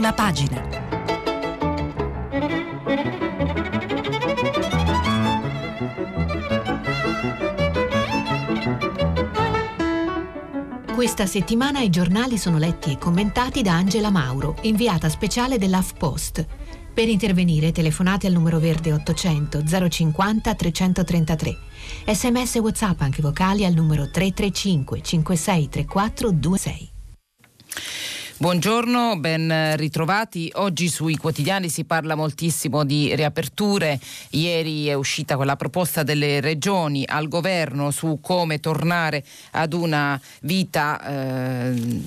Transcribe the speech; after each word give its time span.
Prima 0.00 0.14
pagina. 0.14 0.62
Questa 10.94 11.26
settimana 11.26 11.80
i 11.80 11.90
giornali 11.90 12.38
sono 12.38 12.56
letti 12.56 12.92
e 12.92 12.96
commentati 12.96 13.60
da 13.60 13.74
Angela 13.74 14.08
Mauro, 14.08 14.56
inviata 14.62 15.10
speciale 15.10 15.58
dell'AFPost. 15.58 16.46
Per 16.94 17.06
intervenire 17.06 17.70
telefonate 17.70 18.26
al 18.26 18.32
numero 18.32 18.58
verde 18.58 18.94
800 18.94 19.62
050 19.90 20.54
333. 20.54 21.58
Sms 22.06 22.54
WhatsApp 22.54 23.02
anche 23.02 23.20
vocali 23.20 23.66
al 23.66 23.74
numero 23.74 24.08
335 24.08 25.02
5634 25.02 26.30
26. 26.32 26.90
Buongiorno, 28.40 29.18
ben 29.18 29.76
ritrovati. 29.76 30.50
Oggi 30.54 30.88
sui 30.88 31.18
quotidiani 31.18 31.68
si 31.68 31.84
parla 31.84 32.14
moltissimo 32.14 32.84
di 32.84 33.14
riaperture. 33.14 34.00
Ieri 34.30 34.86
è 34.86 34.94
uscita 34.94 35.36
quella 35.36 35.56
proposta 35.56 36.02
delle 36.02 36.40
regioni 36.40 37.04
al 37.06 37.28
governo 37.28 37.90
su 37.90 38.18
come 38.22 38.58
tornare 38.58 39.22
ad 39.50 39.74
una 39.74 40.18
vita 40.40 41.68
eh, 41.68 42.00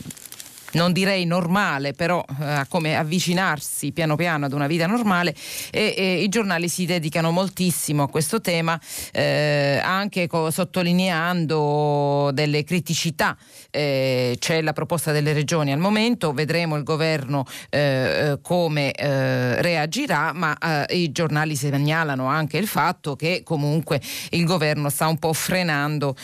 non 0.74 0.92
direi 0.92 1.26
normale, 1.26 1.94
però 1.94 2.24
eh, 2.40 2.66
come 2.68 2.96
avvicinarsi 2.96 3.92
piano 3.92 4.16
piano 4.16 4.46
ad 4.46 4.54
una 4.54 4.68
vita 4.68 4.88
normale 4.88 5.36
e, 5.72 5.94
e 5.96 6.24
i 6.24 6.30
giornali 6.30 6.68
si 6.68 6.86
dedicano 6.86 7.32
moltissimo 7.32 8.04
a 8.04 8.10
questo 8.10 8.42
tema, 8.42 8.80
eh, 9.12 9.80
anche 9.84 10.28
co- 10.28 10.52
sottolineando 10.52 12.32
delle 12.34 12.64
criticità. 12.64 13.38
Eh, 13.76 14.36
c'è 14.38 14.62
la 14.62 14.72
proposta 14.72 15.12
delle 15.12 15.34
regioni 15.34 15.72
al 15.72 15.80
momento, 15.80 16.32
vedremo 16.32 16.76
il 16.76 16.84
governo 16.84 17.44
eh, 17.72 17.80
eh, 17.80 18.40
come 18.44 18.92
eh, 18.92 19.60
reagirà, 19.64 20.32
ma 20.32 20.56
i 20.90 21.12
giornali 21.12 21.56
segnalano 21.56 22.28
anche 22.28 22.58
il 22.58 22.68
fatto 22.68 23.16
che 23.16 23.42
comunque 23.44 24.00
il 24.30 24.46
governo 24.46 24.90
sta 24.90 25.08
un 25.08 25.18
po' 25.18 25.34
frenando 25.34 26.16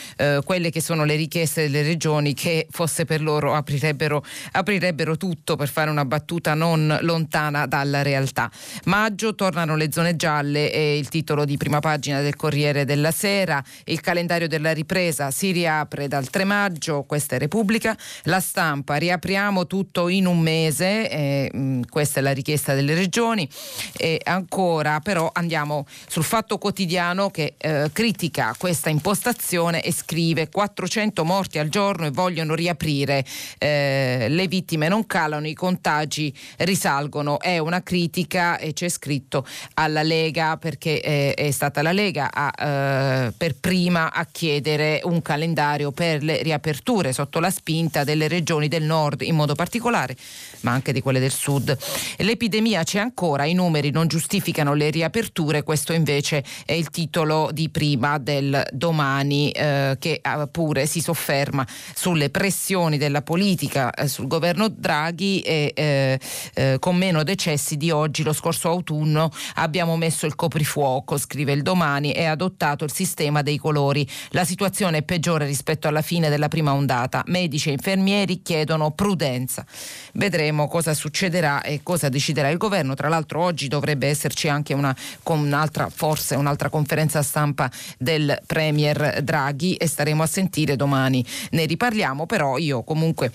quelle 0.43 0.69
che 0.69 0.81
sono 0.81 1.03
le 1.03 1.15
richieste 1.15 1.63
delle 1.63 1.81
regioni 1.81 2.33
che 2.33 2.67
fosse 2.69 3.05
per 3.05 3.21
loro 3.21 3.53
aprirebbero 3.53 4.23
aprirebbero 4.51 5.17
tutto 5.17 5.55
per 5.55 5.69
fare 5.69 5.89
una 5.89 6.05
battuta 6.05 6.53
non 6.53 6.97
lontana 7.01 7.65
dalla 7.65 8.01
realtà. 8.01 8.51
Maggio 8.85 9.33
tornano 9.33 9.75
le 9.75 9.91
zone 9.91 10.15
gialle 10.15 10.71
è 10.71 10.77
il 10.77 11.09
titolo 11.09 11.45
di 11.45 11.57
prima 11.57 11.79
pagina 11.79 12.21
del 12.21 12.35
Corriere 12.35 12.85
della 12.85 13.11
Sera, 13.11 13.63
il 13.85 14.01
calendario 14.01 14.47
della 14.47 14.71
ripresa 14.71 15.31
si 15.31 15.51
riapre 15.51 16.07
dal 16.07 16.29
3 16.29 16.43
maggio, 16.43 17.03
questa 17.03 17.35
è 17.35 17.38
Repubblica, 17.39 17.97
la 18.23 18.39
stampa, 18.39 18.95
riapriamo 18.95 19.65
tutto 19.65 20.07
in 20.07 20.27
un 20.27 20.39
mese, 20.39 21.09
eh, 21.09 21.51
mm, 21.55 21.81
questa 21.89 22.19
è 22.19 22.23
la 22.23 22.33
richiesta 22.33 22.73
delle 22.73 22.93
regioni. 22.93 23.49
E 23.97 24.19
ancora 24.23 24.99
però 24.99 25.29
andiamo 25.33 25.85
sul 26.07 26.23
fatto 26.23 26.57
quotidiano 26.57 27.29
che 27.29 27.55
eh, 27.57 27.89
critica 27.91 28.55
questa 28.57 28.89
impostazione 28.89 29.81
e 29.81 29.91
scrive 29.91 30.49
400 30.49 31.23
morti 31.23 31.59
al 31.59 31.69
giorno 31.69 32.05
e 32.05 32.11
vogliono 32.11 32.55
riaprire 32.55 33.25
eh, 33.57 34.27
le 34.29 34.47
vittime 34.47 34.87
non 34.87 35.05
calano, 35.05 35.47
i 35.47 35.53
contagi 35.53 36.33
risalgono. 36.57 37.39
È 37.39 37.57
una 37.57 37.81
critica 37.83 38.57
e 38.57 38.73
c'è 38.73 38.89
scritto 38.89 39.45
alla 39.75 40.03
Lega 40.03 40.57
perché 40.57 40.99
è, 40.99 41.33
è 41.35 41.51
stata 41.51 41.81
la 41.81 41.91
Lega 41.91 42.29
a, 42.31 43.27
eh, 43.27 43.33
per 43.37 43.55
prima 43.55 44.11
a 44.11 44.25
chiedere 44.29 45.01
un 45.03 45.21
calendario 45.21 45.91
per 45.91 46.23
le 46.23 46.41
riaperture. 46.41 47.13
Sotto 47.13 47.28
la 47.37 47.51
spinta 47.51 48.03
delle 48.03 48.27
regioni 48.27 48.67
del 48.67 48.81
nord 48.83 49.21
in 49.21 49.35
modo 49.35 49.53
particolare, 49.53 50.15
ma 50.61 50.71
anche 50.71 50.93
di 50.93 51.01
quelle 51.01 51.19
del 51.19 51.31
sud. 51.31 51.77
L'epidemia 52.17 52.83
c'è 52.83 52.99
ancora, 52.99 53.45
i 53.45 53.53
numeri 53.53 53.91
non 53.91 54.07
giustificano 54.07 54.73
le 54.73 54.89
riaperture, 54.89 55.63
questo 55.63 55.93
invece 55.93 56.43
è 56.65 56.73
il 56.73 56.89
titolo 56.89 57.49
di 57.51 57.69
prima 57.69 58.17
del 58.17 58.65
domani 58.71 59.51
eh, 59.51 59.95
che 59.99 60.21
eh, 60.23 60.47
pure 60.51 60.85
si 60.85 61.01
sofferma 61.01 61.65
sulle 61.93 62.29
pressioni 62.29 62.97
della 62.97 63.21
politica 63.21 63.91
eh, 63.91 64.07
sul 64.07 64.27
governo 64.27 64.67
Draghi 64.69 65.41
e 65.41 65.71
eh, 65.75 66.19
eh, 66.53 66.77
con 66.79 66.95
meno 66.95 67.23
decessi 67.23 67.77
di 67.77 67.91
oggi 67.91 68.23
lo 68.23 68.33
scorso 68.33 68.69
autunno 68.69 69.31
abbiamo 69.55 69.97
messo 69.97 70.25
il 70.25 70.35
coprifuoco, 70.35 71.17
scrive 71.17 71.53
il 71.53 71.61
domani, 71.61 72.11
e 72.11 72.25
adottato 72.25 72.83
il 72.83 72.91
sistema 72.91 73.41
dei 73.41 73.57
colori. 73.57 74.07
La 74.29 74.45
situazione 74.45 74.99
è 74.99 75.03
peggiore 75.03 75.45
rispetto 75.45 75.87
alla 75.87 76.01
fine 76.01 76.29
della 76.29 76.47
prima 76.47 76.73
ondata. 76.73 77.23
Medici 77.27 77.69
e 77.69 77.73
infermieri 77.73 78.41
chiedono 78.41 78.91
prudenza. 78.91 79.65
Vedremo 80.13 80.48
cosa 80.67 80.93
succederà 80.93 81.61
e 81.61 81.81
cosa 81.83 82.09
deciderà 82.09 82.49
il 82.49 82.57
governo. 82.57 82.93
Tra 82.93 83.09
l'altro 83.09 83.41
oggi 83.41 83.67
dovrebbe 83.67 84.07
esserci 84.07 84.47
anche 84.47 84.73
una, 84.73 84.95
un'altra, 85.23 85.89
forse 85.89 86.35
un'altra 86.35 86.69
conferenza 86.69 87.21
stampa 87.21 87.69
del 87.97 88.39
Premier 88.45 89.21
Draghi 89.23 89.75
e 89.75 89.87
staremo 89.87 90.23
a 90.23 90.27
sentire 90.27 90.75
domani. 90.75 91.25
Ne 91.51 91.65
riparliamo, 91.65 92.25
però 92.25 92.57
io 92.57 92.83
comunque 92.83 93.31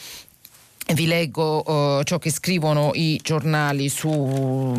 vi 0.93 1.07
leggo 1.07 1.63
uh, 1.71 2.03
ciò 2.03 2.19
che 2.19 2.31
scrivono 2.31 2.91
i 2.93 3.19
giornali 3.23 3.89
su 3.89 4.79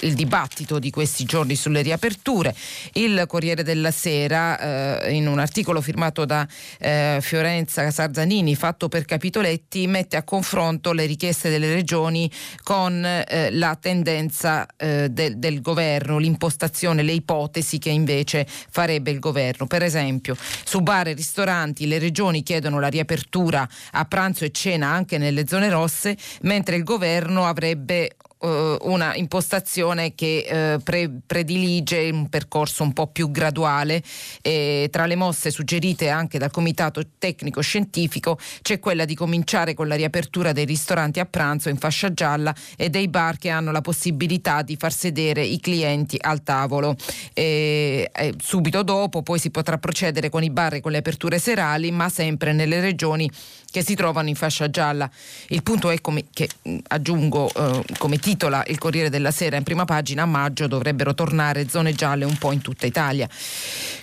il 0.00 0.14
dibattito 0.14 0.78
di 0.78 0.90
questi 0.90 1.24
giorni 1.24 1.54
sulle 1.54 1.82
riaperture. 1.82 2.54
Il 2.92 3.24
Corriere 3.26 3.62
della 3.62 3.90
Sera, 3.90 5.00
eh, 5.02 5.14
in 5.14 5.26
un 5.26 5.38
articolo 5.38 5.80
firmato 5.80 6.24
da 6.24 6.46
eh, 6.78 7.18
Fiorenza 7.20 7.90
Sarzanini, 7.90 8.54
fatto 8.54 8.88
per 8.88 9.04
capitoletti, 9.04 9.86
mette 9.86 10.16
a 10.16 10.22
confronto 10.22 10.92
le 10.92 11.06
richieste 11.06 11.48
delle 11.48 11.72
regioni 11.72 12.30
con 12.62 13.04
eh, 13.04 13.50
la 13.52 13.76
tendenza 13.80 14.66
eh, 14.76 15.08
del, 15.10 15.38
del 15.38 15.60
governo, 15.60 16.18
l'impostazione, 16.18 17.02
le 17.02 17.12
ipotesi 17.12 17.78
che 17.78 17.90
invece 17.90 18.46
farebbe 18.70 19.10
il 19.10 19.18
governo. 19.18 19.66
Per 19.66 19.82
esempio, 19.82 20.36
su 20.64 20.80
bar 20.80 21.08
e 21.08 21.12
ristoranti 21.12 21.86
le 21.86 21.98
regioni 21.98 22.42
chiedono 22.42 22.80
la 22.80 22.88
riapertura 22.88 23.66
a 23.92 24.04
pranzo 24.04 24.44
e 24.44 24.50
cena 24.50 24.88
anche 24.88 25.18
nelle 25.18 25.46
zone 25.46 25.68
rosse, 25.68 26.16
mentre 26.42 26.76
il 26.76 26.84
governo 26.84 27.46
avrebbe 27.46 28.16
eh, 28.38 28.76
una 28.82 29.14
impostazione 29.14 30.14
che 30.14 30.46
eh, 30.46 30.78
pre- 30.82 31.10
predilige 31.26 32.10
un 32.10 32.28
percorso 32.28 32.82
un 32.82 32.92
po' 32.92 33.06
più 33.06 33.30
graduale 33.30 34.02
e 34.42 34.88
tra 34.90 35.06
le 35.06 35.16
mosse 35.16 35.50
suggerite 35.50 36.10
anche 36.10 36.38
dal 36.38 36.50
comitato 36.50 37.02
tecnico 37.18 37.62
scientifico 37.62 38.38
c'è 38.60 38.78
quella 38.78 39.04
di 39.06 39.14
cominciare 39.14 39.72
con 39.72 39.88
la 39.88 39.94
riapertura 39.94 40.52
dei 40.52 40.66
ristoranti 40.66 41.18
a 41.18 41.24
pranzo 41.24 41.68
in 41.70 41.78
fascia 41.78 42.12
gialla 42.12 42.54
e 42.76 42.90
dei 42.90 43.08
bar 43.08 43.38
che 43.38 43.48
hanno 43.48 43.72
la 43.72 43.80
possibilità 43.80 44.62
di 44.62 44.76
far 44.76 44.92
sedere 44.92 45.42
i 45.42 45.58
clienti 45.58 46.18
al 46.20 46.42
tavolo. 46.42 46.94
E, 47.32 48.10
e 48.12 48.34
subito 48.42 48.82
dopo 48.82 49.22
poi 49.22 49.38
si 49.38 49.50
potrà 49.50 49.78
procedere 49.78 50.28
con 50.28 50.42
i 50.42 50.50
bar 50.50 50.74
e 50.74 50.80
con 50.80 50.92
le 50.92 50.98
aperture 50.98 51.38
serali 51.38 51.90
ma 51.90 52.08
sempre 52.08 52.52
nelle 52.52 52.80
regioni 52.80 53.30
che 53.70 53.82
si 53.82 53.94
trovano 53.94 54.28
in 54.28 54.34
fascia 54.36 54.70
gialla. 54.70 55.10
Il 55.48 55.62
punto 55.62 55.90
è 55.90 56.00
come, 56.00 56.24
che 56.32 56.48
aggiungo 56.88 57.50
eh, 57.52 57.82
come 57.98 58.18
titola 58.26 58.64
il 58.66 58.78
Corriere 58.78 59.08
della 59.08 59.30
Sera 59.30 59.56
in 59.56 59.62
prima 59.62 59.84
pagina 59.84 60.22
a 60.22 60.26
maggio 60.26 60.66
dovrebbero 60.66 61.14
tornare 61.14 61.68
zone 61.68 61.92
gialle 61.92 62.24
un 62.24 62.36
po' 62.38 62.50
in 62.50 62.60
tutta 62.60 62.84
Italia. 62.84 63.28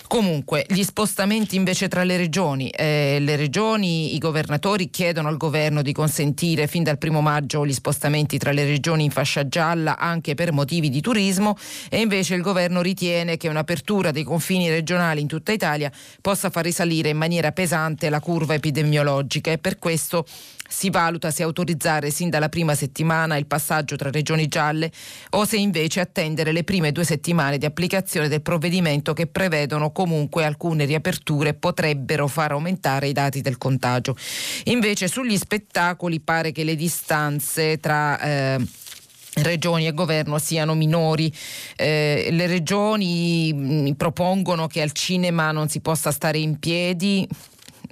Comunque, 0.08 0.64
gli 0.66 0.82
spostamenti 0.82 1.56
invece 1.56 1.88
tra 1.88 2.04
le 2.04 2.16
regioni. 2.16 2.70
Eh, 2.70 3.18
le 3.20 3.36
regioni, 3.36 4.14
i 4.14 4.18
governatori 4.18 4.88
chiedono 4.88 5.28
al 5.28 5.36
governo 5.36 5.82
di 5.82 5.92
consentire 5.92 6.68
fin 6.68 6.84
dal 6.84 6.96
primo 6.96 7.20
maggio 7.20 7.66
gli 7.66 7.72
spostamenti 7.74 8.38
tra 8.38 8.52
le 8.52 8.64
regioni 8.64 9.04
in 9.04 9.10
fascia 9.10 9.46
gialla 9.46 9.98
anche 9.98 10.34
per 10.34 10.52
motivi 10.52 10.88
di 10.88 11.02
turismo 11.02 11.58
e 11.90 12.00
invece 12.00 12.34
il 12.34 12.40
governo 12.40 12.80
ritiene 12.80 13.36
che 13.36 13.48
un'apertura 13.48 14.10
dei 14.10 14.24
confini 14.24 14.70
regionali 14.70 15.20
in 15.20 15.26
tutta 15.26 15.52
Italia 15.52 15.92
possa 16.22 16.48
far 16.48 16.64
risalire 16.64 17.10
in 17.10 17.18
maniera 17.18 17.52
pesante 17.52 18.08
la 18.08 18.20
curva 18.20 18.54
epidemiologica 18.54 19.50
e 19.50 19.58
per 19.58 19.78
questo 19.78 20.24
si 20.68 20.90
valuta 20.90 21.30
se 21.30 21.42
autorizzare 21.42 22.10
sin 22.10 22.30
dalla 22.30 22.48
prima 22.48 22.74
settimana 22.74 23.36
il 23.36 23.46
passaggio 23.46 23.96
tra 23.96 24.10
regioni 24.10 24.48
gialle 24.48 24.90
o 25.30 25.44
se 25.44 25.56
invece 25.56 26.00
attendere 26.00 26.52
le 26.52 26.64
prime 26.64 26.92
due 26.92 27.04
settimane 27.04 27.58
di 27.58 27.66
applicazione 27.66 28.28
del 28.28 28.42
provvedimento 28.42 29.12
che 29.12 29.26
prevedono 29.26 29.92
comunque 29.92 30.44
alcune 30.44 30.84
riaperture 30.84 31.54
potrebbero 31.54 32.26
far 32.26 32.52
aumentare 32.52 33.08
i 33.08 33.12
dati 33.12 33.40
del 33.40 33.58
contagio. 33.58 34.16
Invece 34.64 35.08
sugli 35.08 35.36
spettacoli 35.36 36.20
pare 36.20 36.52
che 36.52 36.64
le 36.64 36.76
distanze 36.76 37.78
tra 37.78 38.18
eh, 38.20 38.66
regioni 39.42 39.86
e 39.86 39.92
governo 39.92 40.38
siano 40.38 40.74
minori. 40.74 41.32
Eh, 41.76 42.28
le 42.30 42.46
regioni 42.46 43.52
mh, 43.52 43.92
propongono 43.92 44.66
che 44.66 44.82
al 44.82 44.92
cinema 44.92 45.50
non 45.52 45.68
si 45.68 45.80
possa 45.80 46.10
stare 46.10 46.38
in 46.38 46.58
piedi 46.58 47.26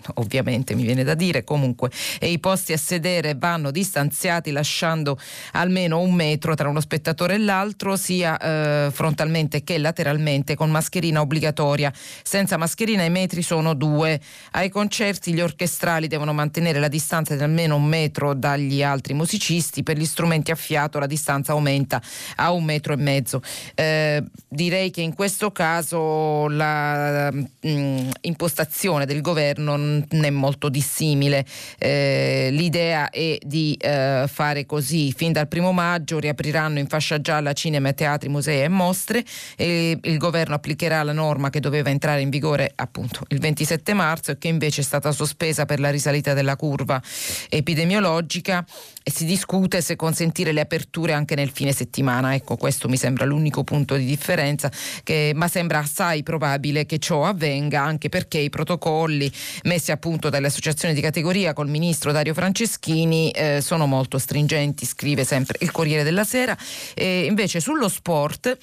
ovviamente 0.14 0.74
mi 0.74 0.82
viene 0.82 1.04
da 1.04 1.14
dire 1.14 1.44
comunque, 1.44 1.90
e 2.18 2.30
i 2.30 2.38
posti 2.38 2.72
a 2.72 2.78
sedere 2.78 3.34
vanno 3.34 3.70
distanziati 3.70 4.50
lasciando 4.50 5.18
almeno 5.52 6.00
un 6.00 6.14
metro 6.14 6.54
tra 6.54 6.68
uno 6.68 6.80
spettatore 6.80 7.34
e 7.34 7.38
l'altro, 7.38 7.96
sia 7.96 8.38
eh, 8.38 8.90
frontalmente 8.90 9.62
che 9.64 9.78
lateralmente, 9.78 10.54
con 10.54 10.70
mascherina 10.70 11.20
obbligatoria. 11.20 11.92
Senza 12.22 12.56
mascherina 12.56 13.04
i 13.04 13.10
metri 13.10 13.42
sono 13.42 13.74
due. 13.74 14.20
Ai 14.52 14.68
concerti 14.68 15.32
gli 15.32 15.40
orchestrali 15.40 16.08
devono 16.08 16.32
mantenere 16.32 16.78
la 16.78 16.88
distanza 16.88 17.34
di 17.34 17.42
almeno 17.42 17.76
un 17.76 17.84
metro 17.84 18.34
dagli 18.34 18.82
altri 18.82 19.14
musicisti, 19.14 19.82
per 19.82 19.96
gli 19.96 20.04
strumenti 20.04 20.50
a 20.50 20.54
fiato 20.54 20.98
la 20.98 21.06
distanza 21.06 21.52
aumenta 21.52 22.00
a 22.36 22.52
un 22.52 22.64
metro 22.64 22.92
e 22.92 22.96
mezzo. 22.96 23.42
Eh, 23.74 24.22
direi 24.48 24.90
che 24.90 25.00
in 25.00 25.14
questo 25.14 25.50
caso 25.50 26.48
la 26.48 27.30
mh, 27.30 27.46
mm, 27.66 28.10
impostazione 28.22 29.06
del 29.06 29.20
governo 29.20 29.76
non 30.10 30.24
è 30.24 30.30
molto 30.30 30.68
dissimile. 30.68 31.44
Eh, 31.78 32.48
l'idea 32.50 33.10
è 33.10 33.38
di 33.42 33.76
eh, 33.80 34.24
fare 34.26 34.66
così. 34.66 35.12
Fin 35.12 35.32
dal 35.32 35.48
primo 35.48 35.72
maggio 35.72 36.18
riapriranno 36.18 36.78
in 36.78 36.86
fascia 36.86 37.20
gialla 37.20 37.52
cinema, 37.52 37.92
teatri, 37.92 38.28
musei 38.28 38.62
e 38.62 38.68
mostre 38.68 39.24
e 39.56 39.98
il 40.00 40.18
governo 40.18 40.54
applicherà 40.54 41.02
la 41.02 41.12
norma 41.12 41.50
che 41.50 41.60
doveva 41.60 41.90
entrare 41.90 42.20
in 42.20 42.30
vigore 42.30 42.72
appunto 42.74 43.24
il 43.28 43.38
27 43.38 43.92
marzo 43.94 44.30
e 44.32 44.38
che 44.38 44.48
invece 44.48 44.80
è 44.80 44.84
stata 44.84 45.12
sospesa 45.12 45.64
per 45.64 45.80
la 45.80 45.90
risalita 45.90 46.32
della 46.34 46.56
curva 46.56 47.00
epidemiologica 47.48 48.64
e 49.02 49.10
si 49.10 49.24
discute 49.24 49.80
se 49.80 49.96
consentire 49.96 50.52
le 50.52 50.60
aperture 50.60 51.12
anche 51.12 51.34
nel 51.34 51.50
fine 51.50 51.72
settimana. 51.72 52.34
Ecco, 52.34 52.56
questo 52.56 52.88
mi 52.88 52.96
sembra 52.96 53.24
l'unico 53.24 53.64
punto 53.64 53.96
di 53.96 54.04
differenza, 54.04 54.70
che, 55.02 55.32
ma 55.34 55.48
sembra 55.48 55.80
assai 55.80 56.22
probabile 56.22 56.86
che 56.86 56.98
ciò 56.98 57.24
avvenga 57.24 57.82
anche 57.82 58.08
perché 58.08 58.38
i 58.38 58.48
protocolli 58.48 59.30
messi 59.64 59.81
a 59.90 59.96
punto 59.96 60.28
dalle 60.28 60.46
associazioni 60.46 60.94
di 60.94 61.00
categoria 61.00 61.52
col 61.52 61.68
ministro 61.68 62.12
Dario 62.12 62.34
Franceschini 62.34 63.30
eh, 63.30 63.60
sono 63.60 63.86
molto 63.86 64.18
stringenti, 64.18 64.86
scrive 64.86 65.24
sempre 65.24 65.58
il 65.60 65.72
Corriere 65.72 66.04
della 66.04 66.24
Sera. 66.24 66.56
E 66.94 67.24
invece 67.24 67.58
sullo 67.58 67.88
sport, 67.88 68.56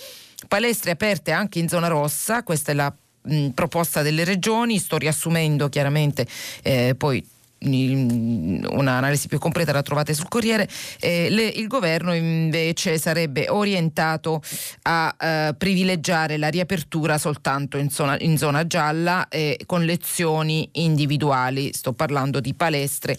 palestre 0.48 0.92
aperte 0.92 1.31
anche 1.31 1.60
in 1.60 1.68
zona 1.68 1.88
rossa, 1.88 2.44
questa 2.44 2.71
è 2.71 2.75
la 2.75 2.94
mh, 3.24 3.50
proposta 3.50 4.01
delle 4.01 4.24
regioni, 4.24 4.80
sto 4.80 4.98
riassumendo 4.98 5.68
chiaramente 5.68 6.25
eh, 6.62 6.95
poi 6.98 7.25
un'analisi 7.61 9.27
più 9.27 9.38
completa 9.39 9.71
la 9.71 9.81
trovate 9.81 10.13
sul 10.13 10.27
Corriere, 10.27 10.67
eh, 11.00 11.29
le, 11.29 11.45
il 11.45 11.67
governo 11.67 12.13
invece 12.13 12.97
sarebbe 12.97 13.50
orientato 13.50 14.41
a 14.83 15.15
eh, 15.19 15.56
privilegiare 15.57 16.38
la 16.38 16.50
riapertura 16.50 17.17
soltanto 17.17 17.77
in 17.77 17.89
zona, 17.89 18.17
in 18.19 18.38
zona 18.38 18.65
gialla 18.65 19.27
eh, 19.27 19.59
con 19.65 19.83
lezioni 19.83 20.69
individuali, 20.73 21.71
sto 21.73 21.94
parlando 21.94 22.39
di 22.39 22.53
palestre 22.53 23.17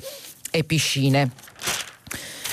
e 0.51 0.65
piscine. 0.65 1.31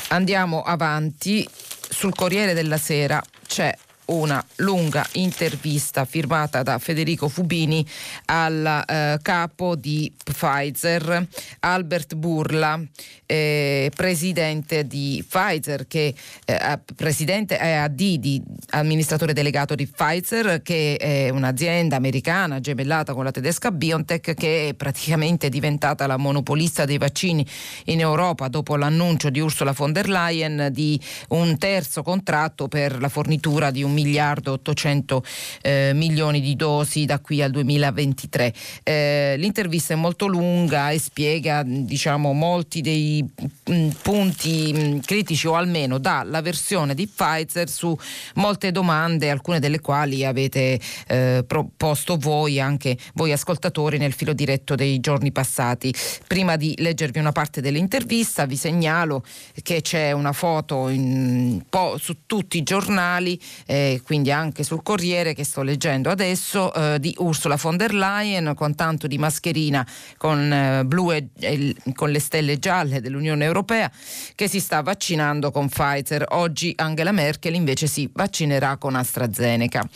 Andiamo 0.09 0.61
avanti, 0.61 1.47
sul 1.89 2.13
Corriere 2.13 2.53
della 2.53 2.77
Sera 2.77 3.21
c'è 3.45 3.75
una 4.07 4.43
lunga 4.57 5.05
intervista 5.13 6.05
firmata 6.05 6.63
da 6.63 6.77
Federico 6.77 7.27
Fubini 7.27 7.85
al 8.25 8.83
eh, 8.87 9.19
capo 9.21 9.75
di 9.75 10.11
Pfizer, 10.23 11.27
Albert 11.59 12.15
Burla, 12.15 12.79
eh, 13.25 13.91
presidente 13.93 14.87
di 14.87 15.23
Pfizer, 15.27 15.87
che 15.87 16.13
eh, 16.45 16.79
presidente 16.95 17.57
è 17.57 17.71
AD 17.73 17.95
di 17.95 18.41
amministratore 18.69 19.33
delegato 19.33 19.75
di 19.75 19.87
Pfizer, 19.87 20.61
che 20.61 20.97
è 20.97 21.29
un'azienda 21.29 21.95
americana 21.95 22.59
gemellata 22.59 23.13
con 23.13 23.23
la 23.23 23.31
tedesca 23.31 23.71
BioNTech 23.71 24.33
che 24.33 24.69
è 24.69 24.73
praticamente 24.73 25.49
diventata 25.49 26.07
la 26.07 26.17
monopolista 26.17 26.85
dei 26.85 26.97
vaccini 26.97 27.45
in 27.85 27.99
Europa 27.99 28.47
dopo 28.47 28.75
l'annuncio 28.75 29.29
di 29.29 29.39
Ursula 29.39 29.71
von 29.71 29.91
der 29.91 30.07
Leyen 30.07 30.69
di 30.71 30.99
un 31.29 31.57
terzo 31.57 32.03
contratto 32.03 32.67
per 32.67 32.99
la 32.99 33.09
fornitura 33.09 33.71
di 33.71 33.83
un 33.83 33.96
miliardo 33.97 34.51
800 34.53 35.23
eh, 35.61 35.91
milioni 35.95 36.39
di 36.39 36.55
dosi 36.55 37.05
da 37.05 37.19
qui 37.19 37.41
al 37.41 37.49
2023. 37.49 38.53
Eh, 38.83 39.35
l'intervista 39.37 39.93
è 39.93 39.97
molto 39.97 40.27
lunga 40.27 40.91
e 40.91 40.99
spiega 40.99 41.63
diciamo, 41.65 42.33
molti 42.33 42.81
dei 42.81 43.23
mh, 43.23 43.73
mm, 43.73 43.89
punti 44.01 44.71
mh, 44.73 44.79
mm, 44.79 44.99
critici 44.99 45.47
o 45.47 45.55
almeno 45.55 45.97
dà 45.97 46.23
la 46.23 46.41
versione 46.41 46.93
di 46.93 47.07
Pfizer 47.07 47.69
su 47.69 47.97
molte 48.35 48.71
domande, 48.71 49.31
alcune 49.31 49.59
delle 49.59 49.79
quali 49.79 50.25
avete 50.25 50.79
eh, 51.07 51.43
proposto 51.47 52.17
voi, 52.17 52.59
anche 52.59 52.97
voi 53.13 53.31
ascoltatori, 53.31 53.97
nel 53.97 54.13
filo 54.13 54.33
diretto 54.33 54.75
dei 54.75 54.99
giorni 54.99 55.31
passati. 55.31 55.93
Prima 56.27 56.55
di 56.55 56.75
leggervi 56.77 57.19
una 57.19 57.31
parte 57.31 57.61
dell'intervista 57.61 58.45
vi 58.45 58.55
segnalo 58.55 59.23
che 59.63 59.81
c'è 59.81 60.11
una 60.11 60.33
foto 60.33 60.89
in, 60.89 61.63
po- 61.67 61.97
su 61.97 62.25
tutti 62.25 62.57
i 62.57 62.63
giornali 62.63 63.39
eh, 63.65 63.86
quindi 64.03 64.31
anche 64.31 64.63
sul 64.63 64.83
Corriere 64.83 65.33
che 65.33 65.43
sto 65.43 65.61
leggendo 65.61 66.09
adesso, 66.09 66.73
eh, 66.73 66.99
di 66.99 67.13
Ursula 67.19 67.55
von 67.55 67.77
der 67.77 67.93
Leyen 67.93 68.53
con 68.55 68.75
tanto 68.75 69.07
di 69.07 69.17
mascherina 69.17 69.85
con, 70.17 70.51
eh, 70.51 70.85
blu 70.85 71.11
e, 71.11 71.29
e, 71.39 71.75
con 71.93 72.09
le 72.09 72.19
stelle 72.19 72.59
gialle 72.59 73.01
dell'Unione 73.01 73.45
Europea 73.45 73.91
che 74.35 74.47
si 74.47 74.59
sta 74.59 74.81
vaccinando 74.81 75.51
con 75.51 75.69
Pfizer. 75.69 76.25
Oggi 76.29 76.73
Angela 76.75 77.11
Merkel 77.11 77.55
invece 77.55 77.87
si 77.87 78.09
vaccinerà 78.13 78.77
con 78.77 78.95
AstraZeneca. 78.95 79.87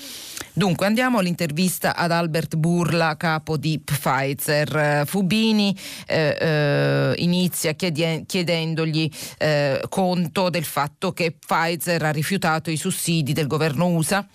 Dunque 0.53 0.85
andiamo 0.85 1.19
all'intervista 1.19 1.95
ad 1.95 2.11
Albert 2.11 2.55
Burla, 2.55 3.15
capo 3.15 3.57
di 3.57 3.79
Pfizer. 3.83 5.03
Fubini 5.05 5.75
eh, 6.07 6.37
eh, 6.39 7.13
inizia 7.17 7.73
chiedie- 7.73 8.23
chiedendogli 8.25 9.09
eh, 9.37 9.81
conto 9.89 10.49
del 10.49 10.65
fatto 10.65 11.13
che 11.13 11.31
Pfizer 11.31 12.03
ha 12.03 12.11
rifiutato 12.11 12.69
i 12.69 12.77
sussidi 12.77 13.33
del 13.33 13.47
governo 13.47 13.80
USA 13.89 14.25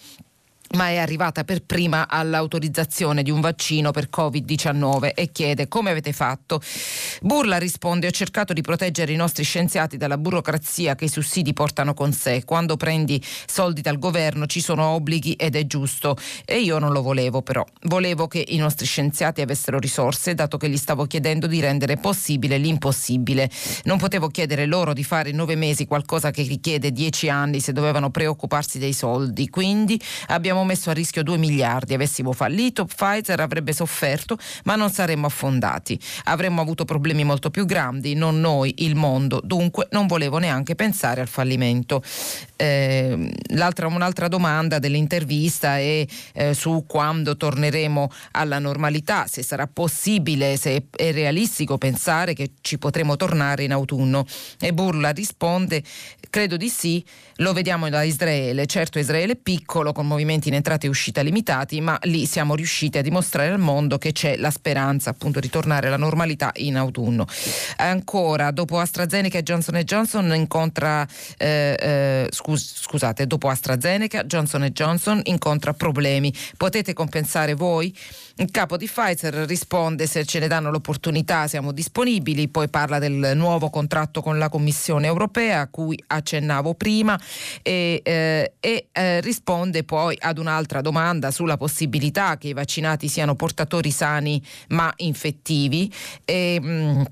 ma 0.75 0.89
è 0.89 0.97
arrivata 0.97 1.45
per 1.45 1.63
prima 1.63 2.09
all'autorizzazione 2.09 3.23
di 3.23 3.31
un 3.31 3.41
vaccino 3.41 3.91
per 3.91 4.09
Covid-19 4.15 5.13
e 5.15 5.31
chiede 5.33 5.69
come 5.69 5.91
avete 5.91 6.13
fatto. 6.13 6.61
Burla 7.21 7.59
risponde 7.59 8.07
ho 8.07 8.11
cercato 8.11 8.53
di 8.53 8.61
proteggere 8.61 9.13
i 9.13 9.17
nostri 9.17 9.45
scienziati 9.45 9.97
dalla 9.97 10.19
burocrazia 10.19 10.95
che 10.95 11.07
i 11.07 11.09
sussidi 11.09 11.53
portano 11.53 11.95
con 11.95 12.13
sé. 12.13 12.45
Quando 12.45 12.77
prendi 12.77 13.23
soldi 13.47 13.81
dal 13.81 13.99
governo 13.99 14.47
ci 14.47 14.61
sono 14.61 14.85
obblighi 14.89 15.35
ed 15.35 15.57
è 15.57 15.67
giusto 15.67 16.17
e 16.45 16.61
io 16.61 16.79
non 16.79 16.93
lo 16.93 17.03
volevo 17.03 17.43
però. 17.43 17.65
Volevo 17.83 18.27
che 18.27 18.45
i 18.49 18.57
nostri 18.57 18.87
scienziati 18.87 19.41
avessero 19.41 19.79
risorse 19.79 20.35
dato 20.35 20.57
che 20.57 20.69
gli 20.69 20.77
stavo 20.77 21.07
chiedendo 21.07 21.47
di 21.47 21.61
rendere 21.61 21.97
possibile 21.97 22.59
l'impossibile. 22.59 23.51
Non 23.85 23.99
potevo 23.99 24.29
chiedere 24.29 24.67
loro 24.67 24.93
di 24.93 25.05
fare 25.05 25.31
in 25.31 25.37
nove 25.37 25.55
mesi 25.55 25.87
qualcosa 25.87 26.31
che 26.31 26.43
richiede 26.43 26.93
dieci 26.93 27.29
anni 27.29 27.61
se 27.61 27.73
dovevano 27.73 28.11
preoccuparsi 28.11 28.79
dei 28.79 28.93
soldi. 28.93 29.49
Quindi 29.49 30.01
abbiamo 30.29 30.56
abbiamo 30.57 30.65
messo 30.65 30.91
a 30.91 30.93
rischio 30.95 31.23
2 31.23 31.37
miliardi. 31.37 31.95
Avessimo 31.95 32.33
fallito, 32.33 32.87
Pfizer 32.87 33.41
avrebbe 33.41 33.73
sofferto, 33.73 34.39
ma 34.65 34.75
non 34.75 34.91
saremmo 34.91 35.27
affondati. 35.27 35.99
Avremmo 36.25 36.61
avuto 36.61 36.85
problemi 36.85 37.25
molto 37.25 37.51
più 37.51 37.67
grandi, 37.67 38.15
non 38.15 38.41
noi, 38.41 38.75
il 38.79 38.95
mondo. 38.95 39.41
Dunque 39.45 39.89
non 39.91 40.07
volevo 40.07 40.39
neanche 40.39 40.75
pensare 40.75 41.21
al 41.21 41.29
fallimento. 41.29 42.03
Eh, 42.57 43.33
un'altra 43.51 44.29
domanda 44.29 44.79
dell'intervista 44.79 45.79
è 45.79 46.07
eh, 46.33 46.55
su 46.55 46.85
quando 46.87 47.37
torneremo 47.37 48.11
alla 48.33 48.59
normalità, 48.59 49.27
se 49.27 49.43
sarà 49.43 49.67
possibile, 49.67 50.57
se 50.57 50.87
è 50.91 51.13
realistico 51.13 51.77
pensare 51.77 52.33
che 52.33 52.53
ci 52.63 52.79
potremo 52.79 53.17
tornare 53.17 53.65
in 53.65 53.73
autunno. 53.73 54.25
E 54.59 54.73
Burla 54.73 55.11
risponde, 55.11 55.83
credo 56.31 56.57
di 56.57 56.69
sì, 56.69 57.05
lo 57.37 57.53
vediamo 57.53 57.89
da 57.89 58.03
Israele. 58.03 58.67
Certo 58.67 58.99
Israele 58.99 59.33
è 59.33 59.37
piccolo, 59.37 59.93
con 59.93 60.07
movimenti 60.07 60.49
in 60.49 60.55
entrata 60.55 60.87
e 60.87 60.89
uscita 60.89 61.21
limitati, 61.23 61.81
ma 61.81 61.99
lì 62.03 62.27
siamo 62.27 62.55
riusciti 62.55 62.99
a 62.99 63.03
dimostrare 63.03 63.51
al 63.51 63.59
mondo 63.59 63.99
che 63.99 64.13
c'è 64.13 64.37
la 64.37 64.51
speranza 64.51 65.11
appunto 65.11 65.41
di 65.41 65.51
tornare 65.51 65.89
alla 65.89 65.97
normalità 65.97 66.53
in 66.57 66.77
autunno. 66.77 67.27
Ancora, 67.77 68.51
dopo 68.51 68.79
AstraZeneca 68.79 69.39
e 69.39 69.43
Johnson 69.43 69.75
Johnson 69.85 70.35
incontra, 70.35 71.07
eh, 71.37 71.77
eh, 71.79 72.29
scus- 72.31 72.81
scusate, 72.81 73.27
dopo 73.27 73.49
AstraZeneca 73.49 74.25
Johnson 74.25 74.69
Johnson 74.73 75.21
incontra 75.25 75.73
problemi. 75.73 76.33
Potete 76.57 76.93
compensare 76.93 77.55
voi? 77.55 77.95
Il 78.39 78.51
capo 78.51 78.77
di 78.77 78.85
Pfizer 78.85 79.33
risponde 79.47 80.07
se 80.07 80.27
ce 80.27 80.39
ne 80.39 80.47
danno 80.47 80.71
l'opportunità 80.71 81.47
siamo 81.47 81.73
disponibili, 81.73 82.49
poi 82.49 82.69
parla 82.69 82.99
del 82.99 83.33
nuovo 83.35 83.71
contratto 83.71 84.21
con 84.21 84.37
la 84.37 84.51
Commissione 84.51 85.07
europea 85.07 85.61
a 85.61 85.69
cui 85.69 85.99
accennavo 86.07 86.75
prima 86.75 87.19
e, 87.63 88.03
eh, 88.05 88.53
e 88.61 88.89
eh, 88.93 89.21
risponde 89.23 89.85
poi 89.85 90.19
ad 90.21 90.37
un'altra 90.37 90.83
domanda 90.83 91.31
sulla 91.31 91.57
possibilità 91.57 92.37
che 92.37 92.49
i 92.49 92.53
vaccinati 92.53 93.09
siano 93.09 93.35
portatori 93.37 93.91
sani 93.91 94.43
ma 94.69 94.93
infettivi. 94.97 95.91
E, 96.27 96.59
mh, 96.61 96.69
mm, 96.69 97.03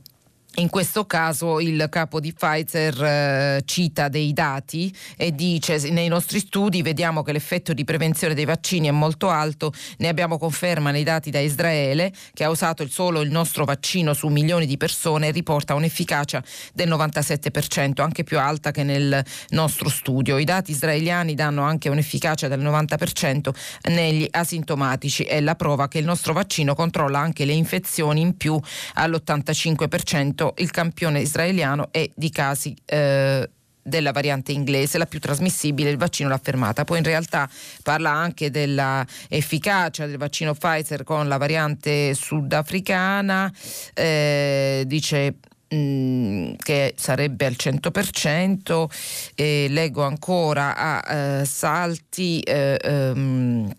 in 0.57 0.69
questo 0.69 1.05
caso 1.05 1.59
il 1.59 1.89
capo 1.91 2.21
di 2.21 2.33
Pfizer 2.33 3.03
eh, 3.03 3.63
cita 3.65 4.09
dei 4.09 4.33
dati 4.33 4.95
e 5.17 5.35
dice 5.35 5.91
nei 5.91 6.07
nostri 6.07 6.39
studi 6.39 6.83
vediamo 6.83 7.23
che 7.23 7.33
l'effetto 7.33 7.73
di 7.73 7.83
prevenzione 7.83 8.35
dei 8.35 8.45
vaccini 8.45 8.87
è 8.87 8.93
molto 8.93 9.31
alto, 9.31 9.73
ne 9.99 10.09
abbiamo 10.09 10.39
conferma 10.39 10.93
nei 10.93 11.03
dati 11.03 11.31
da 11.31 11.41
Israele 11.41 12.13
che 12.33 12.45
ha 12.45 12.51
usato 12.51 12.85
il 12.85 12.91
solo 12.91 13.21
il 13.23 13.31
nostro 13.31 13.65
vaccino 13.65 14.13
su 14.13 14.29
milioni 14.29 14.67
di 14.67 14.77
persone 14.77 15.29
e 15.29 15.31
riporta 15.33 15.75
un'efficacia 15.75 16.43
del 16.73 16.89
97%, 16.89 18.01
anche 18.01 18.23
più 18.23 18.39
alta 18.39 18.71
che 18.71 18.85
nel 18.85 19.25
nostro 19.49 19.89
studio. 19.89 20.39
I 20.39 20.45
dati 20.45 20.71
israeliani 20.71 21.35
danno 21.35 21.63
anche 21.63 21.89
un'efficacia 21.89 22.47
del 22.47 22.61
90% 22.61 23.49
negli 23.91 24.27
asintomatici 24.31 25.25
è 25.25 25.41
la 25.41 25.57
prova 25.57 25.89
che 25.89 25.99
il 25.99 26.05
nostro 26.05 26.33
vaccino 26.33 26.75
controlla 26.75 27.19
anche 27.19 27.45
le 27.45 27.53
infezioni 27.55 28.21
in 28.21 28.37
più 28.37 28.59
all'85% 28.95 30.44
momento 30.45 30.55
il 30.59 30.71
campione 30.71 31.21
israeliano 31.21 31.89
è 31.91 32.09
di 32.15 32.31
casi 32.31 32.77
eh, 32.85 33.49
della 33.83 34.13
variante 34.13 34.53
inglese, 34.53 34.99
la 34.99 35.07
più 35.07 35.21
trasmissibile, 35.21 35.91
il 35.91 35.97
vaccino 35.97 36.29
l'ha 36.29 36.41
fermata. 36.43 36.85
Poi 36.85 36.99
in 36.99 37.05
realtà 37.05 37.49
parla 37.83 38.11
anche 38.11 38.51
dell'efficacia 38.51 40.07
del 40.07 40.19
vaccino 40.19 40.55
Pfizer 40.55 41.05
con 41.05 41.29
la 41.29 41.37
variante 41.37 42.15
sudafricana, 42.15 43.53
eh, 43.93 44.85
dice 44.87 45.35
mm, 45.75 46.55
che 46.63 46.95
sarebbe 46.97 47.47
al 47.47 47.57
100%, 47.59 48.87
eh, 49.35 49.67
leggo 49.69 50.03
ancora 50.03 50.77
a 50.77 51.41
eh, 51.41 51.45
salti. 51.45 52.41
Eh, 52.41 52.79
ehm, 52.83 53.71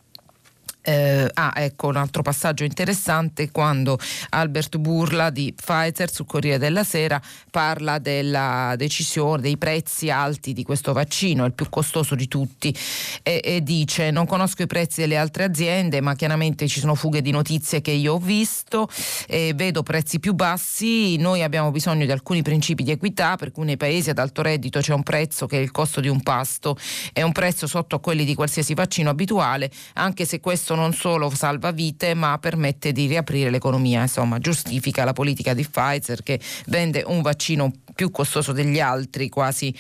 eh, 0.86 1.28
ah, 1.34 1.54
ecco 1.56 1.88
un 1.88 1.96
altro 1.96 2.22
passaggio 2.22 2.64
interessante 2.64 3.50
quando 3.50 3.98
Albert 4.30 4.78
Burla 4.78 5.32
di 5.32 5.52
Pfizer 5.52 6.12
sul 6.12 6.28
Corriere 6.28 6.60
della 6.60 6.84
Sera 6.84 7.20
parla 7.50 7.98
della 7.98 8.76
decisione 8.78 9.42
dei 9.42 9.58
prezzi 9.58 10.12
alti 10.12 10.54
di 10.54 10.64
questo 10.64 10.94
vaccino, 10.94 11.46
il 11.46 11.54
più 11.54 11.70
costoso 11.70 12.14
di 12.14 12.28
tutti, 12.28 12.76
e, 13.24 13.42
e 13.44 13.64
dice 13.64 14.12
non 14.12 14.28
conosco 14.28 14.62
i 14.62 14.68
prezzi 14.68 15.02
delle 15.02 15.18
altre 15.18 15.46
aziende, 15.46 16.02
ma 16.02 16.14
chiaramente 16.14 16.68
ci 16.68 16.80
sono 16.80 16.94
fughe 16.94 17.22
di 17.22 17.32
notizie 17.32 17.82
che 17.82 17.92
io 17.92 18.14
ho 18.14 18.20
visto, 18.20 18.88
e 19.28 19.54
vedo 19.56 19.82
prezzi 19.82 20.20
più 20.20 20.34
bassi, 20.34 21.18
noi 21.18 21.42
abbiamo 21.42 21.72
bisogno 21.72 22.06
di 22.06 22.12
alcuni 22.12 22.44
principi 22.44 22.84
di 22.84 22.92
equità, 22.92 23.38
per 23.38 23.52
cui 23.52 23.66
nei 23.66 23.78
paesi 23.78 24.12
ad 24.12 24.20
alto 24.20 24.44
reddito 24.44 24.80
c'è 24.80 24.94
un 24.94 25.04
prezzo 25.04 25.48
che 25.48 25.58
è 25.58 25.62
il 25.62 25.72
costo 25.72 26.00
di 26.00 26.10
un 26.10 26.22
pasto, 26.22 26.78
è 27.12 27.24
un 27.24 27.32
prezzo 27.32 27.66
sotto 27.66 27.96
a 27.96 28.00
quelli 28.00 28.24
di 28.24 28.36
qualsiasi 28.36 28.76
vaccino 28.76 29.10
abituale, 29.10 29.72
anche 29.94 30.26
se 30.26 30.40
questo 30.40 30.75
non 30.76 30.94
solo 30.94 31.30
salva 31.30 31.72
vite 31.72 32.14
ma 32.14 32.38
permette 32.38 32.92
di 32.92 33.08
riaprire 33.08 33.50
l'economia, 33.50 34.02
insomma 34.02 34.40
giustifica 34.40 35.04
la 35.04 35.14
politica 35.14 35.54
di 35.54 35.66
Pfizer 35.66 36.24
che 36.24 36.40
vende 36.68 37.04
un 37.06 37.22
vaccino 37.22 37.72
più 37.94 38.12
costoso 38.12 38.52
degli 38.52 38.80
altri, 38.80 39.30
quasi 39.30 39.74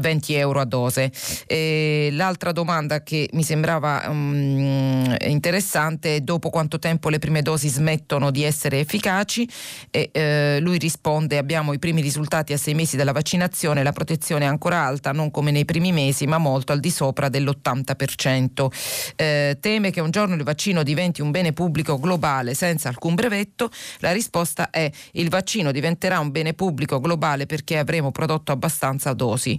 20 0.00 0.34
euro 0.34 0.60
a 0.60 0.64
dose. 0.64 1.10
E 1.46 2.08
l'altra 2.12 2.52
domanda 2.52 3.02
che 3.02 3.28
mi 3.32 3.42
sembrava 3.42 4.04
um, 4.08 5.14
interessante 5.20 6.16
è 6.16 6.20
dopo 6.20 6.50
quanto 6.50 6.78
tempo 6.78 7.08
le 7.08 7.18
prime 7.18 7.42
dosi 7.42 7.68
smettono 7.68 8.30
di 8.30 8.42
essere 8.42 8.80
efficaci 8.80 9.48
e 9.90 10.10
eh, 10.12 10.58
lui 10.60 10.78
risponde 10.78 11.38
abbiamo 11.38 11.72
i 11.72 11.78
primi 11.78 12.00
risultati 12.00 12.52
a 12.52 12.58
sei 12.58 12.74
mesi 12.74 12.96
dalla 12.96 13.12
vaccinazione, 13.12 13.82
la 13.82 13.92
protezione 13.92 14.44
è 14.44 14.48
ancora 14.48 14.84
alta, 14.84 15.12
non 15.12 15.30
come 15.30 15.50
nei 15.50 15.64
primi 15.64 15.92
mesi 15.92 16.26
ma 16.26 16.38
molto 16.38 16.72
al 16.72 16.80
di 16.80 16.90
sopra 16.90 17.28
dell'80%. 17.28 18.66
Eh, 19.16 19.58
teme 19.60 19.90
che 19.90 20.00
un 20.00 20.10
giorno 20.10 20.34
il 20.34 20.42
vaccino 20.42 20.82
diventi 20.82 21.22
un 21.22 21.30
bene 21.30 21.52
pubblico 21.52 21.98
globale 21.98 22.54
senza 22.54 22.88
alcun 22.88 23.14
brevetto? 23.14 23.70
La 23.98 24.12
risposta 24.12 24.70
è 24.70 24.90
il 25.12 25.28
vaccino 25.28 25.72
diventerà 25.72 26.18
un 26.18 26.30
bene 26.30 26.54
pubblico 26.54 27.00
globale 27.00 27.46
perché 27.46 27.78
avremo 27.78 28.10
prodotto 28.10 28.52
abbastanza 28.52 29.12
dosi. 29.12 29.58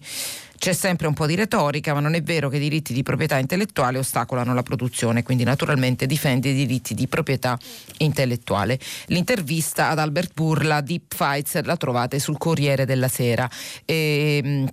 C'è 0.58 0.74
sempre 0.74 1.08
un 1.08 1.14
po' 1.14 1.28
di 1.28 1.36
retorica, 1.36 1.94
ma 1.94 2.00
non 2.00 2.16
è 2.16 2.24
vero 2.24 2.50
che 2.50 2.58
i 2.58 2.60
diritti 2.60 2.92
di 2.92 3.04
proprietà 3.04 3.38
intellettuale 3.38 4.00
ostacolano 4.00 4.54
la 4.54 4.64
produzione, 4.64 5.22
quindi 5.22 5.44
naturalmente 5.44 6.08
difende 6.08 6.50
i 6.50 6.54
diritti 6.54 6.96
di 6.96 7.08
proprietà 7.08 7.58
intellettuale. 7.98 8.80
L'intervista 9.08 9.90
ad 9.90 10.00
Albert 10.00 10.34
Burla 10.34 10.82
di 10.82 11.00
Pfizer 11.00 11.66
la 11.66 11.78
trovate 11.78 12.18
sul 12.18 12.38
Corriere 12.38 12.86
della 12.86 13.08
Sera. 13.08 13.48
E, 13.86 14.42
ehm, 14.44 14.68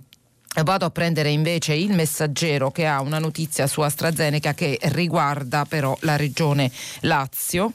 Vado 0.63 0.85
a 0.85 0.89
prendere 0.89 1.29
invece 1.29 1.73
il 1.73 1.93
messaggero 1.93 2.71
che 2.71 2.85
ha 2.85 3.01
una 3.01 3.19
notizia 3.19 3.67
su 3.67 3.81
AstraZeneca 3.81 4.53
che 4.53 4.79
riguarda 4.83 5.65
però 5.65 5.97
la 6.01 6.15
regione 6.15 6.71
Lazio 7.01 7.73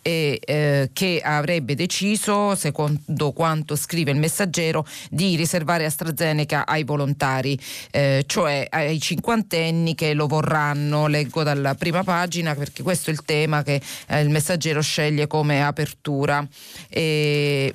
e 0.00 0.40
eh, 0.44 0.90
che 0.92 1.20
avrebbe 1.22 1.74
deciso, 1.74 2.54
secondo 2.54 3.32
quanto 3.32 3.76
scrive 3.76 4.10
il 4.10 4.18
messaggero, 4.18 4.86
di 5.10 5.36
riservare 5.36 5.84
AstraZeneca 5.84 6.66
ai 6.66 6.84
volontari, 6.84 7.58
eh, 7.90 8.24
cioè 8.26 8.66
ai 8.68 8.98
cinquantenni 8.98 9.94
che 9.94 10.14
lo 10.14 10.26
vorranno. 10.26 11.06
Leggo 11.06 11.42
dalla 11.42 11.74
prima 11.74 12.02
pagina 12.02 12.54
perché 12.54 12.82
questo 12.82 13.10
è 13.10 13.12
il 13.12 13.22
tema 13.24 13.62
che 13.62 13.80
eh, 14.08 14.20
il 14.20 14.30
messaggero 14.30 14.80
sceglie 14.80 15.26
come 15.26 15.62
apertura. 15.64 16.46
E 16.88 17.72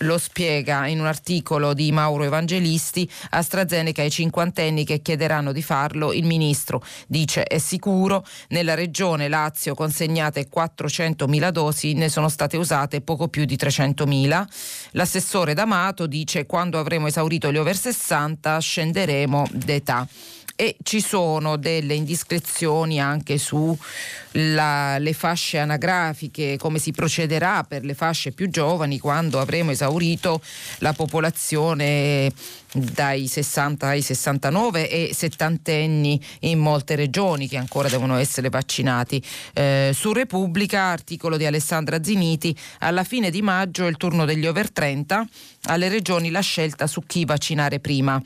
lo 0.00 0.18
spiega 0.18 0.86
in 0.86 1.00
un 1.00 1.06
articolo 1.06 1.72
di 1.72 1.90
Mauro 1.92 2.24
Evangelisti, 2.24 3.08
AstraZeneca 3.30 4.02
ai 4.02 4.10
cinquantenni 4.10 4.84
che 4.84 5.00
chiederanno 5.00 5.52
di 5.52 5.62
farlo, 5.62 6.12
il 6.12 6.24
ministro 6.24 6.82
dice 7.06 7.44
è 7.44 7.58
sicuro, 7.58 8.24
nella 8.48 8.74
regione 8.74 9.28
Lazio 9.28 9.74
consegnate 9.74 10.48
400.000 10.52 11.50
dosi, 11.50 11.94
ne 11.94 12.08
sono 12.08 12.28
state 12.28 12.56
usate 12.56 13.00
poco 13.00 13.28
più 13.28 13.44
di 13.44 13.56
300.000. 13.56 14.44
L'assessore 14.92 15.54
D'Amato 15.54 16.06
dice 16.06 16.46
quando 16.46 16.78
avremo 16.78 17.06
esaurito 17.06 17.50
gli 17.50 17.56
over 17.56 17.76
60 17.76 18.58
scenderemo 18.58 19.46
d'età 19.52 20.06
e 20.56 20.76
ci 20.82 21.00
sono 21.00 21.56
delle 21.56 21.94
indiscrezioni 21.94 22.98
anche 22.98 23.36
sulle 23.36 25.12
fasce 25.12 25.58
anagrafiche, 25.58 26.56
come 26.58 26.78
si 26.78 26.92
procederà 26.92 27.62
per 27.62 27.84
le 27.84 27.94
fasce 27.94 28.32
più 28.32 28.48
giovani 28.48 28.98
quando 28.98 29.38
avremo 29.38 29.70
esaurito 29.70 30.40
la 30.78 30.94
popolazione 30.94 32.32
dai 32.72 33.26
60 33.26 33.86
ai 33.86 34.02
69 34.02 34.90
e 34.90 35.14
settantenni 35.14 36.20
in 36.40 36.58
molte 36.58 36.94
regioni 36.94 37.48
che 37.48 37.56
ancora 37.56 37.88
devono 37.88 38.16
essere 38.16 38.48
vaccinati. 38.48 39.22
Eh, 39.52 39.92
su 39.94 40.12
Repubblica, 40.12 40.84
articolo 40.84 41.36
di 41.36 41.46
Alessandra 41.46 42.02
Ziniti, 42.02 42.56
alla 42.80 43.04
fine 43.04 43.30
di 43.30 43.42
maggio 43.42 43.84
è 43.84 43.88
il 43.88 43.96
turno 43.96 44.24
degli 44.24 44.46
over 44.46 44.70
30, 44.70 45.26
alle 45.64 45.88
regioni 45.88 46.30
la 46.30 46.40
scelta 46.40 46.86
su 46.86 47.02
chi 47.06 47.24
vaccinare 47.24 47.78
prima 47.78 48.20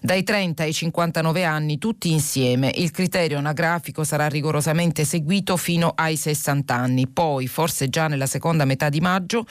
dai 0.00 0.22
30 0.22 0.62
ai 0.62 0.72
59 0.72 1.44
anni 1.44 1.78
tutti 1.78 2.10
insieme. 2.12 2.70
Il 2.74 2.90
criterio 2.90 3.38
anagrafico 3.38 4.04
sarà 4.04 4.28
rigorosamente 4.28 5.04
seguito 5.04 5.56
fino 5.56 5.92
ai 5.94 6.16
60 6.16 6.74
anni. 6.74 7.08
Poi, 7.08 7.46
forse 7.46 7.88
già 7.88 8.06
nella 8.08 8.26
seconda 8.26 8.64
metà 8.64 8.88
di 8.88 9.00
maggio, 9.00 9.44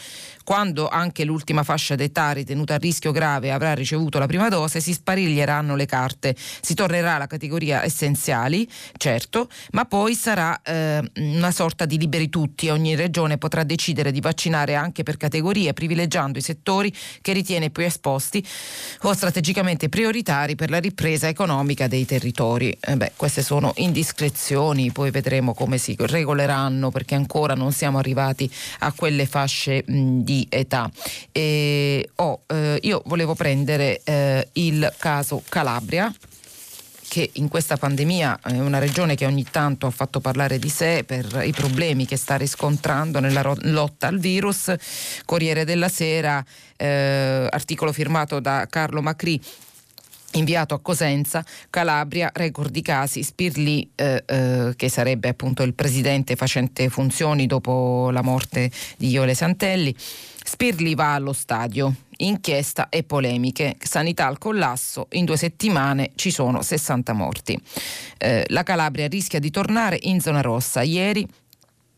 quando 0.48 0.88
anche 0.88 1.26
l'ultima 1.26 1.64
fascia 1.64 1.96
d'età 1.96 2.32
ritenuta 2.32 2.76
a 2.76 2.78
rischio 2.78 3.12
grave 3.12 3.52
avrà 3.52 3.74
ricevuto 3.74 4.18
la 4.18 4.28
prima 4.28 4.48
dose, 4.48 4.80
si 4.80 4.94
spariglieranno 4.94 5.76
le 5.76 5.86
carte. 5.86 6.38
Si 6.62 6.74
tornerà 6.74 7.16
alla 7.16 7.28
categoria 7.28 7.84
essenziali, 7.84 8.66
certo, 8.96 9.50
ma 9.72 9.84
poi 9.84 10.16
sarà 10.16 10.62
eh, 10.62 11.02
una 11.16 11.52
sorta 11.52 11.84
di 11.84 11.98
liberi 11.98 12.30
tutti. 12.30 12.70
Ogni 12.70 12.96
regione 12.96 13.38
potrà 13.38 13.64
decidere 13.64 14.10
di 14.14 14.22
vaccinare 14.22 14.76
anche 14.76 15.04
per 15.04 15.18
categorie, 15.18 15.74
privilegiando 15.74 16.38
i 16.38 16.42
settori 16.42 16.96
che 17.20 17.34
ritiene 17.34 17.70
più 17.70 17.84
esposti 17.84 18.42
o 19.02 19.14
strategicamente 19.14 19.90
prioritari 19.90 20.56
per 20.56 20.70
la 20.70 20.80
ripresa 20.80 21.28
economica 21.28 21.90
dei 21.90 22.06
territori. 22.06 22.70
Eh 22.80 22.96
beh, 22.96 23.12
queste 23.18 23.44
sono 23.44 23.74
indiscrezioni, 23.76 24.94
poi 24.94 25.12
vedremo 25.12 25.54
come 25.54 25.78
si 25.78 25.94
regoleranno 26.00 26.90
perché 26.90 27.16
ancora 27.16 27.54
non 27.54 27.74
siamo 27.74 27.98
arrivati 27.98 28.50
a 28.80 28.94
quelle 28.94 29.26
fasce 29.26 29.84
mh, 29.86 30.20
di 30.22 30.36
età. 30.50 30.90
E, 31.32 32.10
oh, 32.16 32.42
eh, 32.48 32.80
io 32.82 33.02
volevo 33.06 33.34
prendere 33.34 34.02
eh, 34.04 34.48
il 34.54 34.94
caso 34.98 35.42
Calabria 35.48 36.14
che 37.08 37.30
in 37.34 37.48
questa 37.48 37.78
pandemia 37.78 38.40
è 38.44 38.60
una 38.60 38.80
regione 38.80 39.16
che 39.16 39.26
ogni 39.26 39.46
tanto 39.50 39.88
ha 39.88 39.92
fatto 39.92 40.20
parlare 40.20 40.60
di 40.60 40.70
sé 40.70 41.04
per 41.06 41.42
i 41.44 41.52
problemi 41.52 42.06
che 42.06 42.18
sta 42.18 42.36
riscontrando 42.36 43.20
nella 43.20 43.56
lotta 43.62 44.08
al 44.08 44.20
virus. 44.20 44.74
Corriere 45.26 45.64
della 45.64 45.90
Sera, 45.90 46.44
eh, 46.76 47.48
articolo 47.50 47.94
firmato 47.94 48.40
da 48.40 48.68
Carlo 48.70 49.02
Macri, 49.02 49.42
inviato 50.34 50.74
a 50.74 50.80
Cosenza, 50.80 51.44
Calabria, 51.70 52.30
record 52.34 52.72
di 52.72 52.82
casi, 52.82 53.24
Spirli 53.24 53.90
eh, 53.96 54.24
eh, 54.26 54.74
che 54.76 54.90
sarebbe 54.90 55.30
appunto 55.30 55.64
il 55.64 55.74
presidente 55.74 56.36
facente 56.36 56.90
funzioni 56.90 57.48
dopo 57.48 58.10
la 58.12 58.22
morte 58.22 58.70
di 58.98 59.10
Iole 59.10 59.34
Santelli, 59.34 59.96
Spirli 60.48 60.96
va 60.96 61.14
allo 61.14 61.34
stadio, 61.34 61.94
inchiesta 62.18 62.88
e 62.90 63.04
polemiche, 63.04 63.76
sanità 63.80 64.28
al 64.28 64.38
collasso, 64.38 65.08
in 65.12 65.26
due 65.26 65.38
settimane 65.38 66.12
ci 66.16 66.32
sono 66.32 66.62
60 66.62 67.14
morti. 67.14 67.60
Eh, 68.18 68.46
la 68.48 68.64
Calabria 68.64 69.08
rischia 69.08 69.40
di 69.40 69.52
tornare 69.52 69.98
in 70.04 70.22
zona 70.22 70.42
rossa, 70.42 70.82
ieri 70.84 71.28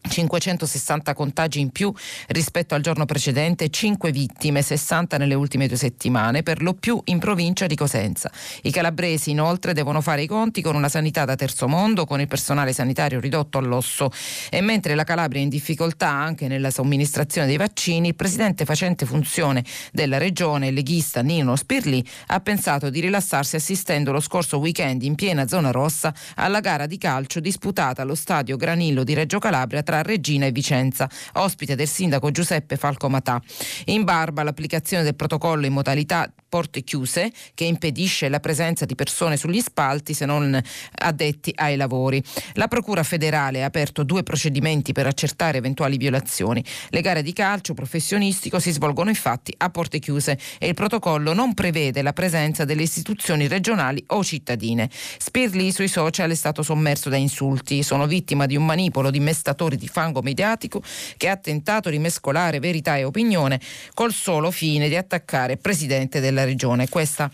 560 0.02 1.14
contagi 1.14 1.60
in 1.60 1.70
più 1.70 1.94
rispetto 2.28 2.74
al 2.76 2.82
giorno 2.82 3.06
precedente, 3.06 3.70
5 3.70 4.12
vittime, 4.12 4.62
60 4.62 5.18
nelle 5.18 5.34
ultime 5.34 5.68
due 5.68 5.78
settimane, 5.78 6.44
per 6.44 6.62
lo 6.62 6.74
più 6.74 7.02
in 7.06 7.20
provincia 7.20 7.68
di 7.68 7.76
Cosenza. 7.76 8.32
I 8.64 8.72
calabresi 8.72 9.32
inoltre 9.32 9.74
devono 9.74 10.02
fare 10.02 10.24
i 10.24 10.28
conti 10.28 10.62
con 10.62 10.76
una 10.76 10.90
sanità 10.90 11.26
da 11.26 11.36
terzo 11.36 11.68
mondo, 11.68 12.06
con 12.06 12.22
il 12.22 12.28
personale 12.28 12.74
sanitario 12.74 13.20
ridotto 13.20 13.58
all'osso 13.58 14.12
e 14.50 14.62
mentre 14.62 14.96
la 14.96 15.04
Calabria 15.04 15.42
è 15.42 15.44
in 15.44 15.50
difficoltà 15.50 16.10
anche 16.10 16.48
nella 16.48 16.72
somministrazione 16.72 17.48
dei 17.48 17.58
vaccini, 17.58 18.10
il 18.10 18.16
presidente 18.16 18.66
facente 18.66 19.06
funzione 19.06 19.64
della 19.92 20.18
regione, 20.18 20.72
leghista 20.72 21.22
Nino 21.22 21.56
Spirli, 21.56 22.06
ha 22.28 22.40
pensato 22.40 22.90
di 22.90 23.00
rilassarsi 23.02 23.56
assistendo 23.56 24.12
lo 24.12 24.20
scorso 24.20 24.58
weekend 24.58 25.04
in 25.04 25.16
piena 25.16 25.48
zona 25.48 25.72
rossa 25.72 26.14
alla 26.36 26.60
gara 26.60 26.86
di 26.86 26.98
calcio 26.98 27.40
disputata 27.40 28.02
allo 28.02 28.16
stadio 28.16 28.56
Granillo 28.56 29.04
di 29.04 29.14
Reggio 29.14 29.40
Calabria 29.40 29.84
tra 29.90 30.04
Regina 30.04 30.46
e 30.46 30.52
Vicenza, 30.52 31.10
ospite 31.34 31.74
del 31.74 31.88
sindaco 31.88 32.30
Giuseppe 32.30 32.78
Falco 32.78 33.10
Matà. 33.10 33.42
In 33.86 34.04
barba 34.04 34.44
l'applicazione 34.44 35.02
del 35.02 35.16
protocollo 35.16 35.66
in 35.66 35.74
modalità 35.74 36.32
porte 36.50 36.82
chiuse 36.82 37.32
che 37.54 37.64
impedisce 37.64 38.28
la 38.28 38.40
presenza 38.40 38.86
di 38.86 38.96
persone 38.96 39.38
sugli 39.38 39.62
spalti 39.62 40.14
se 40.14 40.26
non 40.26 40.60
addetti 40.96 41.54
ai 41.56 41.76
lavori. 41.78 42.22
La 42.54 42.68
Procura 42.68 43.04
federale 43.04 43.64
ha 43.64 43.68
aperto 43.68 44.04
due 44.04 44.24
procedimenti 44.24 44.92
per 44.92 45.06
accertare 45.06 45.60
eventuali 45.60 45.98
violazioni. 45.98 46.64
Le 46.90 47.02
gare 47.02 47.22
di 47.22 47.34
calcio 47.34 47.74
professionistico 47.74 48.60
si 48.60 48.72
svolgono 48.72 49.10
infatti 49.10 49.54
a 49.58 49.70
porte 49.70 50.00
chiuse 50.00 50.38
e 50.58 50.68
il 50.68 50.74
protocollo 50.74 51.34
non 51.34 51.54
prevede 51.54 52.02
la 52.02 52.14
presenza 52.14 52.66
delle 52.66 52.82
istituzioni 52.82 53.48
regionali 53.48 54.04
o 54.08 54.24
cittadine. 54.24 54.90
Spirli 54.92 55.72
sui 55.72 55.88
social 55.88 56.32
è 56.32 56.36
stato 56.36 56.64
sommerso 56.64 57.10
da 57.10 57.18
insulti. 57.18 57.84
Sono 57.84 58.08
vittima 58.08 58.46
di 58.46 58.56
un 58.56 58.66
manipolo 58.66 59.12
di 59.12 59.20
mestatori 59.20 59.78
di 59.78 59.88
fango 59.88 60.22
mediatico 60.22 60.82
che 61.18 61.30
ha 61.30 61.38
tentato 61.38 61.90
di 61.90 62.00
mescolare 62.00 62.60
verità 62.60 62.98
e 62.98 63.04
opinione 63.04 63.60
col 63.94 64.12
solo 64.12 64.52
fine 64.52 64.88
di 64.90 64.96
attaccare 64.96 65.54
il 65.54 65.60
presidente 65.60 66.20
della 66.20 66.39
regione. 66.46 66.90
Questa 66.90 67.30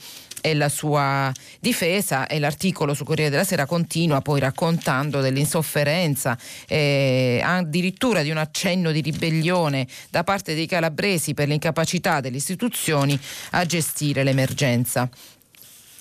è 0.45 0.53
la 0.53 0.69
sua 0.69 1.31
difesa 1.59 2.27
e 2.27 2.37
l'articolo 2.37 2.93
su 2.93 3.03
Corriere 3.03 3.31
della 3.31 3.43
Sera 3.43 3.65
continua 3.65 4.21
poi 4.21 4.39
raccontando 4.39 5.19
dell'insofferenza 5.19 6.37
eh, 6.67 7.41
addirittura 7.43 8.21
di 8.21 8.29
un 8.29 8.37
accenno 8.37 8.91
di 8.91 9.01
ribellione 9.01 9.87
da 10.11 10.23
parte 10.23 10.53
dei 10.53 10.67
calabresi 10.67 11.33
per 11.33 11.47
l'incapacità 11.47 12.19
delle 12.19 12.37
istituzioni 12.37 13.19
a 13.51 13.65
gestire 13.65 14.23
l'emergenza. 14.23 15.09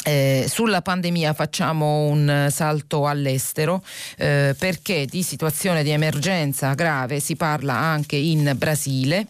Eh, 0.07 0.45
sulla 0.47 0.83
pandemia 0.83 1.33
facciamo 1.33 2.05
un 2.05 2.49
salto 2.51 3.07
all'estero 3.07 3.83
eh, 4.19 4.55
perché 4.59 5.07
di 5.07 5.23
situazione 5.23 5.83
di 5.83 5.89
emergenza 5.89 6.75
grave 6.75 7.21
si 7.21 7.37
parla 7.37 7.73
anche 7.73 8.17
in 8.17 8.53
Brasile 8.55 9.29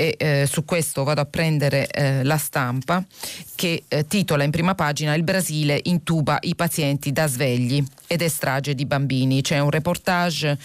e 0.00 0.14
eh, 0.16 0.46
su 0.48 0.64
questo 0.64 1.02
vado 1.02 1.20
a 1.20 1.24
prendere 1.24 1.88
eh, 1.88 2.22
la 2.22 2.36
stampa 2.36 3.04
che 3.56 3.82
eh, 3.88 4.06
titola 4.06 4.44
in 4.44 4.52
prima 4.52 4.76
pagina 4.76 5.16
Il 5.16 5.24
Brasile 5.24 5.80
intuba 5.82 6.38
i 6.42 6.54
pazienti 6.54 7.10
da 7.10 7.26
svegli 7.26 7.84
ed 8.06 8.22
è 8.22 8.28
strage 8.28 8.76
di 8.76 8.86
bambini. 8.86 9.42
C'è 9.42 9.58
un 9.58 9.70
reportage 9.70 10.56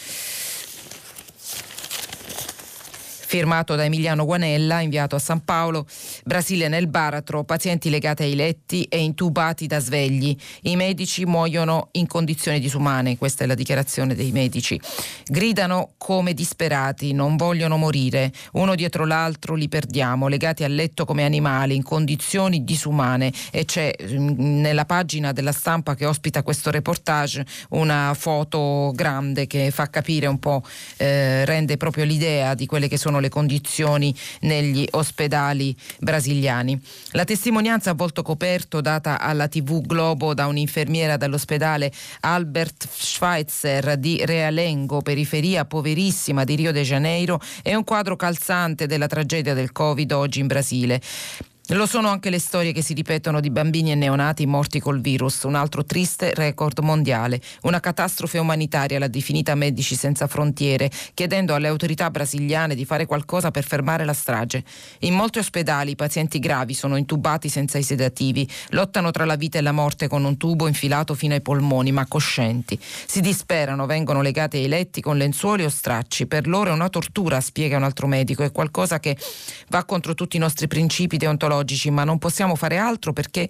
firmato 3.33 3.73
da 3.73 3.83
Emiliano 3.83 4.25
Guanella, 4.25 4.81
inviato 4.81 5.15
a 5.15 5.19
San 5.19 5.43
Paolo, 5.43 5.87
Brasile 6.23 6.67
nel 6.67 6.85
baratro, 6.85 7.43
pazienti 7.43 7.89
legati 7.89 8.21
ai 8.21 8.35
letti 8.35 8.83
e 8.83 8.99
intubati 8.99 9.65
da 9.65 9.79
svegli. 9.79 10.37
I 10.61 10.75
medici 10.75 11.25
muoiono 11.25 11.87
in 11.93 12.05
condizioni 12.05 12.59
disumane, 12.59 13.17
questa 13.17 13.43
è 13.43 13.47
la 13.47 13.55
dichiarazione 13.55 14.13
dei 14.13 14.31
medici. 14.31 14.79
Gridano 15.25 15.93
come 15.97 16.35
disperati, 16.35 17.13
non 17.13 17.35
vogliono 17.35 17.75
morire, 17.75 18.31
uno 18.51 18.75
dietro 18.75 19.03
l'altro 19.03 19.55
li 19.55 19.67
perdiamo, 19.67 20.27
legati 20.27 20.63
al 20.63 20.75
letto 20.75 21.03
come 21.03 21.25
animali, 21.25 21.75
in 21.75 21.81
condizioni 21.81 22.63
disumane 22.63 23.33
e 23.49 23.65
c'è 23.65 23.95
mm, 23.99 24.61
nella 24.61 24.85
pagina 24.85 25.31
della 25.31 25.53
stampa 25.53 25.95
che 25.95 26.05
ospita 26.05 26.43
questo 26.43 26.69
reportage 26.69 27.43
una 27.69 28.13
foto 28.15 28.91
grande 28.93 29.47
che 29.47 29.71
fa 29.71 29.89
capire 29.89 30.27
un 30.27 30.37
po', 30.37 30.61
eh, 30.97 31.45
rende 31.45 31.77
proprio 31.77 32.05
l'idea 32.05 32.53
di 32.53 32.67
quelle 32.67 32.87
che 32.87 32.97
sono 32.97 33.21
le 33.22 33.22
condizioni 33.29 34.15
negli 34.41 34.85
ospedali 34.91 35.75
brasiliani. 35.99 36.79
La 37.11 37.23
testimonianza 37.23 37.91
a 37.91 37.93
volto 37.93 38.21
coperto 38.21 38.81
data 38.81 39.19
alla 39.19 39.47
TV 39.47 39.81
Globo 39.81 40.33
da 40.33 40.47
un'infermiera 40.47 41.17
dall'ospedale 41.17 41.91
Albert 42.21 42.87
Schweitzer 42.89 43.97
di 43.97 44.23
Realengo, 44.25 45.01
periferia 45.01 45.65
poverissima 45.65 46.43
di 46.43 46.55
Rio 46.55 46.71
de 46.71 46.83
Janeiro, 46.83 47.39
è 47.61 47.73
un 47.73 47.83
quadro 47.83 48.15
calzante 48.15 48.87
della 48.87 49.07
tragedia 49.07 49.53
del 49.53 49.71
Covid 49.71 50.11
oggi 50.11 50.39
in 50.39 50.47
Brasile. 50.47 51.01
Lo 51.67 51.85
sono 51.85 52.09
anche 52.09 52.29
le 52.29 52.39
storie 52.39 52.73
che 52.73 52.81
si 52.81 52.93
ripetono 52.93 53.39
di 53.39 53.49
bambini 53.49 53.93
e 53.93 53.95
neonati 53.95 54.45
morti 54.45 54.81
col 54.81 54.99
virus, 54.99 55.43
un 55.43 55.55
altro 55.55 55.85
triste 55.85 56.33
record 56.33 56.79
mondiale, 56.79 57.39
una 57.61 57.79
catastrofe 57.79 58.37
umanitaria, 58.37 58.99
l'ha 58.99 59.07
definita 59.07 59.55
Medici 59.55 59.95
Senza 59.95 60.27
Frontiere, 60.27 60.91
chiedendo 61.13 61.55
alle 61.55 61.69
autorità 61.69 62.11
brasiliane 62.11 62.75
di 62.75 62.83
fare 62.83 63.05
qualcosa 63.05 63.49
per 63.49 63.63
fermare 63.63 64.03
la 64.03 64.11
strage. 64.11 64.61
In 64.99 65.13
molti 65.13 65.39
ospedali 65.39 65.91
i 65.91 65.95
pazienti 65.95 66.37
gravi 66.39 66.73
sono 66.73 66.97
intubati 66.97 67.47
senza 67.47 67.77
i 67.77 67.83
sedativi, 67.83 68.45
lottano 68.71 69.11
tra 69.11 69.23
la 69.23 69.37
vita 69.37 69.57
e 69.57 69.61
la 69.61 69.71
morte 69.71 70.09
con 70.09 70.25
un 70.25 70.35
tubo 70.35 70.67
infilato 70.67 71.15
fino 71.15 71.33
ai 71.33 71.41
polmoni, 71.41 71.93
ma 71.93 72.05
coscienti. 72.07 72.77
Si 72.81 73.21
disperano, 73.21 73.85
vengono 73.85 74.21
legati 74.21 74.57
ai 74.57 74.67
letti 74.67 74.99
con 74.99 75.15
lenzuoli 75.15 75.63
o 75.63 75.69
stracci. 75.69 76.27
Per 76.27 76.45
loro 76.45 76.71
è 76.71 76.73
una 76.73 76.89
tortura, 76.89 77.39
spiega 77.39 77.77
un 77.77 77.83
altro 77.83 78.07
medico, 78.07 78.43
è 78.43 78.51
qualcosa 78.51 78.99
che 78.99 79.17
va 79.69 79.85
contro 79.85 80.13
tutti 80.13 80.35
i 80.35 80.41
nostri 80.41 80.67
principi 80.67 81.15
deontologici 81.15 81.51
oncologici, 81.53 81.91
ma 81.91 82.03
non 82.03 82.17
possiamo 82.17 82.55
fare 82.55 82.77
altro 82.77 83.13
perché 83.13 83.47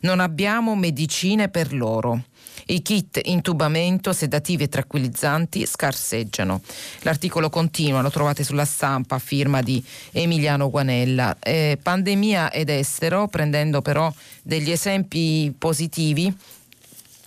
non 0.00 0.20
abbiamo 0.20 0.76
medicine 0.76 1.48
per 1.48 1.72
loro. 1.72 2.22
I 2.70 2.82
kit 2.82 3.20
intubamento, 3.24 4.12
sedativi 4.12 4.64
e 4.64 4.68
tranquillizzanti 4.68 5.64
scarseggiano. 5.64 6.60
L'articolo 7.00 7.48
continua, 7.48 8.02
lo 8.02 8.10
trovate 8.10 8.44
sulla 8.44 8.66
stampa 8.66 9.14
a 9.14 9.18
firma 9.18 9.62
di 9.62 9.82
Emiliano 10.12 10.68
Guanella. 10.68 11.36
Eh, 11.40 11.78
pandemia 11.82 12.50
ed 12.50 12.68
estero, 12.68 13.28
prendendo 13.28 13.80
però 13.80 14.12
degli 14.42 14.70
esempi 14.70 15.54
positivi 15.56 16.34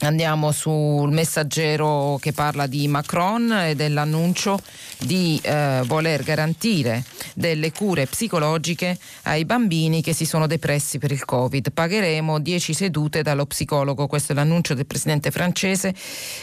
Andiamo 0.03 0.51
sul 0.51 1.11
messaggero 1.11 2.17
che 2.19 2.31
parla 2.31 2.65
di 2.65 2.87
Macron 2.87 3.51
e 3.51 3.75
dell'annuncio 3.75 4.59
di 4.97 5.39
eh, 5.43 5.81
voler 5.85 6.23
garantire 6.23 7.03
delle 7.35 7.71
cure 7.71 8.07
psicologiche 8.07 8.97
ai 9.23 9.45
bambini 9.45 10.01
che 10.01 10.13
si 10.13 10.25
sono 10.25 10.47
depressi 10.47 10.97
per 10.97 11.11
il 11.11 11.23
Covid. 11.23 11.71
Pagheremo 11.71 12.39
10 12.39 12.73
sedute 12.73 13.21
dallo 13.21 13.45
psicologo, 13.45 14.07
questo 14.07 14.31
è 14.31 14.35
l'annuncio 14.35 14.73
del 14.73 14.87
presidente 14.87 15.29
francese 15.29 15.93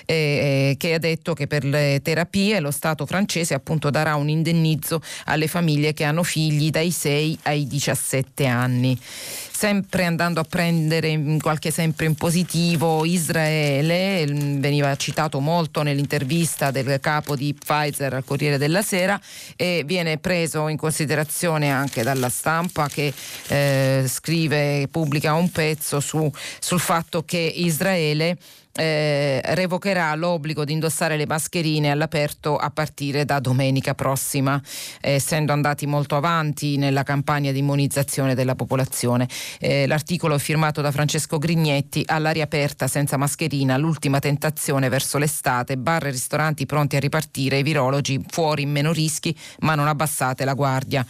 eh, 0.04 0.14
eh, 0.14 0.74
che 0.78 0.94
ha 0.94 0.98
detto 0.98 1.34
che 1.34 1.48
per 1.48 1.64
le 1.64 2.00
terapie 2.00 2.60
lo 2.60 2.70
Stato 2.70 3.06
francese 3.06 3.54
appunto 3.54 3.90
darà 3.90 4.14
un 4.14 4.28
indennizzo 4.28 5.02
alle 5.24 5.48
famiglie 5.48 5.94
che 5.94 6.04
hanno 6.04 6.22
figli 6.22 6.70
dai 6.70 6.92
6 6.92 7.38
ai 7.42 7.66
17 7.66 8.46
anni 8.46 8.96
sempre 9.58 10.04
andando 10.04 10.38
a 10.38 10.44
prendere 10.44 11.20
qualche 11.40 11.70
esempio 11.70 12.06
in 12.06 12.14
positivo, 12.14 13.04
Israele 13.04 14.24
mm, 14.24 14.60
veniva 14.60 14.94
citato 14.94 15.40
molto 15.40 15.82
nell'intervista 15.82 16.70
del 16.70 17.00
capo 17.00 17.34
di 17.34 17.52
Pfizer 17.54 18.14
al 18.14 18.24
Corriere 18.24 18.56
della 18.56 18.82
Sera 18.82 19.20
e 19.56 19.82
viene 19.84 20.18
preso 20.18 20.68
in 20.68 20.76
considerazione 20.76 21.72
anche 21.72 22.04
dalla 22.04 22.28
stampa 22.28 22.86
che 22.86 23.12
eh, 23.48 24.04
scrive, 24.06 24.86
pubblica 24.92 25.34
un 25.34 25.50
pezzo 25.50 25.98
su, 25.98 26.30
sul 26.60 26.78
fatto 26.78 27.24
che 27.24 27.38
Israele 27.38 28.38
eh, 28.78 29.40
revocherà 29.42 30.14
l'obbligo 30.14 30.64
di 30.64 30.72
indossare 30.72 31.16
le 31.16 31.26
mascherine 31.26 31.90
all'aperto 31.90 32.56
a 32.56 32.70
partire 32.70 33.24
da 33.24 33.40
domenica 33.40 33.94
prossima, 33.94 34.60
eh, 35.00 35.12
essendo 35.12 35.52
andati 35.52 35.86
molto 35.86 36.14
avanti 36.14 36.76
nella 36.76 37.02
campagna 37.02 37.50
di 37.50 37.58
immunizzazione 37.58 38.36
della 38.36 38.54
popolazione. 38.54 39.28
Eh, 39.58 39.86
l'articolo 39.88 40.36
è 40.36 40.38
firmato 40.38 40.80
da 40.80 40.92
Francesco 40.92 41.38
Grignetti, 41.38 42.04
all'aria 42.06 42.44
aperta 42.44 42.86
senza 42.86 43.16
mascherina, 43.16 43.76
l'ultima 43.76 44.20
tentazione 44.20 44.88
verso 44.88 45.18
l'estate, 45.18 45.76
bar 45.76 46.06
e 46.06 46.10
ristoranti 46.10 46.64
pronti 46.64 46.94
a 46.94 47.00
ripartire, 47.00 47.58
i 47.58 47.62
virologi 47.64 48.24
fuori 48.28 48.62
in 48.62 48.70
meno 48.70 48.92
rischi, 48.92 49.36
ma 49.60 49.74
non 49.74 49.88
abbassate 49.88 50.44
la 50.44 50.54
guardia. 50.54 51.04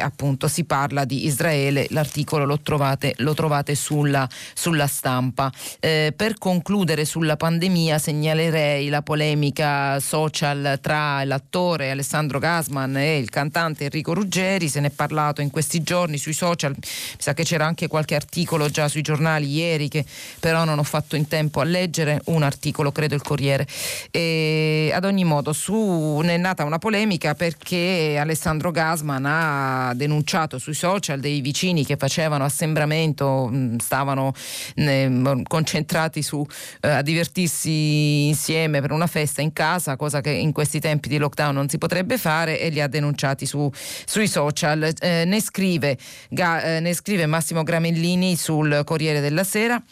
appunto 0.00 0.48
si 0.48 0.64
parla 0.64 1.04
di 1.04 1.24
Israele, 1.24 1.86
l'articolo 1.90 2.44
lo 2.44 2.60
trovate, 2.60 3.14
lo 3.18 3.34
trovate 3.34 3.74
sulla, 3.74 4.28
sulla 4.54 4.86
stampa. 4.86 5.50
Eh, 5.80 6.12
per 6.14 6.36
concludere 6.38 6.97
chiudere 6.98 7.04
sulla 7.04 7.36
pandemia 7.36 7.98
segnalerei 7.98 8.88
la 8.88 9.02
polemica 9.02 10.00
social 10.00 10.78
tra 10.80 11.22
l'attore 11.24 11.90
Alessandro 11.90 12.38
Gasman 12.38 12.96
e 12.96 13.18
il 13.18 13.30
cantante 13.30 13.84
Enrico 13.84 14.14
Ruggeri, 14.14 14.68
se 14.68 14.80
ne 14.80 14.88
è 14.88 14.90
parlato 14.90 15.40
in 15.40 15.50
questi 15.50 15.82
giorni 15.82 16.18
sui 16.18 16.32
social, 16.32 16.72
mi 16.72 16.80
sa 17.18 17.34
che 17.34 17.44
c'era 17.44 17.66
anche 17.66 17.86
qualche 17.86 18.14
articolo 18.14 18.68
già 18.68 18.88
sui 18.88 19.02
giornali 19.02 19.48
ieri 19.48 19.88
che 19.88 20.04
però 20.40 20.64
non 20.64 20.78
ho 20.78 20.82
fatto 20.82 21.16
in 21.16 21.28
tempo 21.28 21.60
a 21.60 21.64
leggere, 21.64 22.20
un 22.26 22.42
articolo 22.42 22.90
credo 22.90 23.14
il 23.14 23.22
Corriere. 23.22 23.66
E 24.10 24.90
ad 24.92 25.04
ogni 25.04 25.24
modo 25.24 25.52
su, 25.52 26.20
è 26.24 26.36
nata 26.36 26.64
una 26.64 26.78
polemica 26.78 27.34
perché 27.34 28.16
Alessandro 28.18 28.70
Gasman 28.70 29.24
ha 29.26 29.92
denunciato 29.94 30.58
sui 30.58 30.74
social 30.74 31.20
dei 31.20 31.40
vicini 31.40 31.84
che 31.84 31.96
facevano 31.96 32.44
assembramento, 32.44 33.50
stavano 33.78 34.32
eh, 34.74 35.42
concentrati 35.46 36.22
su 36.22 36.44
eh, 36.88 36.92
a 36.92 37.02
divertirsi 37.02 38.26
insieme 38.26 38.80
per 38.80 38.92
una 38.92 39.06
festa 39.06 39.42
in 39.42 39.52
casa, 39.52 39.96
cosa 39.96 40.20
che 40.20 40.30
in 40.30 40.52
questi 40.52 40.80
tempi 40.80 41.08
di 41.08 41.18
lockdown 41.18 41.54
non 41.54 41.68
si 41.68 41.76
potrebbe 41.76 42.16
fare 42.16 42.58
e 42.58 42.70
li 42.70 42.80
ha 42.80 42.88
denunciati 42.88 43.44
su, 43.46 43.70
sui 44.06 44.26
social. 44.26 44.92
Eh, 44.98 45.24
ne, 45.26 45.40
scrive, 45.40 45.98
ga, 46.30 46.62
eh, 46.62 46.80
ne 46.80 46.94
scrive 46.94 47.26
Massimo 47.26 47.62
Gramellini 47.62 48.36
sul 48.36 48.82
Corriere 48.84 49.20
della 49.20 49.44
Sera. 49.44 49.82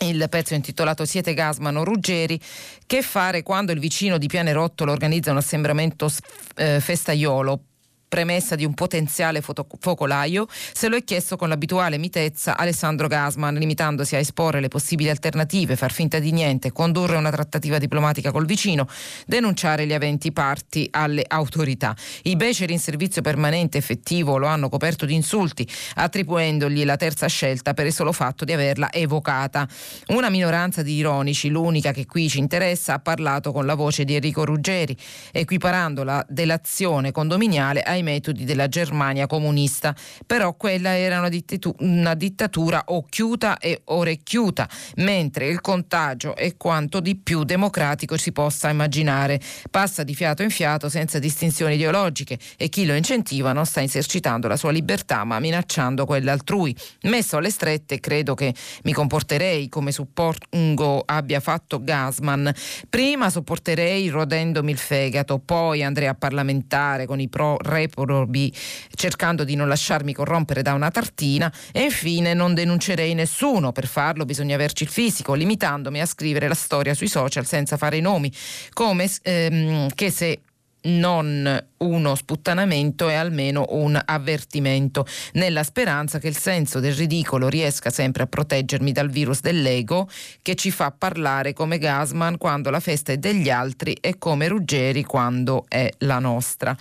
Il 0.00 0.26
pezzo 0.28 0.54
intitolato 0.54 1.04
Siete 1.04 1.34
Gasman 1.34 1.76
o 1.76 1.84
Ruggeri. 1.84 2.38
Che 2.86 3.02
fare 3.02 3.42
quando 3.42 3.72
il 3.72 3.80
vicino 3.80 4.18
di 4.18 4.28
Pianerottolo 4.28 4.92
organizza 4.92 5.30
un 5.30 5.38
assembramento 5.38 6.08
eh, 6.56 6.78
festaiolo? 6.80 7.62
Premessa 8.08 8.56
di 8.56 8.64
un 8.64 8.74
potenziale 8.74 9.42
focolaio, 9.42 10.46
se 10.48 10.88
lo 10.88 10.96
è 10.96 11.04
chiesto 11.04 11.36
con 11.36 11.48
l'abituale 11.48 11.98
mitezza 11.98 12.56
Alessandro 12.56 13.06
Gasman, 13.06 13.54
limitandosi 13.54 14.16
a 14.16 14.18
esporre 14.18 14.60
le 14.60 14.68
possibili 14.68 15.10
alternative, 15.10 15.76
far 15.76 15.92
finta 15.92 16.18
di 16.18 16.32
niente, 16.32 16.72
condurre 16.72 17.16
una 17.16 17.30
trattativa 17.30 17.78
diplomatica 17.78 18.32
col 18.32 18.46
vicino, 18.46 18.88
denunciare 19.26 19.86
gli 19.86 19.92
aventi 19.92 20.32
parti 20.32 20.88
alle 20.90 21.24
autorità. 21.26 21.94
I 22.22 22.36
beceri 22.36 22.72
in 22.72 22.78
servizio 22.78 23.22
permanente 23.22 23.78
effettivo 23.78 24.38
lo 24.38 24.46
hanno 24.46 24.68
coperto 24.68 25.04
di 25.04 25.14
insulti, 25.14 25.68
attribuendogli 25.94 26.84
la 26.84 26.96
terza 26.96 27.26
scelta 27.26 27.74
per 27.74 27.86
il 27.86 27.92
solo 27.92 28.12
fatto 28.12 28.44
di 28.44 28.52
averla 28.52 28.90
evocata. 28.92 29.68
Una 30.08 30.30
minoranza 30.30 30.82
di 30.82 30.94
ironici, 30.94 31.48
l'unica 31.48 31.92
che 31.92 32.06
qui 32.06 32.28
ci 32.28 32.38
interessa, 32.38 32.94
ha 32.94 32.98
parlato 32.98 33.52
con 33.52 33.66
la 33.66 33.74
voce 33.74 34.04
di 34.04 34.14
Enrico 34.14 34.44
Ruggeri, 34.44 34.96
equiparando 35.32 36.04
la 36.04 36.24
delazione 36.28 37.12
condominiale 37.12 37.82
ai 37.82 37.97
ai 37.98 38.02
metodi 38.02 38.44
della 38.44 38.68
Germania 38.68 39.26
comunista. 39.26 39.94
Però 40.26 40.54
quella 40.54 40.96
era 40.96 41.18
una, 41.18 41.28
dittatu- 41.28 41.80
una 41.80 42.14
dittatura 42.14 42.82
occhiuta 42.86 43.58
e 43.58 43.82
orecchiuta, 43.84 44.68
mentre 44.96 45.48
il 45.48 45.60
contagio 45.60 46.34
è 46.34 46.56
quanto 46.56 47.00
di 47.00 47.16
più 47.16 47.44
democratico 47.44 48.16
si 48.16 48.32
possa 48.32 48.70
immaginare. 48.70 49.40
Passa 49.70 50.02
di 50.02 50.14
fiato 50.14 50.42
in 50.42 50.50
fiato 50.50 50.88
senza 50.88 51.18
distinzioni 51.18 51.74
ideologiche 51.74 52.38
e 52.56 52.68
chi 52.68 52.86
lo 52.86 52.94
incentiva 52.94 53.52
non 53.52 53.66
sta 53.66 53.82
esercitando 53.82 54.48
la 54.48 54.56
sua 54.56 54.70
libertà 54.70 55.24
ma 55.24 55.38
minacciando 55.38 56.06
quella 56.06 56.32
altrui. 56.32 56.74
Messo 57.02 57.36
alle 57.36 57.50
strette 57.50 58.00
credo 58.00 58.34
che 58.34 58.54
mi 58.84 58.92
comporterei 58.92 59.68
come 59.68 59.92
suppongo 59.92 61.02
abbia 61.04 61.40
fatto 61.40 61.82
Gasman. 61.82 62.52
Prima 62.88 63.30
sopporterei 63.30 64.08
rodendomi 64.08 64.70
il 64.70 64.78
fegato, 64.78 65.38
poi 65.38 65.82
andrei 65.82 66.08
a 66.08 66.14
parlamentare 66.14 67.06
con 67.06 67.20
i 67.20 67.28
pro 67.28 67.56
re 67.58 67.87
probi 67.88 68.52
cercando 68.94 69.44
di 69.44 69.54
non 69.54 69.68
lasciarmi 69.68 70.12
corrompere 70.12 70.62
da 70.62 70.74
una 70.74 70.90
tartina 70.90 71.52
e 71.72 71.82
infine 71.82 72.34
non 72.34 72.54
denuncerei 72.54 73.14
nessuno. 73.14 73.72
Per 73.72 73.86
farlo 73.86 74.24
bisogna 74.24 74.54
averci 74.54 74.84
il 74.84 74.88
fisico, 74.88 75.34
limitandomi 75.34 76.00
a 76.00 76.06
scrivere 76.06 76.48
la 76.48 76.54
storia 76.54 76.94
sui 76.94 77.08
social 77.08 77.46
senza 77.46 77.76
fare 77.76 77.96
i 77.96 78.00
nomi, 78.00 78.32
come 78.72 79.08
ehm, 79.22 79.88
che 79.94 80.10
se 80.10 80.40
non 80.82 81.66
uno 81.78 82.14
sputtanamento 82.14 83.08
e 83.08 83.14
almeno 83.14 83.66
un 83.70 84.00
avvertimento, 84.02 85.06
nella 85.32 85.62
speranza 85.62 86.18
che 86.18 86.28
il 86.28 86.36
senso 86.36 86.80
del 86.80 86.94
ridicolo 86.94 87.48
riesca 87.48 87.90
sempre 87.90 88.22
a 88.22 88.26
proteggermi 88.26 88.92
dal 88.92 89.10
virus 89.10 89.40
dell'ego 89.40 90.08
che 90.42 90.54
ci 90.54 90.70
fa 90.70 90.92
parlare 90.96 91.52
come 91.52 91.78
Gasman 91.78 92.38
quando 92.38 92.70
la 92.70 92.80
festa 92.80 93.12
è 93.12 93.18
degli 93.18 93.50
altri 93.50 93.92
e 93.94 94.18
come 94.18 94.48
Ruggeri 94.48 95.04
quando 95.04 95.64
è 95.68 95.90
la 95.98 96.18
nostra. 96.18 96.76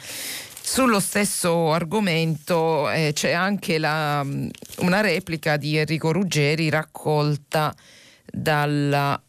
Sullo 0.69 0.99
stesso 0.99 1.71
argomento 1.71 2.89
eh, 2.89 3.11
c'è 3.13 3.31
anche 3.31 3.77
la, 3.77 4.21
mm, 4.21 4.49
una 4.79 4.99
replica 4.99 5.55
di 5.55 5.77
Enrico 5.77 6.11
Ruggeri 6.11 6.69
raccolta 6.69 7.73
dalla... 8.25 9.19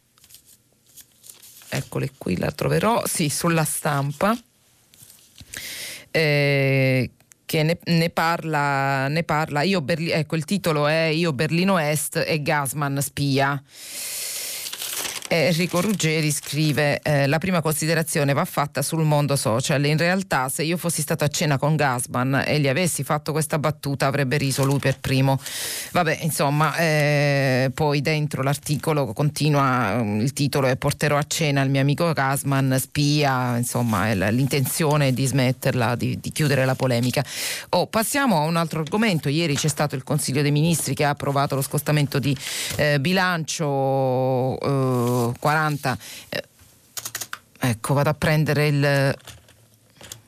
Eccole 1.69 2.11
qui, 2.17 2.37
la 2.37 2.51
troverò, 2.51 3.03
sì, 3.05 3.29
sulla 3.29 3.63
stampa. 3.63 4.37
Eh, 6.11 7.09
che 7.45 7.63
ne, 7.63 7.79
ne, 7.85 8.09
parla, 8.09 9.07
ne 9.07 9.23
parla 9.23 9.63
Berli- 9.81 10.11
ecco 10.11 10.35
il 10.35 10.43
titolo 10.43 10.87
è 10.87 11.05
Io 11.05 11.31
Berlino 11.31 11.77
Est 11.77 12.21
e 12.27 12.41
Gasman 12.41 13.01
spia. 13.01 13.63
Enrico 15.31 15.79
Ruggeri 15.79 16.31
scrive 16.31 17.01
eh, 17.03 17.27
la 17.27 17.37
prima 17.37 17.61
considerazione 17.61 18.33
va 18.33 18.45
fatta 18.45 18.81
sul 18.81 19.03
mondo 19.03 19.35
social. 19.35 19.85
In 19.85 19.97
realtà 19.97 20.49
se 20.49 20.63
io 20.63 20.75
fossi 20.75 21.03
stato 21.03 21.23
a 21.23 21.27
cena 21.27 21.59
con 21.59 21.75
Gasman 21.75 22.45
e 22.47 22.59
gli 22.59 22.67
avessi 22.67 23.03
fatto 23.03 23.31
questa 23.31 23.59
battuta 23.59 24.07
avrebbe 24.07 24.37
riso 24.37 24.65
lui 24.65 24.79
per 24.79 24.99
primo. 24.99 25.39
Vabbè, 25.91 26.17
insomma, 26.21 26.75
eh, 26.77 27.69
poi 27.71 28.01
dentro 28.01 28.41
l'articolo 28.41 29.13
continua 29.13 30.01
mm, 30.01 30.19
il 30.19 30.33
titolo 30.33 30.65
è 30.65 30.75
Porterò 30.77 31.15
a 31.15 31.25
cena 31.27 31.61
il 31.61 31.69
mio 31.69 31.81
amico 31.81 32.11
Gasman, 32.11 32.77
spia, 32.79 33.55
insomma, 33.55 34.11
l'intenzione 34.11 35.13
di 35.13 35.27
smetterla, 35.27 35.93
di, 35.95 36.19
di 36.19 36.31
chiudere 36.31 36.65
la 36.65 36.73
polemica. 36.73 37.23
Oh, 37.69 37.85
passiamo 37.85 38.41
a 38.41 38.45
un 38.45 38.55
altro 38.55 38.79
argomento. 38.79 39.29
Ieri 39.29 39.53
c'è 39.53 39.67
stato 39.67 39.93
il 39.93 40.03
Consiglio 40.03 40.41
dei 40.41 40.49
Ministri 40.49 40.95
che 40.95 41.03
ha 41.03 41.09
approvato 41.09 41.53
lo 41.53 41.61
scostamento 41.61 42.17
di 42.17 42.35
eh, 42.77 42.99
bilancio 42.99 43.67
eh, 45.27 45.39
40. 45.39 45.97
Eh, 46.29 46.43
ecco, 47.59 47.93
vado 47.93 48.09
a 48.09 48.13
prendere 48.13 48.67
il... 48.67 49.17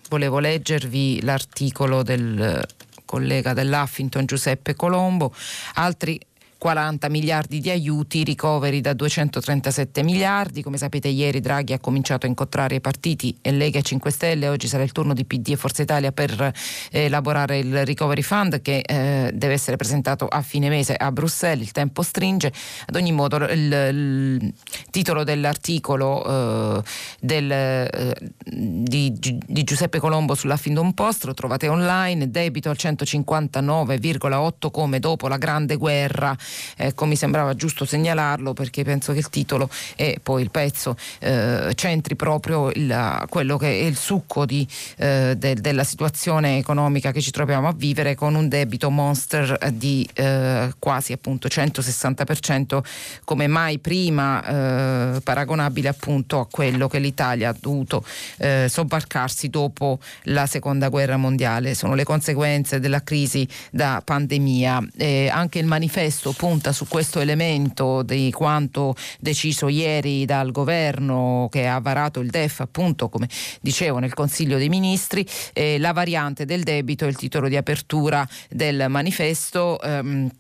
Volevo 0.10 0.39
leggervi 0.39 1.21
l'articolo 1.21 2.04
del 2.04 2.65
collega 3.06 3.54
dell'Huffington 3.54 4.25
Giuseppe 4.25 4.75
Colombo. 4.75 5.34
Altri 5.75 6.19
40 6.62 7.10
miliardi 7.10 7.60
di 7.60 7.71
aiuti, 7.71 8.24
ricoveri 8.24 8.82
da 8.82 8.93
237 8.93 10.04
miliardi. 10.04 10.62
Come 10.62 10.78
sapete 10.78 11.08
ieri 11.08 11.39
Draghi 11.39 11.74
ha 11.74 11.80
cominciato 11.80 12.28
a 12.28 12.30
incontrare 12.30 12.76
i 12.76 12.82
partiti 12.82 13.36
e 13.41 13.52
Lega 13.52 13.80
e 13.80 13.82
5 13.82 14.12
Stelle, 14.12 14.47
oggi 14.47 14.67
sarà 14.67 14.84
il 14.84 14.91
turno 14.91 15.15
di 15.15 15.26
PD 15.26 15.50
e 15.50 15.56
Forza 15.56 15.82
Italia 15.82 16.12
per 16.12 16.39
eh, 16.39 16.54
elaborare 16.91 17.58
il 17.58 17.84
Recovery 17.84 18.21
Fund 18.21 18.62
che 18.62 18.84
eh, 18.86 19.32
deve 19.34 19.54
essere 19.54 19.76
presentato 19.76 20.28
a 20.28 20.43
fine 20.43 20.69
mese 20.69 20.93
a 20.93 21.12
Bruxelles, 21.12 21.65
il 21.65 21.71
tempo 21.71 22.04
stringe. 22.04 22.54
Ad 22.86 22.95
ogni 22.95 23.12
modo 23.12 23.38
il, 23.38 23.50
il 23.50 24.54
titolo 24.91 25.24
dell'articolo 25.24 26.78
eh, 26.78 26.84
del, 27.21 27.52
eh, 27.52 28.15
di, 28.43 29.12
di, 29.17 29.63
Giuseppe 29.63 29.97
Colombo 29.97 30.36
sull'Huffington 30.36 30.93
Post 30.93 31.24
lo 31.24 31.34
trovate 31.34 31.67
online, 31.67 32.30
debito 32.30 32.69
al 32.69 32.78
159,8 32.80 34.69
come 34.69 35.00
dopo 35.00 35.28
la 35.28 35.38
grande 35.38 35.76
guerra 35.76 36.38
Ecco, 36.75 37.05
mi 37.05 37.15
sembrava 37.15 37.55
giusto 37.55 37.85
segnalarlo 37.85 38.53
perché 38.53 38.83
penso 38.83 39.13
che 39.13 39.19
il 39.19 39.29
titolo 39.29 39.69
e 39.95 40.19
poi 40.21 40.41
il 40.41 40.51
pezzo 40.51 40.95
eh, 41.19 41.71
centri 41.75 42.15
proprio 42.15 42.69
il, 42.71 43.25
quello 43.29 43.57
che 43.57 43.67
è 43.67 43.83
il 43.83 43.97
succo 43.97 44.45
di, 44.45 44.67
eh, 44.97 45.35
de, 45.37 45.55
della 45.55 45.83
situazione 45.83 46.57
economica 46.57 47.11
che 47.11 47.21
ci 47.21 47.31
troviamo 47.31 47.67
a 47.67 47.73
vivere 47.73 48.15
con 48.15 48.35
un 48.35 48.47
debito 48.47 48.89
monster 48.89 49.57
di 49.73 50.07
eh, 50.13 50.73
quasi 50.79 51.13
appunto 51.13 51.47
160% 51.47 52.81
come 53.23 53.47
mai 53.47 53.79
prima 53.79 54.43
eh, 55.15 55.21
paragonabile 55.21 55.89
appunto 55.89 56.39
a 56.39 56.47
quello 56.49 56.87
che 56.87 56.99
l'Italia 56.99 57.49
ha 57.49 57.55
dovuto 57.57 58.03
eh, 58.37 58.67
sobbarcarsi 58.69 59.49
dopo 59.49 59.99
la 60.23 60.45
seconda 60.45 60.89
guerra 60.89 61.17
mondiale. 61.17 61.75
Sono 61.75 61.95
le 61.95 62.03
conseguenze 62.03 62.79
della 62.79 63.03
crisi 63.03 63.47
da 63.69 64.01
pandemia. 64.03 64.81
anche 65.29 65.59
il 65.59 65.65
manifesto 65.65 66.33
punta 66.41 66.73
su 66.73 66.88
questo 66.88 67.19
elemento 67.19 68.01
di 68.01 68.32
quanto 68.32 68.95
deciso 69.19 69.67
ieri 69.67 70.25
dal 70.25 70.49
governo 70.49 71.47
che 71.51 71.67
ha 71.67 71.80
varato 71.80 72.19
il 72.19 72.32
DEF, 72.32 72.62
appunto 72.62 73.10
come 73.10 73.30
dicevo 73.62 73.99
nel 73.99 74.15
Consiglio 74.15 74.58
dei 74.58 74.67
Ministri, 74.67 75.23
eh, 75.54 75.77
la 75.77 75.93
variante 75.93 76.45
del 76.45 76.63
debito, 76.63 77.06
il 77.06 77.15
titolo 77.15 77.47
di 77.47 77.58
apertura 77.58 78.27
del 78.49 78.88
manifesto. 78.89 79.80
Ehm, 79.84 80.32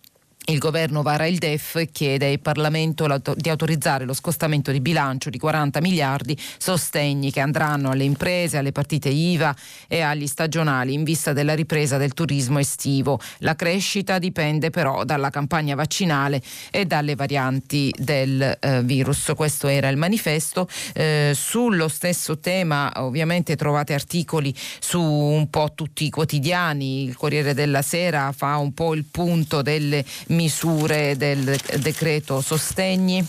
il 0.51 0.59
governo 0.59 1.01
vara 1.01 1.25
il 1.27 1.37
DEF 1.37 1.77
e 1.77 1.89
chiede 1.91 2.29
al 2.29 2.39
Parlamento 2.41 3.07
di 3.35 3.49
autorizzare 3.49 4.03
lo 4.03 4.13
scostamento 4.13 4.71
di 4.71 4.81
bilancio 4.81 5.29
di 5.29 5.37
40 5.37 5.79
miliardi, 5.79 6.37
sostegni 6.57 7.31
che 7.31 7.39
andranno 7.39 7.89
alle 7.91 8.03
imprese, 8.03 8.57
alle 8.57 8.73
partite 8.73 9.07
IVA 9.07 9.55
e 9.87 10.01
agli 10.01 10.27
stagionali 10.27 10.93
in 10.93 11.03
vista 11.03 11.31
della 11.31 11.55
ripresa 11.55 11.97
del 11.97 12.13
turismo 12.13 12.59
estivo. 12.59 13.19
La 13.39 13.55
crescita 13.55 14.19
dipende 14.19 14.69
però 14.71 15.05
dalla 15.05 15.29
campagna 15.29 15.75
vaccinale 15.75 16.41
e 16.69 16.85
dalle 16.85 17.15
varianti 17.15 17.93
del 17.97 18.57
eh, 18.59 18.83
virus. 18.83 19.31
Questo 19.35 19.67
era 19.67 19.87
il 19.87 19.97
manifesto. 19.97 20.67
Eh, 20.93 21.31
sullo 21.33 21.87
stesso 21.87 22.39
tema 22.39 22.91
ovviamente 22.95 23.55
trovate 23.55 23.93
articoli 23.93 24.53
su 24.79 25.01
un 25.01 25.49
po' 25.49 25.71
tutti 25.73 26.05
i 26.05 26.09
quotidiani. 26.09 27.03
Il 27.05 27.15
Corriere 27.15 27.53
della 27.53 27.81
Sera 27.81 28.33
fa 28.35 28.57
un 28.57 28.73
po' 28.73 28.93
il 28.93 29.05
punto 29.09 29.61
delle 29.61 30.03
misure 30.27 30.39
del 31.17 31.57
decreto 31.77 32.41
sostegni. 32.41 33.25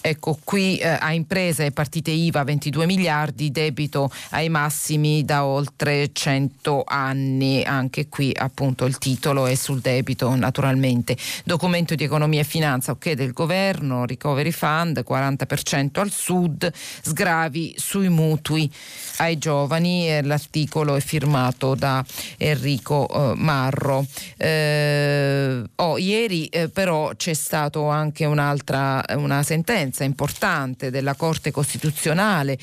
Ecco, 0.00 0.38
qui 0.44 0.78
eh, 0.78 0.88
a 0.88 1.12
imprese 1.12 1.66
e 1.66 1.70
partite 1.72 2.10
IVA 2.10 2.44
22 2.44 2.86
miliardi, 2.86 3.50
debito 3.50 4.10
ai 4.30 4.48
massimi 4.48 5.24
da 5.24 5.44
oltre 5.44 6.10
100 6.12 6.84
anni. 6.86 7.64
Anche 7.64 8.08
qui 8.08 8.32
appunto 8.34 8.84
il 8.84 8.98
titolo 8.98 9.46
è 9.46 9.54
sul 9.54 9.80
debito 9.80 10.34
naturalmente. 10.34 11.16
Documento 11.44 11.94
di 11.94 12.04
economia 12.04 12.40
e 12.40 12.44
finanza, 12.44 12.92
ok, 12.92 13.12
del 13.12 13.32
governo, 13.32 14.06
recovery 14.06 14.52
fund, 14.52 15.04
40% 15.06 16.00
al 16.00 16.10
sud, 16.10 16.70
sgravi 17.02 17.74
sui 17.76 18.08
mutui 18.08 18.70
ai 19.18 19.36
giovani. 19.38 20.20
L'articolo 20.22 20.94
è 20.94 21.00
firmato 21.00 21.74
da 21.74 22.04
Enrico 22.36 23.08
eh, 23.08 23.34
Marro. 23.36 24.06
Eh, 24.36 25.62
oh, 25.76 25.98
ieri 25.98 26.46
eh, 26.46 26.68
però 26.68 27.14
c'è 27.16 27.34
stata 27.34 27.80
anche 27.92 28.24
un'altra 28.24 29.04
una 29.16 29.42
sentenza 29.42 29.87
sentenza 29.88 30.04
importante 30.04 30.90
della 30.90 31.14
Corte 31.14 31.50
Costituzionale 31.50 32.58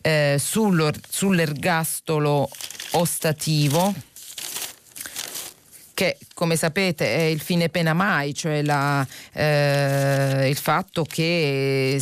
eh, 0.00 0.36
sull'ergastolo 0.38 2.48
ostativo 2.92 3.94
che 5.92 6.16
come 6.32 6.56
sapete 6.56 7.14
è 7.14 7.24
il 7.24 7.40
fine 7.40 7.68
pena 7.68 7.92
mai, 7.92 8.32
cioè 8.32 8.62
la, 8.62 9.06
eh, 9.34 10.48
il 10.48 10.56
fatto 10.56 11.04
che 11.04 11.98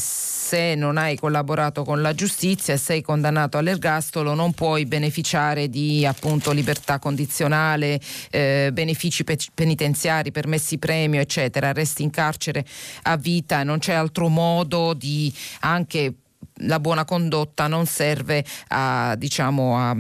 se 0.49 0.75
non 0.75 0.97
hai 0.97 1.19
collaborato 1.19 1.85
con 1.85 2.01
la 2.01 2.15
giustizia 2.15 2.73
e 2.73 2.79
sei 2.79 3.03
condannato 3.03 3.59
all'ergastolo 3.59 4.33
non 4.33 4.55
puoi 4.55 4.87
beneficiare 4.87 5.69
di 5.69 6.07
appunto 6.07 6.53
libertà 6.53 6.99
condizionale, 6.99 8.01
eh, 8.31 8.71
benefici 8.73 9.25
pe- 9.25 9.37
penitenziari, 9.53 10.31
permessi 10.31 10.79
premio, 10.79 11.21
eccetera, 11.21 11.75
resti 11.75 12.03
in 12.03 12.09
carcere 12.09 12.65
a 13.03 13.19
vita, 13.19 13.63
non 13.63 13.79
c'è 13.79 13.93
altro 13.93 14.29
modo 14.29 14.95
di 14.95 15.31
anche 15.61 16.15
la 16.63 16.81
buona 16.81 17.05
condotta 17.05 17.67
non 17.67 17.87
serve 17.87 18.45
a, 18.69 19.15
diciamo, 19.17 19.77
a, 19.77 19.97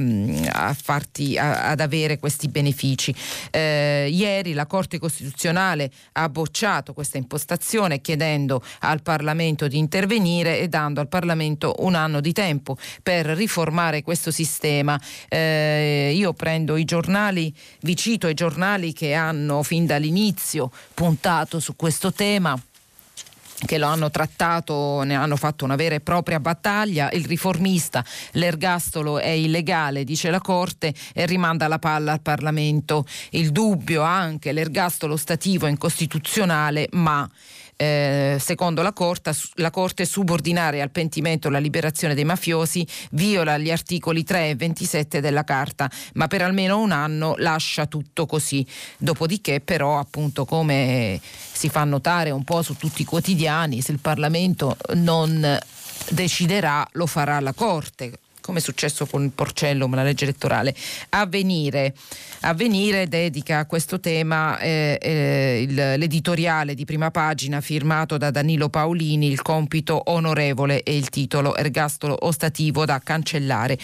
a 0.52 0.74
farti, 0.74 1.38
a, 1.38 1.68
ad 1.68 1.80
avere 1.80 2.18
questi 2.18 2.48
benefici. 2.48 3.14
Eh, 3.50 4.08
ieri 4.10 4.52
la 4.52 4.66
Corte 4.66 4.98
Costituzionale 4.98 5.90
ha 6.12 6.28
bocciato 6.28 6.92
questa 6.92 7.18
impostazione 7.18 8.00
chiedendo 8.00 8.62
al 8.80 9.02
Parlamento 9.02 9.68
di 9.68 9.78
intervenire 9.78 10.60
e 10.60 10.68
dando 10.68 11.00
al 11.00 11.08
Parlamento 11.08 11.76
un 11.78 11.94
anno 11.94 12.20
di 12.20 12.32
tempo 12.32 12.76
per 13.02 13.26
riformare 13.26 14.02
questo 14.02 14.30
sistema. 14.30 15.00
Eh, 15.28 16.12
io 16.14 16.32
prendo 16.32 16.76
i 16.76 16.84
giornali, 16.84 17.54
vi 17.82 17.96
cito 17.96 18.28
i 18.28 18.34
giornali 18.34 18.92
che 18.92 19.14
hanno 19.14 19.62
fin 19.62 19.86
dall'inizio 19.86 20.70
puntato 20.94 21.60
su 21.60 21.76
questo 21.76 22.12
tema 22.12 22.60
che 23.66 23.78
lo 23.78 23.86
hanno 23.86 24.10
trattato, 24.10 25.02
ne 25.02 25.14
hanno 25.14 25.36
fatto 25.36 25.64
una 25.64 25.76
vera 25.76 25.94
e 25.94 26.00
propria 26.00 26.40
battaglia. 26.40 27.10
Il 27.12 27.24
riformista, 27.24 28.04
l'ergastolo 28.32 29.18
è 29.18 29.28
illegale, 29.28 30.04
dice 30.04 30.30
la 30.30 30.40
Corte, 30.40 30.94
e 31.12 31.26
rimanda 31.26 31.68
la 31.68 31.78
palla 31.78 32.12
al 32.12 32.20
Parlamento. 32.20 33.04
Il 33.30 33.50
dubbio 33.50 34.02
anche, 34.02 34.52
l'ergastolo 34.52 35.16
stativo 35.16 35.66
è 35.66 35.70
incostituzionale, 35.70 36.88
ma 36.92 37.28
eh, 37.80 38.38
secondo 38.40 38.82
la 38.82 38.92
Corte, 38.92 39.30
la 39.54 39.70
Corte 39.70 40.04
subordinare 40.04 40.82
al 40.82 40.90
pentimento 40.90 41.48
la 41.48 41.60
liberazione 41.60 42.14
dei 42.14 42.24
mafiosi 42.24 42.84
viola 43.12 43.56
gli 43.56 43.70
articoli 43.70 44.24
3 44.24 44.50
e 44.50 44.54
27 44.56 45.20
della 45.20 45.44
Carta, 45.44 45.88
ma 46.14 46.26
per 46.26 46.42
almeno 46.42 46.80
un 46.80 46.90
anno 46.90 47.36
lascia 47.38 47.86
tutto 47.86 48.26
così. 48.26 48.66
Dopodiché 48.96 49.60
però 49.60 49.98
appunto 49.98 50.44
come 50.44 51.20
si 51.22 51.68
fa 51.68 51.84
notare 51.84 52.30
un 52.30 52.42
po' 52.42 52.62
su 52.62 52.76
tutti 52.76 53.02
i 53.02 53.04
quotidiani, 53.04 53.80
se 53.80 53.92
il 53.92 54.00
Parlamento 54.00 54.76
non 54.94 55.56
deciderà 56.10 56.84
lo 56.92 57.06
farà 57.06 57.38
la 57.38 57.52
Corte 57.52 58.18
come 58.48 58.60
è 58.60 58.62
successo 58.62 59.04
con 59.04 59.24
il 59.24 59.30
Porcellum, 59.30 59.94
la 59.94 60.02
legge 60.02 60.24
elettorale. 60.24 60.74
Avvenire, 61.10 61.92
Avvenire 62.40 63.06
dedica 63.06 63.58
a 63.58 63.66
questo 63.66 64.00
tema 64.00 64.58
eh, 64.58 64.98
eh, 65.02 65.66
il, 65.68 65.74
l'editoriale 65.74 66.74
di 66.74 66.86
prima 66.86 67.10
pagina 67.10 67.60
firmato 67.60 68.16
da 68.16 68.30
Danilo 68.30 68.70
Paolini, 68.70 69.30
il 69.30 69.42
compito 69.42 70.00
onorevole 70.06 70.82
e 70.82 70.96
il 70.96 71.10
titolo 71.10 71.56
ergastolo 71.56 72.16
ostativo 72.20 72.86
da 72.86 73.00
cancellare. 73.00 73.76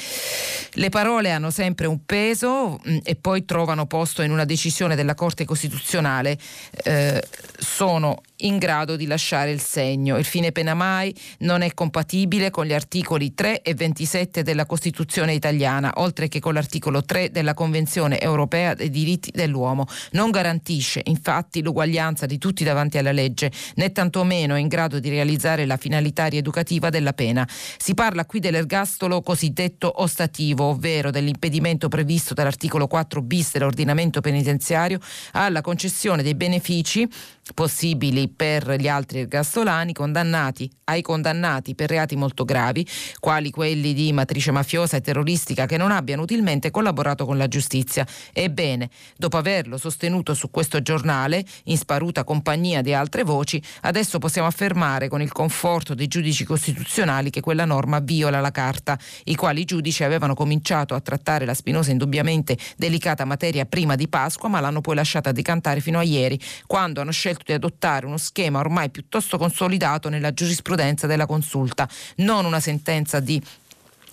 Le 0.73 0.89
parole 0.89 1.31
hanno 1.31 1.51
sempre 1.51 1.87
un 1.87 2.07
peso 2.07 2.81
mh, 2.83 2.91
mm, 2.91 2.97
e 3.03 3.17
poi 3.17 3.45
trovano 3.45 3.85
posto 3.85 4.23
in 4.23 4.31
una 4.31 4.47
decisione 4.47 4.95
della 4.95 5.15
Corte 5.15 5.45
Costituzionale. 5.45 6.39
Eh, 6.85 7.23
sono 7.59 8.23
in 8.39 8.59
grado 8.59 8.95
di 8.95 9.07
lasciare 9.07 9.51
il 9.51 9.61
segno. 9.61 10.17
Il 10.17 10.25
fine 10.25 10.53
pena 10.53 10.75
mai 10.75 11.15
non 11.39 11.63
è 11.63 11.75
compatibile 11.75 12.51
con 12.51 12.67
gli 12.67 12.73
articoli 12.73 13.35
3 13.35 13.63
e 13.63 13.75
27 13.75 14.43
della 14.43 14.54
Costituzione 14.65 15.35
italiana, 15.35 15.93
oltre 15.97 16.29
che 16.29 16.39
con 16.39 16.55
l'articolo 16.55 17.05
3 17.05 17.31
della 17.31 17.55
Convenzione 17.55 18.21
europea 18.21 18.75
dei 18.75 18.91
diritti 18.91 19.31
dell'uomo. 19.33 19.87
Non 20.13 20.31
garantisce 20.31 21.01
infatti 21.05 21.63
l'uguaglianza 21.63 22.27
di 22.27 22.39
tutti 22.39 22.63
davanti 22.63 22.99
alla 22.99 23.13
legge, 23.13 23.51
né 23.75 23.91
tantomeno 23.93 24.55
è 24.55 24.61
in 24.61 24.69
grado 24.69 25.01
di 25.01 25.09
realizzare 25.09 25.67
la 25.67 25.77
finalità 25.77 26.27
rieducativa 26.27 26.91
della 26.91 27.13
pena. 27.13 27.47
Si 27.77 27.95
parla 27.95 28.25
qui 28.25 28.41
dell'ergastolo 28.41 29.21
cosiddetto 29.21 30.03
ostativo, 30.03 30.65
ovvero 30.67 31.11
dell'impedimento 31.11 31.89
previsto 31.89 32.35
dall'articolo 32.35 32.87
4 32.87 33.21
bis 33.21 33.53
dell'ordinamento 33.53 34.21
penitenziario 34.21 34.99
alla 35.33 35.61
concessione 35.61 36.23
dei 36.23 36.35
benefici 36.35 37.09
possibili 37.53 38.29
per 38.29 38.77
gli 38.81 38.89
altri 38.89 39.21
ergastolani 39.21 39.93
condannati 39.93 40.71
ai 40.85 41.03
condannati 41.03 41.75
per 41.75 41.89
reati 41.89 42.17
molto 42.17 42.45
gravi, 42.45 42.87
quali 43.19 43.51
quelli 43.51 43.93
di 43.95 44.13
matrice 44.45 44.51
mafiosa 44.53 44.97
e 44.97 45.01
terroristica 45.01 45.67
che 45.67 45.77
non 45.77 45.91
abbiano 45.91 46.23
utilmente 46.23 46.71
collaborato 46.71 47.25
con 47.25 47.37
la 47.37 47.49
giustizia. 47.49 48.07
Ebbene, 48.33 48.91
dopo 49.17 49.37
averlo 49.37 49.77
sostenuto 49.77 50.35
su 50.35 50.51
questo 50.51 50.83
giornale, 50.83 51.45
in 51.65 51.77
sparuta 51.77 52.25
compagnia 52.25 52.83
di 52.83 52.93
altre 52.93 53.23
voci, 53.23 53.63
adesso 53.83 54.19
possiamo 54.19 54.49
affermare 54.49 55.09
con 55.09 55.21
il 55.23 55.33
conforto 55.33 55.95
dei 55.95 56.09
giudici 56.09 56.45
costituzionali 56.45 57.31
che 57.31 57.41
quella 57.41 57.65
norma 57.65 58.01
viola 58.01 58.41
la 58.41 58.51
Carta, 58.51 58.99
i 59.25 59.35
quali 59.35 59.65
giudici 59.65 60.05
avevano 60.05 60.35
cominciato 60.35 60.95
a 60.95 61.01
trattare 61.01 61.45
la 61.45 61.55
spinosa 61.55 61.89
e 61.89 61.93
indubbiamente 61.93 62.57
delicata 62.77 63.25
materia 63.25 63.65
prima 63.65 63.95
di 63.95 64.09
Pasqua, 64.09 64.49
ma 64.49 64.61
l'hanno 64.61 64.81
poi 64.81 64.95
lasciata 64.95 65.33
decantare 65.33 65.81
fino 65.81 65.99
a 65.99 66.03
ieri, 66.03 66.41
quando 66.67 67.01
hanno 67.01 67.11
scelto 67.11 67.35
scelto 67.35 67.45
di 67.47 67.53
adottare 67.53 68.07
uno 68.07 68.17
schema 68.17 68.59
ormai 68.59 68.91
piuttosto 68.91 69.39
consolidato 69.39 70.09
nella 70.09 70.33
giurisprudenza 70.33 71.07
della 71.07 71.27
consulta, 71.27 71.89
non 72.17 72.45
una 72.45 72.61
sentenza 72.61 73.21
di 73.21 73.43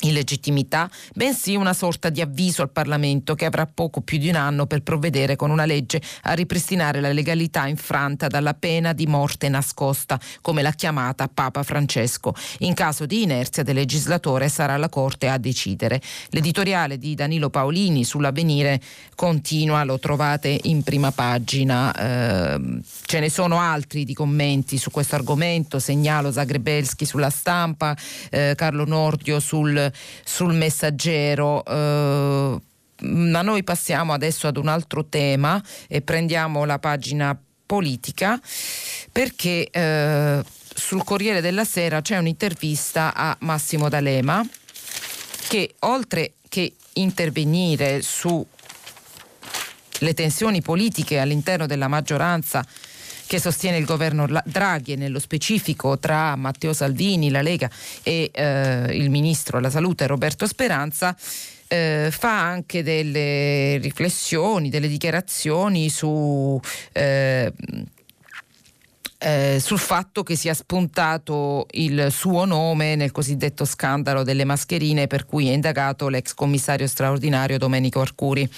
illegittimità, 0.02 0.90
bensì 1.14 1.56
una 1.56 1.74
sorta 1.74 2.10
di 2.10 2.22
avviso 2.22 2.62
al 2.62 2.72
Parlamento 2.72 3.36
che 3.36 3.46
avrà 3.46 3.66
poco 3.66 4.02
più 4.02 4.18
di 4.18 4.30
un 4.30 4.36
anno 4.36 4.66
per 4.66 4.82
provvedere 4.82 5.36
con 5.36 5.50
una 5.50 5.66
legge 5.66 6.02
a 6.24 6.34
ripristinare 6.34 7.00
la 7.02 7.12
legalità 7.12 7.68
infranta 7.68 8.28
dalla 8.28 8.54
pena 8.54 8.94
di 8.94 9.08
morte 9.08 9.50
nascosta, 9.50 10.20
come 10.42 10.62
l'ha 10.62 10.72
chiamata 10.72 11.28
Papa 11.28 11.64
Francesco. 11.64 12.34
In 12.60 12.74
caso 12.74 13.06
di 13.06 13.24
inerzia 13.24 13.64
del 13.64 13.76
legislatore 13.76 14.50
sarà 14.50 14.78
la 14.78 14.90
Corte 14.90 15.28
a 15.28 15.38
decidere. 15.38 16.02
L'editoriale 16.30 16.98
di 16.98 17.16
Danilo 17.16 17.50
Paolini 17.50 18.04
sull'avvenire 18.04 18.82
continua, 19.16 19.84
lo 19.84 20.00
trovate 20.00 20.60
in 20.64 20.84
prima 20.84 21.12
pagina. 21.12 21.94
Eh, 21.94 22.80
ce 23.04 23.20
ne 23.20 23.30
sono 23.30 23.60
altri 23.60 24.04
di 24.04 24.14
commenti 24.14 24.78
su 24.78 24.92
questo 24.92 25.16
argomento, 25.16 25.80
segnalo 25.80 26.32
Zagrebelski 26.32 27.06
sulla 27.06 27.30
stampa, 27.30 27.96
eh, 28.30 28.54
Carlo 28.56 28.86
Nordio 28.86 29.40
sul 29.40 29.91
sul 30.24 30.54
messaggero. 30.54 31.64
Eh, 31.66 32.62
ma 33.04 33.42
noi 33.42 33.64
passiamo 33.64 34.14
adesso 34.14 34.48
ad 34.48 34.58
un 34.58 34.68
altro 34.68 35.06
tema 35.06 35.62
e 35.88 36.02
prendiamo 36.02 36.66
la 36.66 36.78
pagina 36.78 37.38
politica 37.66 38.40
perché 39.12 39.70
eh, 39.70 40.44
sul 40.74 41.04
Corriere 41.04 41.42
della 41.42 41.64
Sera 41.64 42.02
c'è 42.02 42.18
un'intervista 42.18 43.14
a 43.16 43.36
Massimo 43.40 43.90
D'Alema 43.90 44.46
che 45.48 45.76
oltre 45.80 46.34
che 46.48 46.76
intervenire 46.94 48.02
su 48.02 48.46
le 50.00 50.14
tensioni 50.14 50.62
politiche 50.62 51.20
all'interno 51.20 51.66
della 51.66 51.88
maggioranza 51.88 52.66
che 53.32 53.40
sostiene 53.40 53.78
il 53.78 53.86
governo 53.86 54.28
Draghi 54.44 54.92
e 54.92 54.96
nello 54.98 55.18
specifico 55.18 55.98
tra 55.98 56.36
Matteo 56.36 56.74
Salvini, 56.74 57.30
la 57.30 57.42
Lega 57.42 57.70
e 58.04 58.30
eh, 58.30 58.88
il 58.92 59.10
ministro 59.10 59.58
della 59.58 59.70
Salute 59.70 60.06
Roberto 60.06 60.46
Speranza. 60.46 61.16
Eh, 61.66 62.10
fa 62.12 62.42
anche 62.42 62.84
delle 62.84 63.78
riflessioni, 63.78 64.68
delle 64.68 64.90
dichiarazioni 64.90 65.88
su 65.88 66.60
eh, 66.92 67.54
eh, 69.24 69.60
sul 69.62 69.78
fatto 69.78 70.24
che 70.24 70.36
sia 70.36 70.56
spuntato 70.56 71.68
il 71.72 72.08
suo 72.10 72.46
nome 72.46 72.96
nel 72.96 73.12
cosiddetto 73.12 73.66
scandalo 73.66 74.24
delle 74.24 74.46
mascherine 74.46 75.06
per 75.06 75.26
cui 75.26 75.48
è 75.48 75.52
indagato 75.52 76.08
l'ex 76.08 76.34
commissario 76.34 76.88
straordinario 76.88 77.60
Domenico 77.60 78.02
Arcuri. 78.02 78.50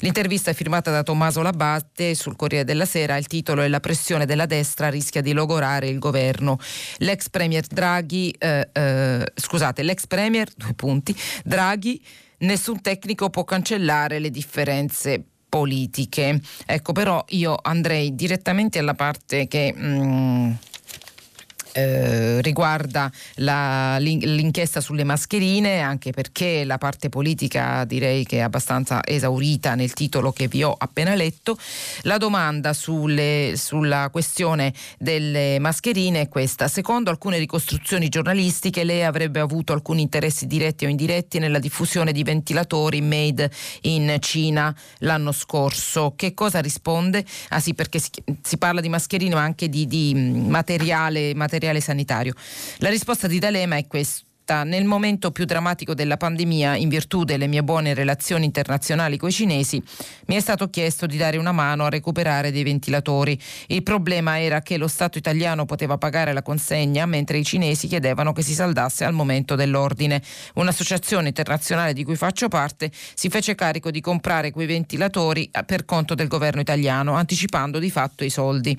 L'intervista 0.00 0.50
è 0.50 0.54
firmata 0.54 0.90
da 0.90 1.02
Tommaso 1.02 1.40
Labatte 1.40 2.14
sul 2.14 2.36
Corriere 2.36 2.64
della 2.64 2.84
Sera, 2.84 3.16
il 3.16 3.26
titolo 3.26 3.62
è 3.62 3.68
La 3.68 3.80
pressione 3.80 4.26
della 4.26 4.44
destra 4.44 4.90
rischia 4.90 5.22
di 5.22 5.32
logorare 5.32 5.88
il 5.88 5.98
governo. 5.98 6.58
L'ex 6.98 7.30
premier 7.30 7.66
Draghi, 7.66 8.34
eh, 8.38 8.68
eh, 8.70 9.32
scusate, 9.34 9.82
l'ex 9.82 10.06
premier, 10.06 10.48
due 10.54 10.74
punti, 10.74 11.16
Draghi, 11.42 12.04
nessun 12.40 12.82
tecnico 12.82 13.30
può 13.30 13.44
cancellare 13.44 14.18
le 14.18 14.28
differenze 14.28 15.24
politiche. 15.48 16.40
Ecco, 16.64 16.92
però 16.92 17.24
io 17.30 17.56
andrei 17.60 18.14
direttamente 18.14 18.78
alla 18.78 18.94
parte 18.94 19.46
che... 19.48 19.74
Mm, 19.76 20.52
eh, 21.76 22.40
riguarda 22.40 23.12
la, 23.36 23.98
l'inchiesta 23.98 24.80
sulle 24.80 25.04
mascherine, 25.04 25.80
anche 25.80 26.10
perché 26.10 26.64
la 26.64 26.78
parte 26.78 27.10
politica 27.10 27.84
direi 27.84 28.24
che 28.24 28.38
è 28.38 28.40
abbastanza 28.40 29.04
esaurita 29.04 29.74
nel 29.74 29.92
titolo 29.92 30.32
che 30.32 30.48
vi 30.48 30.62
ho 30.62 30.74
appena 30.76 31.14
letto. 31.14 31.58
La 32.02 32.16
domanda 32.16 32.72
sulle, 32.72 33.52
sulla 33.56 34.08
questione 34.10 34.72
delle 34.98 35.58
mascherine 35.58 36.22
è 36.22 36.28
questa. 36.28 36.66
Secondo 36.66 37.10
alcune 37.10 37.36
ricostruzioni 37.36 38.08
giornalistiche 38.08 38.82
lei 38.82 39.04
avrebbe 39.04 39.40
avuto 39.40 39.74
alcuni 39.74 40.00
interessi 40.00 40.46
diretti 40.46 40.86
o 40.86 40.88
indiretti 40.88 41.38
nella 41.38 41.58
diffusione 41.58 42.12
di 42.12 42.22
ventilatori 42.22 43.02
made 43.02 43.50
in 43.82 44.16
Cina 44.20 44.74
l'anno 45.00 45.32
scorso. 45.32 46.14
Che 46.16 46.32
cosa 46.32 46.60
risponde? 46.60 47.22
Ah 47.50 47.60
sì, 47.60 47.74
perché 47.74 47.98
si, 47.98 48.10
si 48.42 48.56
parla 48.56 48.80
di 48.80 48.88
mascherine 48.88 49.34
ma 49.34 49.42
anche 49.42 49.68
di, 49.68 49.86
di 49.86 50.14
materiale, 50.14 51.34
materiale 51.34 51.64
materiale 51.66 51.80
sanitario. 51.80 52.34
La 52.78 52.90
risposta 52.90 53.26
di 53.26 53.38
D'Alema 53.38 53.76
è 53.76 53.86
questa 53.86 54.24
nel 54.62 54.84
momento 54.84 55.32
più 55.32 55.44
drammatico 55.44 55.92
della 55.92 56.16
pandemia, 56.16 56.76
in 56.76 56.88
virtù 56.88 57.24
delle 57.24 57.48
mie 57.48 57.64
buone 57.64 57.94
relazioni 57.94 58.44
internazionali 58.44 59.16
con 59.16 59.30
i 59.30 59.32
cinesi, 59.32 59.82
mi 60.26 60.36
è 60.36 60.40
stato 60.40 60.70
chiesto 60.70 61.06
di 61.06 61.16
dare 61.16 61.36
una 61.36 61.50
mano 61.50 61.84
a 61.84 61.88
recuperare 61.88 62.52
dei 62.52 62.62
ventilatori. 62.62 63.36
Il 63.66 63.82
problema 63.82 64.40
era 64.40 64.62
che 64.62 64.76
lo 64.76 64.86
Stato 64.86 65.18
italiano 65.18 65.64
poteva 65.64 65.98
pagare 65.98 66.32
la 66.32 66.42
consegna, 66.42 67.06
mentre 67.06 67.38
i 67.38 67.44
cinesi 67.44 67.88
chiedevano 67.88 68.32
che 68.32 68.42
si 68.42 68.54
saldasse 68.54 69.04
al 69.04 69.14
momento 69.14 69.56
dell'ordine. 69.56 70.22
Un'associazione 70.54 71.26
internazionale 71.26 71.92
di 71.92 72.04
cui 72.04 72.14
faccio 72.14 72.46
parte 72.46 72.92
si 73.14 73.28
fece 73.28 73.56
carico 73.56 73.90
di 73.90 74.00
comprare 74.00 74.52
quei 74.52 74.68
ventilatori 74.68 75.50
per 75.66 75.84
conto 75.84 76.14
del 76.14 76.28
governo 76.28 76.60
italiano, 76.60 77.14
anticipando 77.14 77.80
di 77.80 77.90
fatto 77.90 78.22
i 78.22 78.30
soldi. 78.30 78.78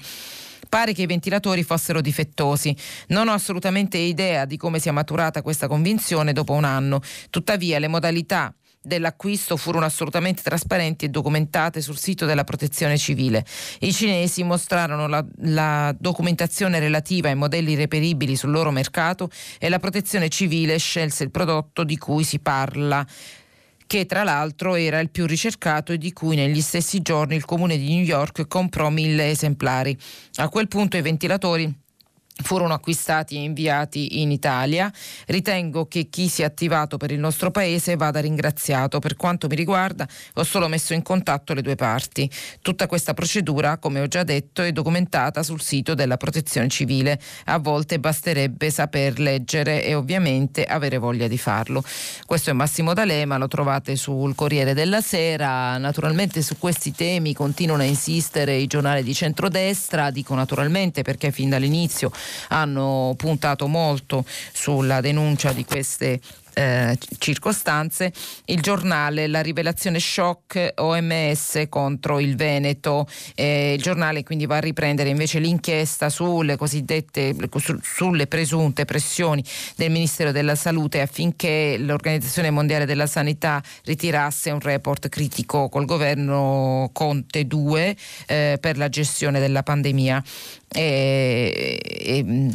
Pare 0.69 0.93
che 0.93 1.03
i 1.03 1.07
ventilatori 1.07 1.63
fossero 1.63 2.01
difettosi. 2.01 2.75
Non 3.07 3.27
ho 3.27 3.33
assolutamente 3.33 3.97
idea 3.97 4.45
di 4.45 4.57
come 4.57 4.79
sia 4.79 4.91
maturata 4.91 5.41
questa 5.41 5.67
convinzione 5.67 6.33
dopo 6.33 6.53
un 6.53 6.63
anno. 6.63 7.01
Tuttavia 7.29 7.79
le 7.79 7.87
modalità 7.87 8.53
dell'acquisto 8.87 9.57
furono 9.57 9.85
assolutamente 9.85 10.41
trasparenti 10.41 11.05
e 11.05 11.09
documentate 11.09 11.81
sul 11.81 11.97
sito 11.97 12.25
della 12.25 12.45
protezione 12.45 12.97
civile. 12.97 13.45
I 13.81 13.91
cinesi 13.91 14.43
mostrarono 14.43 15.07
la, 15.07 15.23
la, 15.41 15.93
documentazione 15.99 16.79
relativa 16.79 17.27
ai 17.27 17.35
modelli 17.35 17.75
reperibili 17.75 18.35
sul 18.35 18.51
loro 18.51 18.71
mercato 18.71 19.29
e 19.59 19.67
la 19.69 19.79
protezione 19.79 20.29
civile 20.29 20.77
scelse 20.77 21.23
il 21.23 21.31
prodotto 21.31 21.83
di 21.83 21.97
cui 21.97 22.23
si 22.23 22.39
parla 22.39 23.05
che 23.87 24.05
tra 24.05 24.23
l'altro 24.23 24.75
era 24.75 24.99
il 24.99 25.09
più 25.09 25.25
ricercato 25.25 25.93
e 25.93 25.97
di 25.97 26.13
cui 26.13 26.35
negli 26.35 26.61
stessi 26.61 27.01
giorni 27.01 27.35
il 27.35 27.45
comune 27.45 27.77
di 27.77 27.87
New 27.87 28.03
York 28.03 28.47
comprò 28.47 28.89
mille 28.89 29.31
esemplari. 29.31 29.97
A 30.35 30.49
quel 30.49 30.67
punto 30.67 30.97
i 30.97 31.01
ventilatori 31.01 31.85
furono 32.43 32.73
acquistati 32.73 33.35
e 33.35 33.41
inviati 33.41 34.21
in 34.21 34.31
Italia. 34.31 34.91
Ritengo 35.27 35.87
che 35.87 36.07
chi 36.09 36.27
si 36.27 36.41
è 36.41 36.45
attivato 36.45 36.97
per 36.97 37.11
il 37.11 37.19
nostro 37.19 37.51
paese 37.51 37.95
vada 37.95 38.19
ringraziato. 38.19 38.99
Per 38.99 39.15
quanto 39.15 39.47
mi 39.47 39.55
riguarda, 39.55 40.07
ho 40.35 40.43
solo 40.43 40.67
messo 40.67 40.93
in 40.93 41.01
contatto 41.01 41.53
le 41.53 41.61
due 41.61 41.75
parti. 41.75 42.29
Tutta 42.61 42.87
questa 42.87 43.13
procedura, 43.13 43.77
come 43.77 43.99
ho 44.01 44.07
già 44.07 44.23
detto, 44.23 44.61
è 44.61 44.71
documentata 44.71 45.43
sul 45.43 45.61
sito 45.61 45.93
della 45.93 46.17
Protezione 46.17 46.67
Civile. 46.67 47.19
A 47.45 47.59
volte 47.59 47.99
basterebbe 47.99 48.69
saper 48.69 49.19
leggere 49.19 49.83
e 49.83 49.95
ovviamente 49.95 50.63
avere 50.63 50.97
voglia 50.97 51.27
di 51.27 51.37
farlo. 51.37 51.83
Questo 52.25 52.49
è 52.49 52.53
Massimo 52.53 52.93
D'Alema, 52.93 53.37
lo 53.37 53.47
trovate 53.47 53.95
sul 53.95 54.35
Corriere 54.35 54.73
della 54.73 55.01
Sera. 55.01 55.77
Naturalmente 55.77 56.41
su 56.41 56.57
questi 56.57 56.91
temi 56.91 57.33
continuano 57.33 57.81
a 57.81 57.85
insistere 57.85 58.55
i 58.55 58.67
giornali 58.67 59.03
di 59.03 59.13
centrodestra, 59.13 60.11
dico 60.11 60.35
naturalmente 60.35 61.01
perché 61.01 61.31
fin 61.31 61.49
dall'inizio 61.49 62.11
hanno 62.49 63.13
puntato 63.17 63.67
molto 63.67 64.25
sulla 64.51 65.01
denuncia 65.01 65.51
di 65.51 65.65
queste 65.65 66.19
eh, 66.57 66.97
circostanze, 67.19 68.11
il 68.45 68.61
giornale 68.61 69.27
La 69.27 69.41
rivelazione 69.41 69.99
shock 69.99 70.73
OMS 70.77 71.65
contro 71.69 72.19
il 72.19 72.35
Veneto. 72.35 73.07
Eh, 73.35 73.73
il 73.73 73.81
giornale 73.81 74.23
quindi 74.23 74.47
va 74.47 74.57
a 74.57 74.59
riprendere 74.59 75.09
invece 75.09 75.37
l'inchiesta 75.37 76.09
sulle 76.09 76.55
cosiddette 76.55 77.35
su, 77.57 77.77
sulle 77.83 78.25
presunte 78.25 78.85
pressioni 78.85 79.43
del 79.75 79.91
Ministero 79.91 80.31
della 80.31 80.55
Salute 80.55 81.01
affinché 81.01 81.77
l'Organizzazione 81.77 82.49
Mondiale 82.49 82.85
della 82.85 83.07
Sanità 83.07 83.61
ritirasse 83.83 84.49
un 84.49 84.59
report 84.59 85.09
critico 85.09 85.69
col 85.69 85.85
governo 85.85 86.89
Conte 86.91 87.45
2 87.45 87.95
eh, 88.25 88.57
per 88.59 88.77
la 88.77 88.89
gestione 88.89 89.39
della 89.39 89.61
pandemia. 89.61 90.23
E, 90.69 91.79
e, 91.81 92.53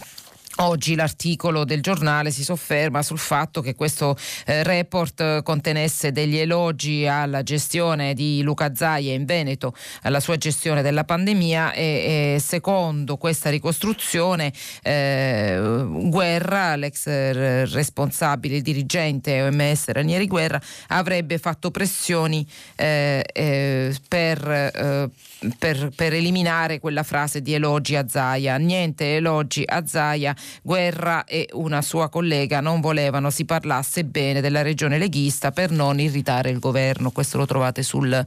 Oggi 0.63 0.95
l'articolo 0.95 1.65
del 1.65 1.83
giornale 1.83 2.31
si 2.31 2.45
sofferma 2.45 3.03
sul 3.03 3.19
fatto 3.19 3.61
che 3.61 3.75
questo 3.75 4.17
eh, 4.47 4.63
report 4.63 5.43
contenesse 5.43 6.13
degli 6.13 6.37
elogi 6.37 7.05
alla 7.05 7.43
gestione 7.43 8.15
di 8.15 8.43
Luca 8.43 8.73
Zaia 8.73 9.13
in 9.13 9.25
Veneto, 9.25 9.75
alla 10.03 10.21
sua 10.21 10.37
gestione 10.37 10.81
della 10.83 11.03
pandemia 11.03 11.73
e, 11.73 12.35
e 12.37 12.39
secondo 12.39 13.17
questa 13.17 13.51
ricostruzione 13.51 14.53
eh, 14.85 15.85
Guerra, 15.85 16.77
l'ex 16.77 17.07
responsabile, 17.09 18.55
il 18.57 18.63
dirigente 18.63 19.43
OMS 19.43 19.89
Ranieri 19.89 20.29
Guerra, 20.29 20.61
avrebbe 20.89 21.39
fatto 21.39 21.73
pressioni 21.73 22.47
eh, 22.77 23.25
eh 23.33 23.97
per, 24.07 24.49
eh, 24.49 25.11
per, 25.59 25.91
per 25.95 26.13
eliminare 26.13 26.79
quella 26.79 27.03
frase 27.03 27.43
di 27.43 27.55
elogi 27.55 27.97
a 27.97 28.07
Zaia. 28.09 28.57
Niente 28.57 29.17
elogi 29.17 29.63
a 29.67 29.87
Zaia 29.87 30.35
Guerra 30.63 31.25
e 31.25 31.49
una 31.53 31.83
sua 31.83 32.09
collega 32.09 32.61
non 32.61 32.81
volevano 32.81 33.31
si 33.31 33.45
parlasse 33.45 34.05
bene 34.05 34.41
della 34.41 34.63
regione 34.63 34.99
leghista 34.99 35.51
per 35.51 35.71
non 35.71 36.01
irritare 36.01 36.51
il 36.51 36.59
governo. 36.59 37.11
Questo 37.11 37.39
lo 37.39 37.47
trovate 37.47 37.83
sul, 37.83 38.25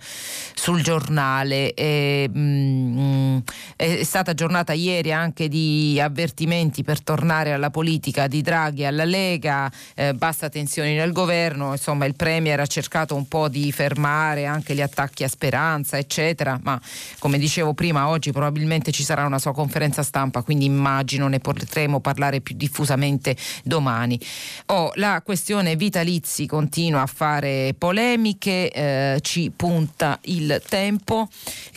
sul 0.54 0.82
giornale. 0.82 1.73
E, 1.73 2.30
mm, 2.30 3.38
è 3.75 4.04
stata 4.04 4.34
giornata 4.34 4.73
ieri 4.73 5.12
anche 5.12 5.47
di 5.47 5.99
avvertimenti 6.01 6.84
per 6.84 7.01
tornare 7.01 7.54
alla 7.54 7.69
politica 7.69 8.28
di 8.28 8.41
Draghi 8.41 8.86
alla 8.86 9.06
Lega, 9.06 9.71
eh, 9.95 10.13
bassa 10.13 10.49
tensioni 10.49 10.95
nel 10.95 11.12
governo, 11.12 11.71
insomma 11.71 12.06
il 12.06 12.15
Premier 12.15 12.60
ha 12.60 12.65
cercato 12.65 13.15
un 13.15 13.28
po' 13.28 13.47
di 13.47 13.71
fermare 13.71 14.45
anche 14.45 14.73
gli 14.73 14.82
attacchi 14.82 15.23
a 15.23 15.28
Speranza, 15.28 15.97
eccetera, 15.97 16.60
ma 16.62 16.80
come 17.20 17.38
dicevo 17.38 17.74
prima 17.74 18.08
oggi 18.08 18.32
probabilmente 18.32 18.91
ci 18.91 19.04
sarà 19.04 19.26
una 19.26 19.39
sua 19.39 19.54
conferenza 19.54 20.04
stampa, 20.04 20.41
quindi 20.41 20.65
immagino 20.65 21.28
ne 21.28 21.39
potremo 21.39 22.00
parlare 22.00 22.41
più 22.41 22.56
diffusamente 22.56 23.36
domani. 23.63 24.20
Oh, 24.68 24.91
la 24.96 25.22
questione 25.24 25.76
vitalizi 25.76 26.46
continua 26.46 27.02
a 27.02 27.08
fare 27.08 27.74
polemiche, 27.78 28.72
eh, 28.72 29.20
ci 29.22 29.52
punta 29.56 30.20
il 30.24 30.62
tempo 30.68 31.28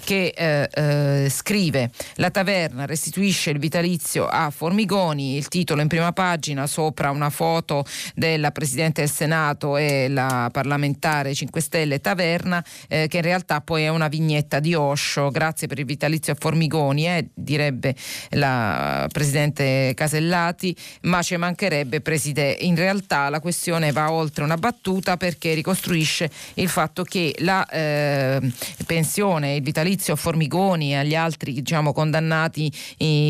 che 0.09 0.33
eh, 0.35 0.71
eh, 0.73 1.29
scrive 1.29 1.91
la 2.15 2.31
taverna 2.31 2.87
restituisce 2.87 3.51
il 3.51 3.59
vitalizio 3.59 4.27
a 4.27 4.49
Formigoni, 4.49 5.37
il 5.37 5.49
titolo 5.49 5.83
in 5.83 5.89
prima 5.89 6.13
pagina 6.15 6.67
sopra 6.67 7.11
una 7.11 7.29
foto 7.29 7.85
della 8.15 8.51
Presidente 8.51 9.03
del 9.03 9.11
Senato 9.11 9.77
e 9.77 10.09
la 10.09 10.49
parlamentare 10.51 11.35
5 11.35 11.61
Stelle 11.61 12.01
Taverna 12.01 12.65
eh, 12.89 13.07
che 13.07 13.19
in 13.19 13.23
realtà 13.23 13.61
poi 13.61 13.83
è 13.83 13.89
una 13.89 14.09
vignetta 14.09 14.61
di 14.61 14.73
Osho, 14.73 15.29
grazie 15.29 15.67
per 15.67 15.79
il 15.79 15.85
vitalizio 15.85 16.33
a 16.33 16.37
Formigoni, 16.41 17.07
eh, 17.07 17.29
direbbe 17.35 17.95
la 18.31 19.07
Presidente 19.13 19.93
Casellati, 19.95 20.75
ma 21.03 21.21
ci 21.21 21.37
mancherebbe 21.37 22.01
Preside. 22.01 22.57
In 22.61 22.77
realtà 22.77 23.29
la 23.29 23.41
questione 23.41 23.93
va 23.93 24.11
oltre 24.11 24.43
una 24.43 24.57
battuta 24.57 25.19
perché 25.19 25.53
ricostruisce 25.53 26.31
il 26.55 26.71
fatto 26.71 27.03
che 27.03 27.35
la 27.41 27.67
eh, 27.67 28.41
pensione, 28.87 29.57
il 29.57 29.63
vitalizio 29.63 29.97
a 30.07 30.17
Formigoni 30.17 30.93
e 30.93 30.97
agli 30.97 31.15
altri 31.15 31.53
diciamo, 31.53 31.93
condannati 31.93 32.73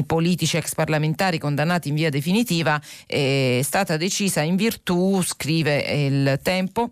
politici 0.07 0.57
ex 0.57 0.75
parlamentari 0.75 1.39
condannati 1.39 1.89
in 1.89 1.95
via 1.95 2.11
definitiva 2.11 2.81
è 3.07 3.61
stata 3.63 3.97
decisa 3.97 4.43
in 4.43 4.57
virtù, 4.57 5.23
scrive 5.23 5.79
il 5.79 6.41
Tempo, 6.43 6.91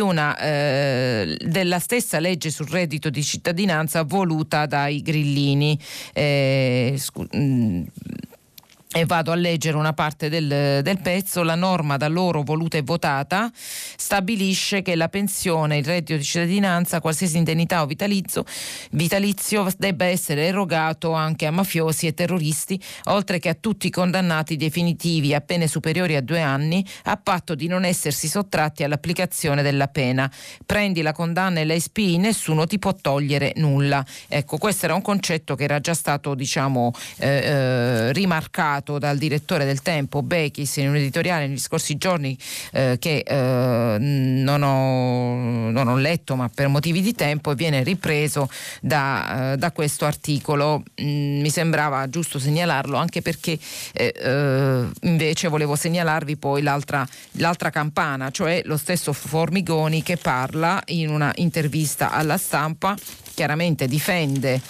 una, 0.00 0.36
eh, 0.38 1.36
della 1.40 1.78
stessa 1.78 2.18
legge 2.18 2.50
sul 2.50 2.68
reddito 2.68 3.10
di 3.10 3.22
cittadinanza 3.22 4.02
voluta 4.02 4.66
dai 4.66 5.02
grillini. 5.02 5.78
Eh, 6.12 6.94
scu- 6.98 7.32
mh, 7.34 7.84
e 8.96 9.06
vado 9.06 9.32
a 9.32 9.34
leggere 9.34 9.76
una 9.76 9.92
parte 9.92 10.28
del, 10.28 10.80
del, 10.80 11.00
pezzo, 11.00 11.42
la 11.42 11.56
norma 11.56 11.96
da 11.96 12.06
loro 12.06 12.42
voluta 12.42 12.76
e 12.76 12.82
votata 12.82 13.50
stabilisce 13.52 14.82
che 14.82 14.94
la 14.94 15.08
pensione, 15.08 15.78
il 15.78 15.84
reddito 15.84 16.16
di 16.16 16.22
cittadinanza, 16.22 17.00
qualsiasi 17.00 17.36
indennità 17.36 17.82
o 17.82 17.86
vitalizio, 17.86 18.44
vitalizio 18.92 19.66
debba 19.76 20.04
essere 20.04 20.46
erogato 20.46 21.10
anche 21.12 21.46
a 21.46 21.50
mafiosi 21.50 22.06
e 22.06 22.14
terroristi, 22.14 22.80
oltre 23.06 23.40
che 23.40 23.48
a 23.48 23.54
tutti 23.54 23.88
i 23.88 23.90
condannati 23.90 24.54
definitivi 24.54 25.34
a 25.34 25.40
pene 25.40 25.66
superiori 25.66 26.14
a 26.14 26.20
due 26.20 26.40
anni, 26.40 26.86
a 27.04 27.16
patto 27.16 27.56
di 27.56 27.66
non 27.66 27.84
essersi 27.84 28.28
sottratti 28.28 28.84
all'applicazione 28.84 29.62
della 29.62 29.88
pena. 29.88 30.30
Prendi 30.64 31.02
la 31.02 31.12
condanna 31.12 31.58
e 31.58 31.64
la 31.64 31.76
SPI, 31.76 32.18
nessuno 32.18 32.64
ti 32.68 32.78
può 32.78 32.94
togliere 32.94 33.54
nulla. 33.56 34.06
Ecco, 34.28 34.56
questo 34.56 34.84
era 34.84 34.94
un 34.94 35.02
concetto 35.02 35.56
che 35.56 35.64
era 35.64 35.80
già 35.80 35.94
stato 35.94 36.36
diciamo, 36.36 36.92
eh, 37.18 37.28
eh, 37.28 38.12
rimarcato 38.12 38.82
citato 38.84 38.98
dal 38.98 39.16
direttore 39.16 39.64
del 39.64 39.80
Tempo 39.80 40.22
Bechis 40.22 40.76
in 40.76 40.90
un 40.90 40.96
editoriale 40.96 41.46
negli 41.46 41.58
scorsi 41.58 41.96
giorni 41.96 42.36
eh, 42.72 42.96
che 43.00 43.24
eh, 43.26 43.96
non, 43.98 44.62
ho, 44.62 45.70
non, 45.70 45.88
ho, 45.88 45.96
letto 45.96 46.36
ma 46.36 46.50
per 46.54 46.68
motivi 46.68 47.00
di 47.00 47.14
tempo 47.14 47.50
e 47.50 47.54
viene 47.54 47.82
ripreso 47.82 48.48
da, 48.80 49.52
eh, 49.52 49.56
da 49.56 49.72
questo 49.72 50.04
articolo. 50.04 50.82
Mm, 51.00 51.40
mi 51.40 51.50
sembrava 51.50 52.08
giusto 52.08 52.38
segnalarlo 52.38 52.96
anche 52.96 53.22
perché 53.22 53.58
eh, 53.92 54.12
eh, 54.14 54.84
invece 55.02 55.48
volevo 55.48 55.74
segnalarvi 55.74 56.36
poi 56.36 56.62
l'altra, 56.62 57.06
l'altra 57.32 57.70
campana, 57.70 58.30
cioè 58.30 58.60
lo 58.64 58.76
stesso 58.76 59.12
Formigoni 59.12 60.02
che 60.02 60.16
parla 60.16 60.82
in 60.86 61.08
una 61.08 61.32
intervista 61.36 62.10
alla 62.10 62.36
stampa, 62.36 62.94
chiaramente 63.34 63.86
difende 63.86 64.60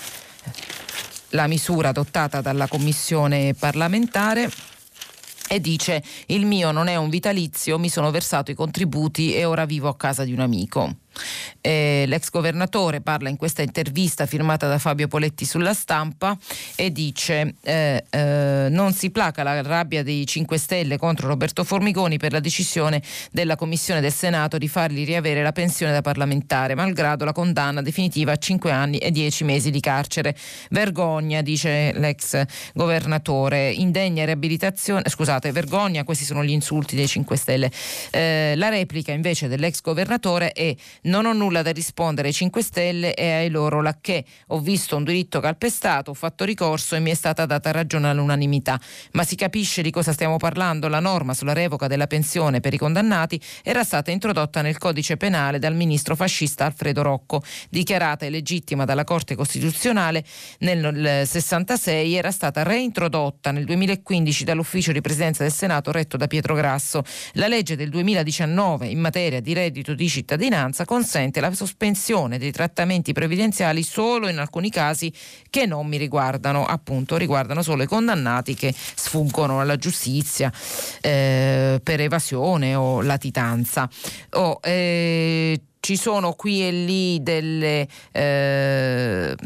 la 1.34 1.46
misura 1.46 1.90
adottata 1.90 2.40
dalla 2.40 2.66
Commissione 2.66 3.54
parlamentare 3.54 4.50
e 5.48 5.60
dice 5.60 6.02
il 6.26 6.46
mio 6.46 6.70
non 6.70 6.88
è 6.88 6.96
un 6.96 7.10
vitalizio, 7.10 7.78
mi 7.78 7.88
sono 7.88 8.10
versato 8.10 8.50
i 8.50 8.54
contributi 8.54 9.34
e 9.34 9.44
ora 9.44 9.64
vivo 9.64 9.88
a 9.88 9.96
casa 9.96 10.24
di 10.24 10.32
un 10.32 10.40
amico. 10.40 10.96
Eh, 11.60 12.04
l'ex 12.06 12.30
governatore 12.30 13.00
parla 13.00 13.28
in 13.28 13.36
questa 13.36 13.62
intervista 13.62 14.26
firmata 14.26 14.68
da 14.68 14.78
Fabio 14.78 15.08
Poletti 15.08 15.44
sulla 15.44 15.72
stampa 15.72 16.36
e 16.76 16.92
dice 16.92 17.54
eh, 17.62 18.04
eh, 18.10 18.66
non 18.70 18.92
si 18.92 19.10
placa 19.10 19.42
la 19.42 19.62
rabbia 19.62 20.02
dei 20.02 20.26
5 20.26 20.58
Stelle 20.58 20.98
contro 20.98 21.28
Roberto 21.28 21.64
Formigoni 21.64 22.18
per 22.18 22.32
la 22.32 22.40
decisione 22.40 23.02
della 23.30 23.56
Commissione 23.56 24.00
del 24.00 24.12
Senato 24.12 24.58
di 24.58 24.68
fargli 24.68 25.04
riavere 25.04 25.42
la 25.42 25.52
pensione 25.52 25.92
da 25.92 26.00
parlamentare, 26.00 26.74
malgrado 26.74 27.24
la 27.24 27.32
condanna 27.32 27.82
definitiva 27.82 28.32
a 28.32 28.36
5 28.36 28.70
anni 28.70 28.98
e 28.98 29.10
10 29.10 29.44
mesi 29.44 29.70
di 29.70 29.80
carcere. 29.80 30.36
Vergogna, 30.70 31.40
dice 31.42 31.92
l'ex 31.94 32.42
governatore, 32.74 33.70
indegna 33.70 34.24
riabilitazione, 34.24 35.08
scusate, 35.08 35.52
vergogna, 35.52 36.04
questi 36.04 36.24
sono 36.24 36.44
gli 36.44 36.50
insulti 36.50 36.96
dei 36.96 37.06
5 37.06 37.36
Stelle. 37.36 37.70
Eh, 38.10 38.54
la 38.56 38.68
replica 38.68 39.12
invece 39.12 39.48
dell'ex 39.48 39.80
governatore 39.80 40.52
è 40.52 40.74
non 41.04 41.26
ho 41.26 41.32
nulla 41.32 41.62
da 41.62 41.72
rispondere 41.72 42.28
ai 42.28 42.34
5 42.34 42.62
Stelle 42.62 43.14
e 43.14 43.30
ai 43.30 43.50
loro 43.50 43.82
lacché. 43.82 44.24
Ho 44.48 44.60
visto 44.60 44.96
un 44.96 45.04
diritto 45.04 45.40
calpestato, 45.40 46.10
ho 46.10 46.14
fatto 46.14 46.44
ricorso 46.44 46.94
e 46.94 47.00
mi 47.00 47.10
è 47.10 47.14
stata 47.14 47.46
data 47.46 47.70
ragione 47.70 48.08
all'unanimità. 48.08 48.80
Ma 49.12 49.24
si 49.24 49.36
capisce 49.36 49.82
di 49.82 49.90
cosa 49.90 50.12
stiamo 50.12 50.36
parlando? 50.36 50.88
La 50.88 51.00
norma 51.00 51.34
sulla 51.34 51.52
revoca 51.52 51.86
della 51.86 52.06
pensione 52.06 52.60
per 52.60 52.74
i 52.74 52.78
condannati 52.78 53.40
era 53.62 53.84
stata 53.84 54.10
introdotta 54.10 54.62
nel 54.62 54.78
codice 54.78 55.16
penale 55.16 55.58
dal 55.58 55.74
ministro 55.74 56.16
fascista 56.16 56.64
Alfredo 56.64 57.02
Rocco, 57.02 57.42
dichiarata 57.68 58.26
illegittima 58.26 58.84
dalla 58.84 59.04
Corte 59.04 59.34
Costituzionale 59.34 60.24
nel 60.58 61.26
66 61.26 62.14
era 62.14 62.30
stata 62.30 62.62
reintrodotta 62.62 63.50
nel 63.50 63.64
2015 63.64 64.44
dall'ufficio 64.44 64.92
di 64.92 65.00
presidenza 65.00 65.42
del 65.42 65.52
Senato 65.52 65.92
retto 65.92 66.16
da 66.16 66.26
Pietro 66.26 66.54
Grasso. 66.54 67.02
La 67.34 67.48
legge 67.48 67.76
del 67.76 67.90
2019 67.90 68.86
in 68.86 69.00
materia 69.00 69.40
di 69.40 69.52
reddito 69.52 69.94
di 69.94 70.08
cittadinanza 70.08 70.84
consente 70.94 71.40
la 71.40 71.52
sospensione 71.52 72.38
dei 72.38 72.52
trattamenti 72.52 73.12
previdenziali 73.12 73.82
solo 73.82 74.28
in 74.28 74.38
alcuni 74.38 74.70
casi 74.70 75.12
che 75.50 75.66
non 75.66 75.88
mi 75.88 75.96
riguardano, 75.96 76.64
appunto 76.64 77.16
riguardano 77.16 77.62
solo 77.62 77.82
i 77.82 77.86
condannati 77.86 78.54
che 78.54 78.72
sfuggono 78.72 79.58
alla 79.58 79.74
giustizia 79.76 80.52
eh, 81.00 81.80
per 81.82 82.00
evasione 82.00 82.76
o 82.76 83.02
latitanza. 83.02 83.90
Oh, 84.34 84.60
eh, 84.62 85.60
ci 85.80 85.96
sono 85.96 86.34
qui 86.34 86.64
e 86.64 86.70
lì 86.70 87.22
delle... 87.24 87.88
Eh, 88.12 89.36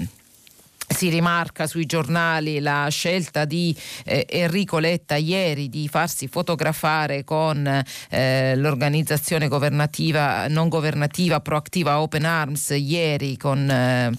si 0.89 1.09
rimarca 1.11 1.67
sui 1.67 1.87
giornali 1.87 2.61
la 2.61 2.89
scelta 2.91 3.45
di 3.45 3.77
eh, 4.05 4.27
Enrico 4.29 4.79
Letta 4.79 5.17
ieri 5.17 5.69
di 5.69 5.87
farsi 5.89 6.29
fotografare 6.29 7.25
con 7.25 7.85
eh, 8.11 8.57
l'organizzazione 8.57 9.49
governativa, 9.49 10.49
non 10.49 10.69
governativa 10.69 11.41
proattiva 11.41 12.01
Open 12.01 12.25
Arms 12.25 12.71
ieri 12.71 13.37
con 13.37 13.71
eh, 13.71 14.11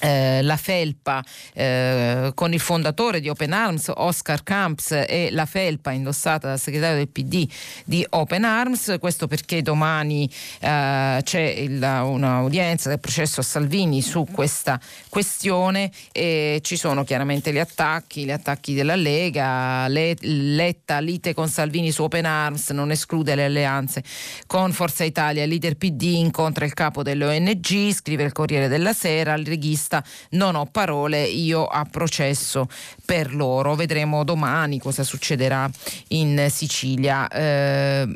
eh, 0.00 0.40
la 0.42 0.56
felpa 0.56 1.22
eh, 1.52 2.32
con 2.34 2.52
il 2.52 2.60
fondatore 2.60 3.20
di 3.20 3.28
Open 3.28 3.52
Arms, 3.52 3.92
Oscar 3.94 4.42
Camps, 4.42 4.92
e 4.92 5.28
la 5.30 5.46
felpa 5.46 5.90
indossata 5.90 6.48
dal 6.48 6.58
segretario 6.58 6.96
del 6.96 7.08
PD 7.08 7.46
di 7.84 8.04
Open 8.10 8.44
Arms. 8.44 8.96
Questo 8.98 9.26
perché 9.26 9.62
domani 9.62 10.28
eh, 10.60 11.20
c'è 11.22 11.66
un'udienza 11.68 12.88
del 12.88 13.00
processo 13.00 13.40
a 13.40 13.42
Salvini 13.42 14.00
su 14.02 14.26
questa 14.30 14.80
questione 15.08 15.90
e 16.12 16.60
ci 16.62 16.76
sono 16.76 17.04
chiaramente 17.04 17.52
gli 17.52 17.58
attacchi, 17.58 18.24
gli 18.24 18.30
attacchi 18.30 18.74
della 18.74 18.96
Lega, 18.96 19.86
le, 19.88 20.16
Letta 20.20 21.00
lite 21.00 21.34
con 21.34 21.48
Salvini 21.48 21.90
su 21.90 22.02
Open 22.02 22.24
Arms, 22.24 22.70
non 22.70 22.90
esclude 22.90 23.34
le 23.34 23.44
alleanze 23.44 24.02
con 24.46 24.72
Forza 24.72 25.04
Italia, 25.04 25.42
il 25.42 25.50
leader 25.50 25.76
PD 25.76 26.02
incontra 26.02 26.64
il 26.64 26.72
capo 26.74 27.02
delle 27.02 27.26
ONG, 27.26 27.92
scrive 27.92 28.24
il 28.24 28.32
Corriere 28.32 28.68
della 28.68 28.92
Sera, 28.92 29.34
il 29.34 29.46
regista 29.46 29.89
questa 29.90 30.04
non 30.30 30.54
ho 30.54 30.66
parole, 30.66 31.24
io 31.24 31.66
a 31.66 31.84
processo 31.84 32.68
per 33.04 33.34
loro. 33.34 33.74
Vedremo 33.74 34.22
domani 34.22 34.78
cosa 34.78 35.02
succederà 35.02 35.68
in 36.08 36.46
Sicilia. 36.48 37.26
Eh, 37.28 38.08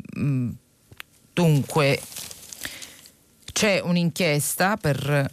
dunque, 1.33 2.01
c'è 3.51 3.81
un'inchiesta 3.83 4.77
per 4.77 5.29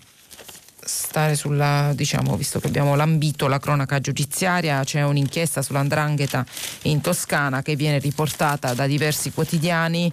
stare 0.84 1.36
sulla, 1.36 1.92
diciamo, 1.94 2.36
visto 2.36 2.58
che 2.58 2.66
abbiamo 2.66 2.96
lambito 2.96 3.46
la 3.46 3.60
cronaca 3.60 4.00
giudiziaria, 4.00 4.82
c'è 4.82 5.02
un'inchiesta 5.04 5.62
sull'andrangheta 5.62 6.44
in 6.82 7.00
Toscana 7.00 7.62
che 7.62 7.76
viene 7.76 7.98
riportata 7.98 8.74
da 8.74 8.86
diversi 8.86 9.30
quotidiani. 9.30 10.12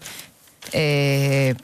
Eh, 0.71 1.55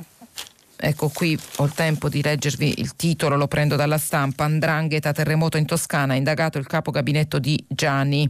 Ecco 0.77 1.09
qui 1.09 1.37
ho 1.57 1.65
il 1.65 1.73
tempo 1.73 2.09
di 2.09 2.21
leggervi 2.21 2.79
il 2.79 2.95
titolo, 2.95 3.37
lo 3.37 3.47
prendo 3.47 3.75
dalla 3.75 3.97
stampa. 3.97 4.43
Andrangheta, 4.43 5.11
terremoto 5.11 5.57
in 5.57 5.65
Toscana, 5.65 6.15
indagato 6.15 6.57
il 6.57 6.67
capo 6.67 6.91
gabinetto 6.91 7.39
di 7.39 7.63
Gianni. 7.67 8.29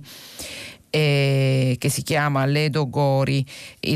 Eh, 0.95 1.75
che 1.77 1.89
si 1.89 2.03
chiama 2.03 2.45
Ledo 2.45 2.89
Gori. 2.89 3.45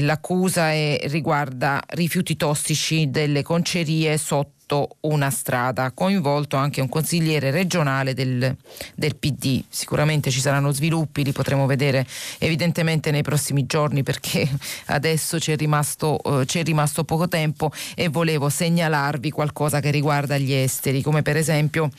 L'accusa 0.01 0.73
è, 0.73 0.99
riguarda 1.03 1.81
rifiuti 1.91 2.35
tossici 2.35 3.09
delle 3.09 3.41
concerie 3.41 4.17
sotto 4.17 4.97
una 5.01 5.29
strada, 5.29 5.93
coinvolto 5.93 6.57
anche 6.57 6.81
un 6.81 6.89
consigliere 6.89 7.51
regionale 7.51 8.13
del, 8.13 8.53
del 8.95 9.15
PD. 9.15 9.63
Sicuramente 9.69 10.29
ci 10.29 10.41
saranno 10.41 10.73
sviluppi, 10.73 11.23
li 11.23 11.31
potremo 11.31 11.65
vedere 11.67 12.05
evidentemente 12.37 13.11
nei 13.11 13.23
prossimi 13.23 13.65
giorni 13.65 14.03
perché 14.03 14.49
adesso 14.87 15.37
c'è 15.37 15.55
rimasto, 15.55 16.41
eh, 16.41 16.45
c'è 16.45 16.63
rimasto 16.63 17.05
poco 17.05 17.29
tempo 17.29 17.71
e 17.95 18.09
volevo 18.09 18.49
segnalarvi 18.49 19.31
qualcosa 19.31 19.79
che 19.79 19.89
riguarda 19.89 20.37
gli 20.37 20.51
esteri, 20.51 21.01
come 21.01 21.21
per 21.21 21.37
esempio 21.37 21.89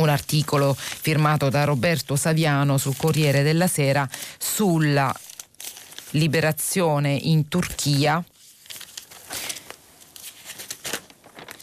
un 0.00 0.08
articolo 0.08 0.74
firmato 0.74 1.48
da 1.48 1.64
Roberto 1.64 2.16
Saviano 2.16 2.78
sul 2.78 2.96
Corriere 2.96 3.42
della 3.42 3.66
Sera 3.66 4.08
sulla 4.38 5.14
liberazione 6.10 7.12
in 7.12 7.48
Turchia. 7.48 8.22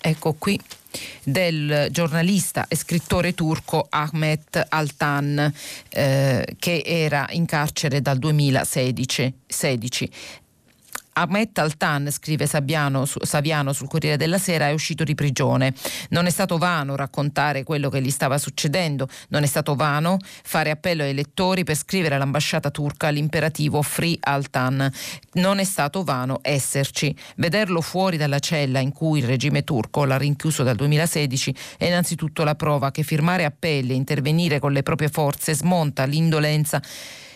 Ecco 0.01 0.33
qui 0.33 0.59
del 1.23 1.87
giornalista 1.89 2.67
e 2.67 2.75
scrittore 2.75 3.33
turco 3.33 3.87
Ahmet 3.89 4.65
Altan 4.69 5.53
eh, 5.89 6.55
che 6.59 6.83
era 6.85 7.27
in 7.29 7.45
carcere 7.45 8.01
dal 8.01 8.17
2016. 8.17 9.33
16. 9.47 10.11
Ahmet 11.13 11.57
Altan, 11.59 12.09
scrive 12.11 12.47
Saviano, 12.47 13.05
su, 13.05 13.19
Saviano 13.21 13.73
sul 13.73 13.87
Corriere 13.87 14.17
della 14.17 14.37
Sera, 14.37 14.67
è 14.67 14.71
uscito 14.71 15.03
di 15.03 15.15
prigione. 15.15 15.73
Non 16.09 16.25
è 16.25 16.29
stato 16.29 16.57
vano 16.57 16.95
raccontare 16.95 17.63
quello 17.63 17.89
che 17.89 18.01
gli 18.01 18.09
stava 18.09 18.37
succedendo, 18.37 19.07
non 19.29 19.43
è 19.43 19.45
stato 19.45 19.75
vano 19.75 20.17
fare 20.43 20.71
appello 20.71 21.03
ai 21.03 21.13
lettori 21.13 21.63
per 21.63 21.75
scrivere 21.75 22.15
all'ambasciata 22.15 22.71
turca 22.71 23.09
l'imperativo 23.09 23.81
Free 23.81 24.17
Altan. 24.19 24.91
Non 25.33 25.59
è 25.59 25.63
stato 25.63 26.03
vano 26.03 26.39
esserci. 26.41 27.15
Vederlo 27.35 27.81
fuori 27.81 28.17
dalla 28.17 28.39
cella 28.39 28.79
in 28.79 28.91
cui 28.91 29.19
il 29.19 29.25
regime 29.25 29.63
turco 29.63 30.05
l'ha 30.05 30.17
rinchiuso 30.17 30.63
dal 30.63 30.75
2016 30.75 31.55
è 31.77 31.85
innanzitutto 31.85 32.43
la 32.43 32.55
prova 32.55 32.91
che 32.91 33.03
firmare 33.03 33.45
appelli 33.45 33.91
e 33.91 33.95
intervenire 33.95 34.59
con 34.59 34.71
le 34.71 34.83
proprie 34.83 35.09
forze 35.09 35.53
smonta 35.53 36.05
l'indolenza 36.05 36.81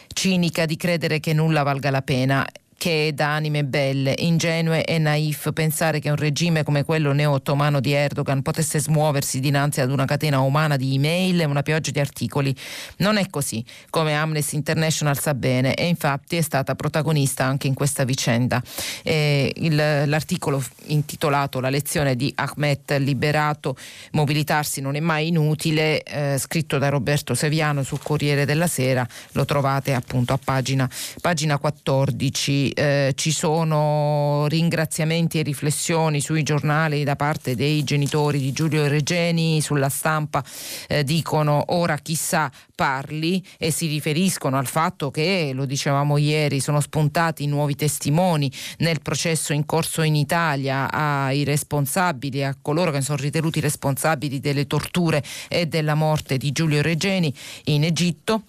cinica 0.07 0.65
di 0.65 0.77
credere 0.77 1.19
che 1.19 1.33
nulla 1.33 1.63
valga 1.63 1.91
la 1.91 2.01
pena 2.01 2.47
che 2.77 3.07
è 3.07 3.11
da 3.11 3.33
anime 3.33 3.65
belle, 3.65 4.13
ingenue 4.19 4.85
e 4.85 4.99
naif 4.99 5.51
pensare 5.51 5.99
che 5.99 6.11
un 6.11 6.15
regime 6.15 6.63
come 6.63 6.83
quello 6.83 7.11
neo-ottomano 7.11 7.79
di 7.79 7.91
Erdogan 7.91 8.43
potesse 8.43 8.79
smuoversi 8.79 9.39
dinanzi 9.39 9.81
ad 9.81 9.89
una 9.89 10.05
catena 10.05 10.39
umana 10.41 10.77
di 10.77 10.93
email 10.93 11.41
e 11.41 11.45
una 11.45 11.63
pioggia 11.63 11.89
di 11.89 11.99
articoli. 11.99 12.55
Non 12.97 13.17
è 13.17 13.27
così, 13.29 13.65
come 13.89 14.15
Amnesty 14.15 14.55
International 14.55 15.17
sa 15.19 15.33
bene, 15.33 15.73
e 15.73 15.87
infatti 15.87 16.37
è 16.37 16.41
stata 16.41 16.75
protagonista 16.75 17.45
anche 17.45 17.65
in 17.65 17.73
questa 17.73 18.03
vicenda. 18.03 18.61
Eh, 19.01 19.51
il, 19.55 19.75
l'articolo 19.75 20.63
intitolato 20.85 21.59
La 21.59 21.69
lezione 21.69 22.15
di 22.15 22.31
Ahmed 22.35 22.97
liberato, 22.99 23.75
mobilitarsi 24.11 24.81
non 24.81 24.95
è 24.95 24.99
mai 24.99 25.27
inutile, 25.27 26.03
eh, 26.03 26.37
scritto 26.37 26.77
da 26.77 26.89
Roberto 26.89 27.33
Seviano 27.33 27.81
sul 27.81 27.99
Corriere 28.03 28.45
della 28.45 28.67
Sera, 28.67 29.07
lo 29.31 29.45
trovate 29.45 29.93
appunto 29.93 30.33
a 30.33 30.39
pagina, 30.43 30.87
pagina 31.21 31.57
14 31.57 32.66
eh, 32.69 33.13
ci 33.15 33.31
sono 33.31 34.45
ringraziamenti 34.47 35.39
e 35.39 35.43
riflessioni 35.43 36.21
sui 36.21 36.43
giornali 36.43 37.03
da 37.03 37.15
parte 37.15 37.55
dei 37.55 37.83
genitori 37.83 38.39
di 38.39 38.51
Giulio 38.51 38.87
Regeni, 38.87 39.61
sulla 39.61 39.89
stampa 39.89 40.43
eh, 40.87 41.03
dicono 41.03 41.63
ora 41.67 41.97
chissà 41.97 42.51
parli 42.75 43.43
e 43.57 43.71
si 43.71 43.87
riferiscono 43.87 44.57
al 44.57 44.67
fatto 44.67 45.09
che, 45.09 45.51
lo 45.53 45.65
dicevamo 45.65 46.17
ieri, 46.17 46.59
sono 46.59 46.79
spuntati 46.79 47.47
nuovi 47.47 47.75
testimoni 47.75 48.51
nel 48.77 49.01
processo 49.01 49.53
in 49.53 49.65
corso 49.65 50.01
in 50.03 50.15
Italia 50.15 50.91
ai 50.91 51.43
responsabili, 51.43 52.43
a 52.43 52.55
coloro 52.61 52.91
che 52.91 53.01
sono 53.01 53.17
ritenuti 53.17 53.59
responsabili 53.59 54.39
delle 54.39 54.67
torture 54.67 55.23
e 55.47 55.65
della 55.65 55.95
morte 55.95 56.37
di 56.37 56.51
Giulio 56.51 56.81
Regeni 56.81 57.33
in 57.65 57.83
Egitto. 57.83 58.43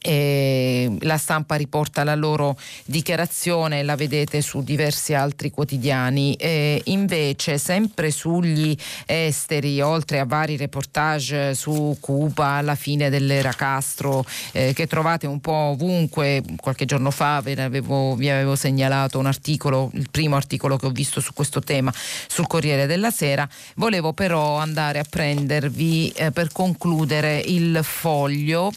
E 0.00 0.96
la 1.00 1.16
stampa 1.16 1.56
riporta 1.56 2.04
la 2.04 2.14
loro 2.14 2.56
dichiarazione, 2.84 3.82
la 3.82 3.96
vedete 3.96 4.40
su 4.40 4.62
diversi 4.62 5.14
altri 5.14 5.50
quotidiani. 5.50 6.34
E 6.34 6.80
invece, 6.84 7.58
sempre 7.58 8.10
sugli 8.10 8.76
esteri, 9.06 9.80
oltre 9.80 10.20
a 10.20 10.24
vari 10.24 10.56
reportage 10.56 11.54
su 11.54 11.96
Cuba, 12.00 12.46
alla 12.46 12.74
fine 12.74 13.10
dell'era 13.10 13.52
Castro, 13.52 14.24
eh, 14.52 14.72
che 14.72 14.86
trovate 14.86 15.26
un 15.26 15.40
po' 15.40 15.52
ovunque, 15.52 16.42
qualche 16.56 16.84
giorno 16.84 17.10
fa 17.10 17.36
avevo, 17.36 18.14
vi 18.14 18.30
avevo 18.30 18.56
segnalato 18.56 19.18
un 19.18 19.26
articolo, 19.26 19.90
il 19.94 20.08
primo 20.10 20.36
articolo 20.36 20.76
che 20.76 20.86
ho 20.86 20.90
visto 20.90 21.20
su 21.20 21.32
questo 21.32 21.60
tema 21.60 21.92
sul 22.28 22.46
Corriere 22.46 22.86
della 22.86 23.10
Sera, 23.10 23.48
volevo 23.76 24.12
però 24.12 24.56
andare 24.56 24.98
a 24.98 25.04
prendervi 25.08 26.10
eh, 26.10 26.30
per 26.30 26.52
concludere 26.52 27.38
il 27.38 27.80
foglio. 27.82 28.72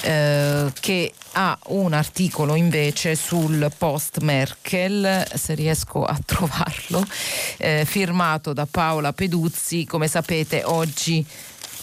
Eh, 0.00 0.72
che 0.80 1.12
ha 1.32 1.58
un 1.68 1.92
articolo 1.92 2.54
invece 2.54 3.14
sul 3.14 3.70
post 3.76 4.18
Merkel, 4.20 5.26
se 5.34 5.54
riesco 5.54 6.04
a 6.04 6.18
trovarlo, 6.24 7.04
eh, 7.58 7.84
firmato 7.84 8.52
da 8.52 8.66
Paola 8.70 9.12
Peduzzi. 9.12 9.84
Come 9.84 10.08
sapete 10.08 10.62
oggi 10.64 11.24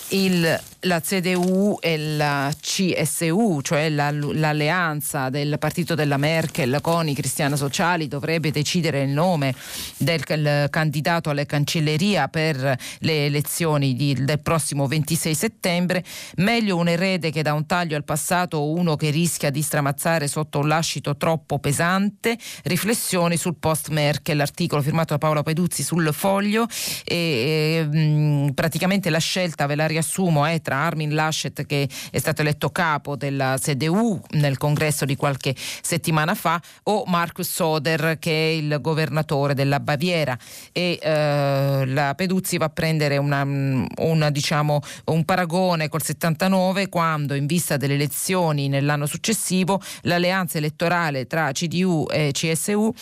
il 0.09 0.61
la 0.81 1.01
CDU 1.01 1.77
e 1.81 1.97
la 1.97 2.53
CSU, 2.59 3.61
cioè 3.61 3.89
la, 3.89 4.11
l'alleanza 4.11 5.29
del 5.29 5.57
partito 5.57 5.95
della 5.95 6.17
Merkel 6.17 6.79
con 6.81 7.07
i 7.07 7.15
cristiani 7.15 7.57
sociali, 7.57 8.07
dovrebbe 8.07 8.51
decidere 8.51 9.01
il 9.01 9.09
nome 9.09 9.55
del 9.97 10.67
candidato 10.69 11.29
alla 11.29 11.45
cancelleria 11.45 12.27
per 12.27 12.77
le 12.99 13.25
elezioni 13.25 13.95
di, 13.95 14.13
del 14.13 14.39
prossimo 14.41 14.87
26 14.87 15.33
settembre. 15.33 16.03
Meglio 16.35 16.77
un 16.77 16.87
erede 16.87 17.31
che 17.31 17.41
dà 17.41 17.53
un 17.53 17.65
taglio 17.65 17.95
al 17.95 18.03
passato 18.03 18.57
o 18.57 18.71
uno 18.71 18.95
che 18.95 19.09
rischia 19.09 19.49
di 19.49 19.61
stramazzare 19.61 20.27
sotto 20.27 20.59
un 20.59 20.67
lascito 20.67 21.17
troppo 21.17 21.57
pesante. 21.59 22.37
Riflessioni 22.63 23.37
sul 23.37 23.55
post 23.55 23.89
Merkel, 23.89 24.37
l'articolo 24.37 24.81
firmato 24.81 25.13
da 25.13 25.19
Paola 25.19 25.41
Peduzzi 25.41 25.81
sul 25.81 26.13
foglio 26.13 26.67
e, 27.03 27.81
e 27.81 27.85
mh, 27.85 28.51
praticamente 28.53 29.09
la 29.09 29.19
scelta, 29.19 29.65
ve 29.65 29.75
la 29.75 29.87
riassumo, 29.87 30.45
è 30.45 30.61
tra 30.61 30.74
Armin 30.75 31.13
Laschet 31.13 31.65
che 31.65 31.87
è 32.11 32.17
stato 32.17 32.41
eletto 32.41 32.69
capo 32.69 33.15
della 33.15 33.57
CDU 33.59 34.19
nel 34.31 34.57
congresso 34.57 35.05
di 35.05 35.15
qualche 35.15 35.55
settimana 35.55 36.35
fa 36.35 36.61
o 36.83 37.03
Markus 37.07 37.51
Soder 37.51 38.17
che 38.19 38.31
è 38.31 38.51
il 38.53 38.77
governatore 38.81 39.53
della 39.53 39.79
Baviera. 39.79 40.37
E 40.71 40.99
eh, 41.01 41.85
la 41.85 42.13
Peduzzi 42.15 42.57
va 42.57 42.65
a 42.65 42.69
prendere 42.69 43.17
una, 43.17 43.43
una, 43.43 44.29
diciamo, 44.29 44.81
un 45.05 45.25
paragone 45.25 45.89
col 45.89 46.03
79 46.03 46.89
quando 46.89 47.33
in 47.33 47.45
vista 47.45 47.77
delle 47.77 47.93
elezioni 47.93 48.67
nell'anno 48.67 49.05
successivo 49.05 49.81
l'alleanza 50.01 50.57
elettorale 50.57 51.27
tra 51.27 51.51
CDU 51.51 52.07
e 52.09 52.31
CSU 52.31 52.93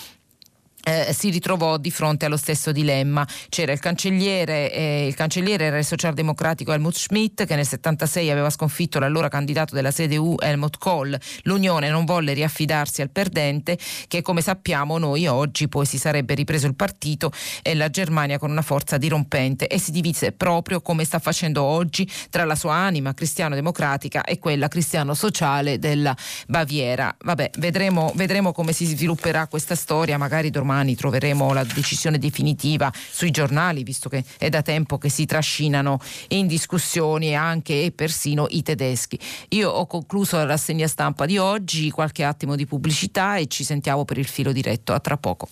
eh, 0.83 1.13
si 1.13 1.29
ritrovò 1.29 1.77
di 1.77 1.91
fronte 1.91 2.25
allo 2.25 2.37
stesso 2.37 2.71
dilemma. 2.71 3.25
C'era 3.49 3.71
il 3.71 3.79
cancelliere, 3.79 4.71
eh, 4.71 5.07
il 5.07 5.15
cancelliere 5.15 5.65
era 5.65 5.77
il 5.77 5.85
socialdemocratico 5.85 6.73
Helmut 6.73 6.95
Schmidt 6.95 7.45
che 7.45 7.55
nel 7.55 7.65
76 7.65 8.29
aveva 8.29 8.49
sconfitto 8.49 8.99
l'allora 8.99 9.29
candidato 9.29 9.75
della 9.75 9.91
CDU 9.91 10.35
Helmut 10.39 10.77
Kohl. 10.77 11.17
L'Unione 11.43 11.89
non 11.89 12.05
volle 12.05 12.33
riaffidarsi 12.33 13.01
al 13.01 13.09
perdente 13.09 13.77
che 14.07 14.21
come 14.21 14.41
sappiamo 14.41 14.97
noi 14.97 15.25
oggi 15.27 15.67
poi 15.69 15.85
si 15.85 15.97
sarebbe 15.97 16.33
ripreso 16.33 16.67
il 16.67 16.75
partito 16.75 17.31
e 17.61 17.73
la 17.75 17.89
Germania 17.89 18.37
con 18.37 18.51
una 18.51 18.61
forza 18.61 18.97
dirompente 18.97 19.67
e 19.67 19.79
si 19.79 19.91
divise 19.91 20.31
proprio 20.33 20.81
come 20.81 21.05
sta 21.05 21.19
facendo 21.19 21.63
oggi 21.63 22.09
tra 22.29 22.43
la 22.43 22.55
sua 22.55 22.73
anima 22.73 23.13
cristiano-democratica 23.13 24.23
e 24.23 24.39
quella 24.39 24.67
cristiano-sociale 24.67 25.79
della 25.79 26.15
Baviera. 26.47 27.15
Vabbè, 27.23 27.51
vedremo, 27.57 28.11
vedremo 28.15 28.51
come 28.51 28.73
si 28.73 28.85
svilupperà 28.85 29.47
questa 29.47 29.75
storia, 29.75 30.17
magari 30.17 30.49
domani 30.49 30.72
domani 30.73 30.95
troveremo 30.95 31.53
la 31.53 31.63
decisione 31.63 32.17
definitiva 32.17 32.91
sui 32.93 33.29
giornali, 33.29 33.83
visto 33.83 34.09
che 34.09 34.23
è 34.39 34.49
da 34.49 34.63
tempo 34.63 34.97
che 34.97 35.09
si 35.09 35.25
trascinano 35.25 35.99
in 36.29 36.47
discussioni 36.47 37.35
anche 37.35 37.83
e 37.83 37.91
persino 37.91 38.47
i 38.49 38.63
tedeschi. 38.63 39.19
Io 39.49 39.69
ho 39.69 39.85
concluso 39.85 40.37
la 40.37 40.45
rassegna 40.45 40.87
stampa 40.87 41.25
di 41.25 41.37
oggi, 41.37 41.91
qualche 41.91 42.23
attimo 42.23 42.55
di 42.55 42.65
pubblicità 42.65 43.37
e 43.37 43.47
ci 43.47 43.63
sentiamo 43.63 44.03
per 44.03 44.17
il 44.17 44.27
filo 44.27 44.51
diretto. 44.51 44.93
A 44.93 44.99
tra 44.99 45.17
poco. 45.17 45.47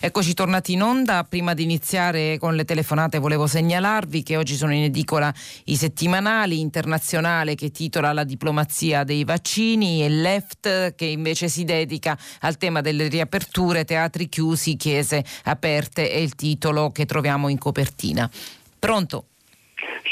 Eccoci 0.00 0.34
tornati 0.34 0.72
in 0.72 0.82
onda. 0.82 1.24
Prima 1.28 1.54
di 1.54 1.62
iniziare 1.62 2.38
con 2.38 2.54
le 2.54 2.64
telefonate 2.64 3.18
volevo 3.18 3.46
segnalarvi 3.46 4.22
che 4.22 4.36
oggi 4.36 4.54
sono 4.54 4.74
in 4.74 4.84
edicola 4.84 5.32
i 5.64 5.76
settimanali 5.76 6.60
internazionale 6.60 7.54
che 7.54 7.70
titola 7.70 8.12
La 8.12 8.24
diplomazia 8.24 9.04
dei 9.04 9.24
vaccini 9.24 10.04
e 10.04 10.08
Left 10.08 10.94
che 10.94 11.04
invece 11.04 11.48
si 11.48 11.64
dedica 11.64 12.18
al 12.40 12.56
tema 12.56 12.80
delle 12.80 13.08
riaperture, 13.08 13.84
teatri 13.84 14.28
chiusi, 14.28 14.76
chiese 14.76 15.24
aperte 15.44 16.10
è 16.10 16.16
il 16.16 16.34
titolo 16.34 16.90
che 16.90 17.06
troviamo 17.06 17.48
in 17.48 17.58
copertina. 17.58 18.30
Pronto? 18.78 19.26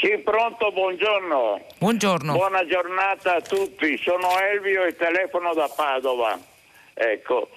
Sì, 0.01 0.17
pronto, 0.17 0.71
buongiorno. 0.71 1.61
Buongiorno. 1.77 2.33
Buona 2.33 2.65
giornata 2.65 3.35
a 3.35 3.41
tutti. 3.41 3.97
Sono 3.97 4.39
Elvio 4.39 4.83
e 4.83 4.95
telefono 4.95 5.53
da 5.53 5.69
Padova. 5.73 6.39
Ecco, 6.93 7.49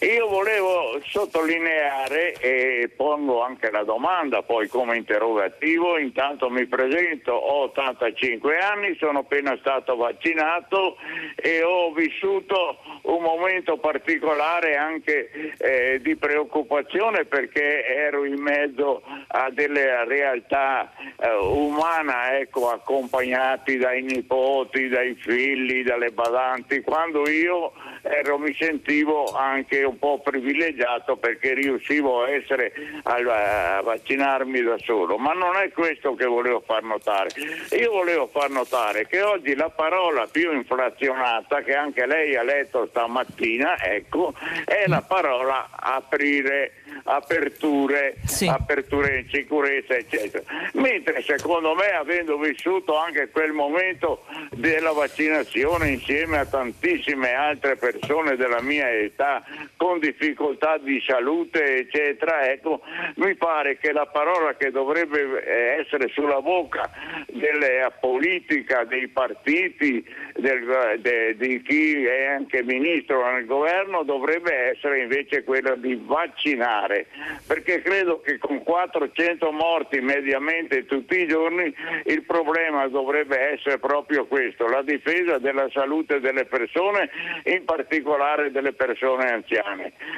Io 0.00 0.26
volevo 0.26 1.00
sottolineare 1.04 2.32
e 2.40 2.90
pongo 2.96 3.44
anche 3.44 3.70
la 3.70 3.84
domanda 3.84 4.42
poi 4.42 4.66
come 4.66 4.96
interrogativo, 4.96 5.98
intanto 5.98 6.50
mi 6.50 6.66
presento, 6.66 7.30
ho 7.30 7.62
85 7.66 8.58
anni, 8.58 8.96
sono 8.96 9.20
appena 9.20 9.56
stato 9.60 9.94
vaccinato 9.94 10.96
e 11.36 11.62
ho 11.62 11.92
vissuto 11.92 12.78
un 13.02 13.22
momento 13.22 13.76
particolare 13.76 14.74
anche 14.74 15.30
eh, 15.58 16.00
di 16.02 16.16
preoccupazione 16.16 17.24
perché 17.24 17.86
ero 17.86 18.24
in 18.24 18.40
mezzo 18.40 19.00
a 19.28 19.48
delle 19.50 20.04
realtà 20.06 20.92
eh, 21.20 21.34
umane, 21.34 22.40
ecco, 22.40 22.68
accompagnati 22.68 23.76
dai 23.76 24.02
nipoti, 24.02 24.88
dai 24.88 25.14
figli, 25.14 25.84
dalle 25.84 26.10
badanti, 26.10 26.80
quando 26.80 27.28
io 27.28 27.72
ero, 28.02 28.38
mi 28.38 28.54
sentivo 28.54 29.32
anche 29.32 29.83
un 29.84 29.98
po' 29.98 30.20
privilegiato 30.20 31.16
perché 31.16 31.54
riuscivo 31.54 32.22
a, 32.22 32.30
essere, 32.30 32.72
a, 33.02 33.76
a 33.76 33.82
vaccinarmi 33.82 34.62
da 34.62 34.76
solo, 34.78 35.16
ma 35.16 35.32
non 35.32 35.56
è 35.56 35.70
questo 35.70 36.14
che 36.14 36.24
volevo 36.24 36.60
far 36.60 36.82
notare. 36.82 37.30
Io 37.78 37.90
volevo 37.90 38.26
far 38.28 38.50
notare 38.50 39.06
che 39.06 39.22
oggi 39.22 39.54
la 39.54 39.70
parola 39.70 40.26
più 40.26 40.52
inflazionata, 40.52 41.62
che 41.62 41.74
anche 41.74 42.06
lei 42.06 42.36
ha 42.36 42.42
letto 42.42 42.86
stamattina, 42.90 43.82
ecco, 43.82 44.34
è 44.64 44.84
la 44.86 45.02
parola 45.02 45.70
aprire 45.72 46.72
aperture, 47.04 48.16
sì. 48.24 48.46
aperture 48.46 49.18
in 49.18 49.28
sicurezza, 49.30 49.94
eccetera. 49.94 50.44
Mentre 50.74 51.22
secondo 51.22 51.74
me, 51.74 51.90
avendo 51.90 52.38
vissuto 52.38 52.96
anche 52.96 53.28
quel 53.30 53.52
momento 53.52 54.24
della 54.52 54.92
vaccinazione 54.92 55.90
insieme 55.90 56.38
a 56.38 56.46
tantissime 56.46 57.32
altre 57.34 57.76
persone 57.76 58.36
della 58.36 58.60
mia 58.60 58.90
età 58.90 59.42
con 59.76 59.98
difficoltà 59.98 60.78
di 60.78 61.02
salute, 61.06 61.78
eccetera, 61.78 62.50
ecco, 62.50 62.82
mi 63.16 63.34
pare 63.34 63.78
che 63.78 63.92
la 63.92 64.06
parola 64.06 64.54
che 64.54 64.70
dovrebbe 64.70 65.44
eh, 65.44 65.80
essere 65.80 66.08
sulla 66.08 66.40
bocca 66.40 66.90
della 67.28 67.90
politica, 67.90 68.84
dei 68.84 69.08
partiti, 69.08 70.04
del, 70.34 70.98
de, 71.00 71.36
di 71.36 71.62
chi 71.62 72.04
è 72.04 72.26
anche 72.26 72.62
ministro 72.62 73.30
nel 73.32 73.46
governo, 73.46 74.02
dovrebbe 74.02 74.52
essere 74.70 75.02
invece 75.02 75.44
quella 75.44 75.74
di 75.74 76.00
vaccinare 76.02 77.06
perché 77.46 77.82
credo 77.82 78.20
che 78.20 78.38
con 78.38 78.62
400 78.62 79.50
morti 79.52 80.00
mediamente 80.00 80.86
tutti 80.86 81.20
i 81.20 81.26
giorni 81.26 81.74
il 82.04 82.22
problema 82.22 82.86
dovrebbe 82.88 83.38
essere 83.52 83.78
proprio 83.78 84.26
questo, 84.26 84.66
la 84.66 84.82
difesa 84.82 85.38
della 85.38 85.68
salute 85.70 86.20
delle 86.20 86.44
persone, 86.44 87.10
in 87.44 87.64
particolare 87.64 88.50
delle 88.50 88.72
persone 88.72 89.30
anziane. 89.30 89.73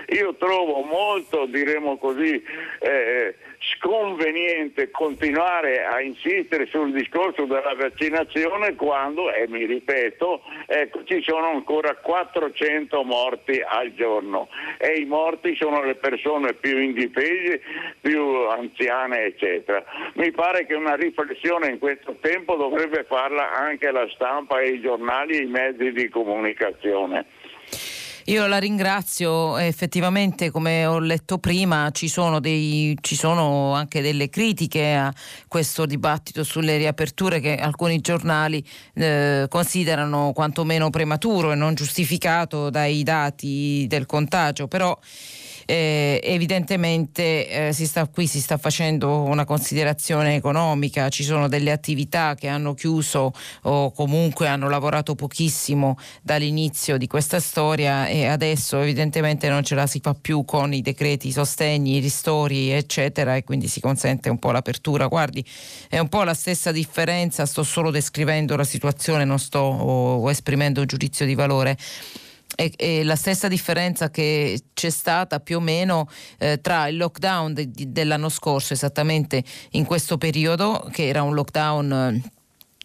Io 0.09 0.35
trovo 0.35 0.83
molto, 0.83 1.47
diremo 1.47 1.97
così, 1.99 2.43
eh, 2.81 3.35
sconveniente 3.79 4.91
continuare 4.91 5.85
a 5.85 6.01
insistere 6.01 6.67
sul 6.67 6.93
discorso 6.93 7.45
della 7.45 7.75
vaccinazione 7.75 8.75
quando, 8.75 9.33
e 9.33 9.49
mi 9.49 9.65
ripeto, 9.65 10.43
ecco, 10.67 11.05
ci 11.05 11.23
sono 11.23 11.49
ancora 11.49 11.95
400 11.97 13.03
morti 13.03 13.61
al 13.67 13.95
giorno 13.95 14.49
e 14.79 15.01
i 15.01 15.05
morti 15.05 15.57
sono 15.57 15.83
le 15.83 15.95
persone 15.95 16.55
più 16.55 16.79
indifese, 16.79 17.61
più 18.01 18.49
anziane, 18.49 19.25
eccetera. 19.25 19.85
Mi 20.15 20.31
pare 20.31 20.67
che 20.67 20.75
una 20.75 20.95
riflessione 20.95 21.69
in 21.69 21.79
questo 21.79 22.17
tempo 22.21 22.57
dovrebbe 22.57 23.05
farla 23.05 23.53
anche 23.53 23.91
la 23.91 24.07
stampa 24.15 24.61
e 24.61 24.71
i 24.71 24.81
giornali 24.81 25.39
e 25.39 25.43
i 25.43 25.47
mezzi 25.47 25.93
di 25.93 26.09
comunicazione. 26.09 27.25
Io 28.29 28.45
la 28.49 28.59
ringrazio, 28.59 29.57
effettivamente 29.57 30.51
come 30.51 30.85
ho 30.85 30.99
letto 30.99 31.39
prima 31.39 31.91
ci 31.93 32.09
sono, 32.09 32.41
dei, 32.41 32.99
ci 33.01 33.15
sono, 33.15 33.73
anche 33.73 34.03
delle 34.03 34.29
critiche 34.29 34.95
a 34.95 35.15
questo 35.47 35.87
dibattito 35.87 36.43
sulle 36.43 36.77
riaperture 36.77 37.39
che 37.39 37.55
alcuni 37.55 38.01
giornali 38.01 38.67
eh, 38.95 39.47
considerano 39.49 40.33
quantomeno 40.35 40.91
prematuro 40.91 41.53
e 41.53 41.55
non 41.55 41.75
giustificato 41.75 42.69
dai 42.69 43.05
dati 43.05 43.87
del 43.89 44.07
contagio, 44.07 44.67
però 44.67 44.99
eh, 45.67 46.21
evidentemente 46.23 47.69
eh, 47.69 47.73
si 47.73 47.87
sta, 47.87 48.07
qui 48.07 48.27
si 48.27 48.41
sta 48.41 48.57
facendo 48.57 49.23
una 49.23 49.45
considerazione 49.45 50.37
economica, 50.37 51.09
ci 51.09 51.25
sono 51.25 51.49
delle 51.49 51.73
attività 51.73 52.35
che 52.35 52.47
hanno 52.47 52.73
chiuso 52.75 53.33
o 53.63 53.91
comunque 53.91 54.47
hanno 54.47 54.69
lavorato 54.69 55.15
pochissimo 55.17 55.99
dall'inizio 56.23 56.97
di 56.97 57.09
questa 57.09 57.41
storia 57.41 58.07
e 58.07 58.27
adesso 58.27 58.81
evidentemente 58.81 59.49
non 59.49 59.65
ce 59.65 59.75
la 59.75 59.87
si 59.87 59.99
fa 60.01 60.15
più 60.15 60.45
con 60.45 60.73
i 60.73 60.83
decreti 60.83 61.33
sostegni, 61.33 61.99
ristori 61.99 62.71
eccetera 62.71 63.35
e 63.35 63.43
quindi 63.43 63.67
si 63.67 63.81
consente 63.81 64.29
un 64.31 64.39
po' 64.39 64.53
l'apertura. 64.53 65.09
Guardi, 65.09 65.45
è 65.89 65.99
un 65.99 66.09
po' 66.09 66.23
la 66.23 66.35
stessa 66.35 66.71
differenza, 66.71 67.45
sto 67.45 67.65
solo 67.65 67.91
descrivendo 67.91 68.55
la 68.55 68.65
situazione, 68.65 69.25
non 69.25 69.41
sto 69.41 69.59
o, 69.59 70.17
o 70.19 70.31
esprimendo 70.31 70.81
un 70.81 70.87
giudizio 70.87 71.27
di 71.27 71.35
valore 71.35 71.77
è, 72.57 72.71
è, 72.75 73.03
la 73.05 73.15
stessa 73.15 73.47
differenza 73.47 74.11
che 74.11 74.61
c'è 74.75 74.91
stata 74.91 75.39
più 75.39 75.59
o 75.59 75.61
meno 75.61 76.09
eh, 76.39 76.61
tra 76.61 76.89
il 76.89 76.97
lockdown 76.97 77.55
de, 77.55 77.71
de, 77.71 77.93
dell'anno 77.93 78.29
scorso, 78.29 78.73
esattamente 78.73 79.45
in 79.73 79.85
questo 79.85 80.19
periodo, 80.19 80.89
che 80.91 81.07
era 81.07 81.23
un 81.23 81.35
lockdown. 81.35 81.93
Eh, 81.93 82.31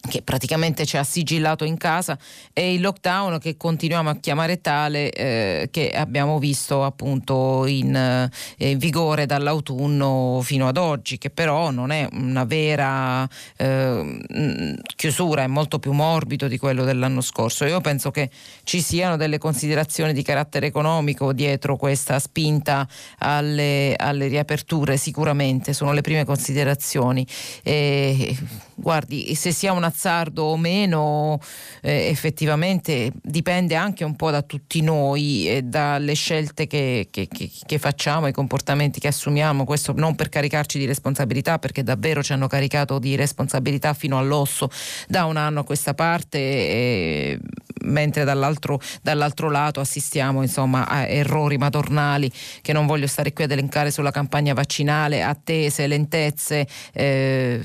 che 0.09 0.21
praticamente 0.23 0.85
ci 0.85 0.97
ha 0.97 1.03
sigillato 1.03 1.63
in 1.63 1.77
casa 1.77 2.17
e 2.53 2.73
il 2.73 2.81
lockdown 2.81 3.39
che 3.39 3.55
continuiamo 3.55 4.09
a 4.09 4.15
chiamare 4.15 4.59
tale 4.59 5.11
eh, 5.11 5.69
che 5.71 5.91
abbiamo 5.91 6.39
visto 6.39 6.83
appunto 6.83 7.65
in, 7.67 7.95
eh, 7.95 8.29
in, 8.57 8.77
vigore 8.77 9.25
dall'autunno 9.25 10.41
fino 10.43 10.67
ad 10.67 10.77
oggi 10.77 11.17
che 11.17 11.29
però 11.29 11.69
non 11.69 11.91
è 11.91 12.07
una 12.13 12.45
vera 12.45 13.27
eh, 13.57 14.77
chiusura 14.95 15.43
è 15.43 15.47
molto 15.47 15.77
più 15.79 15.91
morbido 15.91 16.47
di 16.47 16.57
quello 16.57 16.83
dell'anno 16.83 17.21
scorso. 17.21 17.65
Io 17.65 17.81
penso 17.81 18.11
che 18.11 18.29
ci 18.63 18.81
siano 18.81 19.17
delle 19.17 19.37
considerazioni 19.37 20.13
di 20.13 20.23
carattere 20.23 20.67
economico 20.67 21.33
dietro 21.33 21.75
questa 21.75 22.19
spinta 22.19 22.87
alle, 23.19 23.95
alle 23.97 24.27
riaperture 24.27 24.97
sicuramente 24.97 25.73
sono 25.73 25.93
le 25.93 26.01
prime 26.01 26.25
considerazioni. 26.25 27.25
E, 27.63 28.35
guardi 28.81 29.35
se 29.35 29.51
sia 29.51 29.71
una 29.71 29.87
azzardo 29.87 30.43
o 30.43 30.57
meno 30.57 31.39
eh, 31.81 32.07
effettivamente 32.07 33.11
dipende 33.21 33.75
anche 33.75 34.03
un 34.03 34.15
po' 34.15 34.31
da 34.31 34.41
tutti 34.41 34.81
noi 34.81 35.47
e 35.47 35.61
dalle 35.61 36.13
scelte 36.13 36.67
che, 36.67 37.07
che, 37.11 37.27
che, 37.27 37.49
che, 37.65 37.79
facciamo, 37.79 38.27
i 38.27 38.31
comportamenti 38.31 38.99
che 38.99 39.07
assumiamo, 39.07 39.63
questo 39.63 39.93
non 39.95 40.15
per 40.15 40.29
caricarci 40.29 40.79
di 40.79 40.85
responsabilità 40.85 41.59
perché 41.59 41.83
davvero 41.83 42.23
ci 42.23 42.33
hanno 42.33 42.47
caricato 42.47 42.99
di 42.99 43.15
responsabilità 43.15 43.93
fino 43.93 44.17
all'osso 44.17 44.69
da 45.07 45.25
un 45.25 45.37
anno 45.37 45.61
a 45.61 45.63
questa 45.63 45.93
parte 45.93 46.39
e, 46.39 47.39
mentre 47.83 48.23
dall'altro, 48.23 48.79
dall'altro, 49.01 49.49
lato 49.49 49.79
assistiamo 49.79 50.41
insomma, 50.41 50.87
a 50.87 51.05
errori 51.05 51.57
madornali 51.57 52.31
che 52.61 52.73
non 52.73 52.85
voglio 52.85 53.07
stare 53.07 53.33
qui 53.33 53.43
ad 53.43 53.51
elencare 53.51 53.91
sulla 53.91 54.11
campagna 54.11 54.53
vaccinale, 54.53 55.21
attese, 55.23 55.87
lentezze. 55.87 56.67
Eh, 56.93 57.61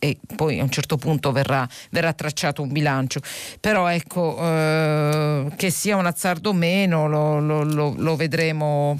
e 0.00 0.16
poi 0.34 0.58
a 0.58 0.62
un 0.62 0.70
certo 0.70 0.96
punto 0.96 1.30
verrà, 1.30 1.68
verrà 1.90 2.14
tracciato 2.14 2.62
un 2.62 2.72
bilancio. 2.72 3.20
Però 3.60 3.86
ecco, 3.86 4.36
eh, 4.40 5.52
che 5.56 5.70
sia 5.70 5.96
un 5.96 6.06
azzardo 6.06 6.50
o 6.50 6.52
meno 6.54 7.06
lo, 7.06 7.38
lo, 7.38 7.62
lo, 7.62 7.94
lo, 7.96 8.16
vedremo, 8.16 8.98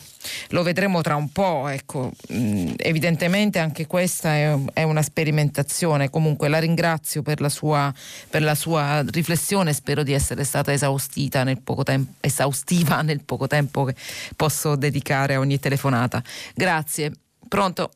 lo 0.51 0.63
vedremo 0.63 1.01
tra 1.01 1.17
un 1.17 1.33
po'. 1.33 1.69
Ecco. 1.69 2.13
Mm, 2.33 2.73
evidentemente 2.77 3.59
anche 3.59 3.87
questa 3.87 4.35
è, 4.35 4.57
è, 4.75 4.83
una 4.83 5.01
sperimentazione. 5.03 6.11
Comunque 6.11 6.49
la 6.49 6.59
ringrazio 6.59 7.23
per 7.23 7.41
la, 7.41 7.49
sua, 7.49 7.93
per 8.29 8.43
la 8.43 8.55
sua 8.55 9.03
riflessione, 9.07 9.73
spero 9.73 10.03
di 10.03 10.13
essere 10.13 10.45
stata 10.45 10.71
esaustiva 10.71 11.45
nel 11.45 11.63
poco 11.63 11.83
tempo, 11.83 12.13
esaustiva 12.21 13.01
nel 13.01 13.25
poco 13.25 13.47
tempo 13.47 13.85
che 13.85 13.95
posso 14.37 14.77
dedicare 14.77 15.37
a 15.37 15.39
ogni 15.39 15.59
telefonata. 15.59 16.23
Grazie. 16.55 17.13
Pronto? 17.49 17.91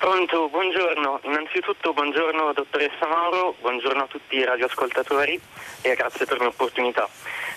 Pronto, 0.00 0.48
buongiorno. 0.48 1.20
Innanzitutto 1.24 1.92
buongiorno 1.92 2.54
dottoressa 2.54 3.06
Mauro, 3.06 3.54
buongiorno 3.60 4.04
a 4.04 4.06
tutti 4.06 4.36
i 4.36 4.44
radioascoltatori 4.44 5.38
e 5.82 5.94
grazie 5.94 6.24
per 6.24 6.40
l'opportunità. 6.40 7.06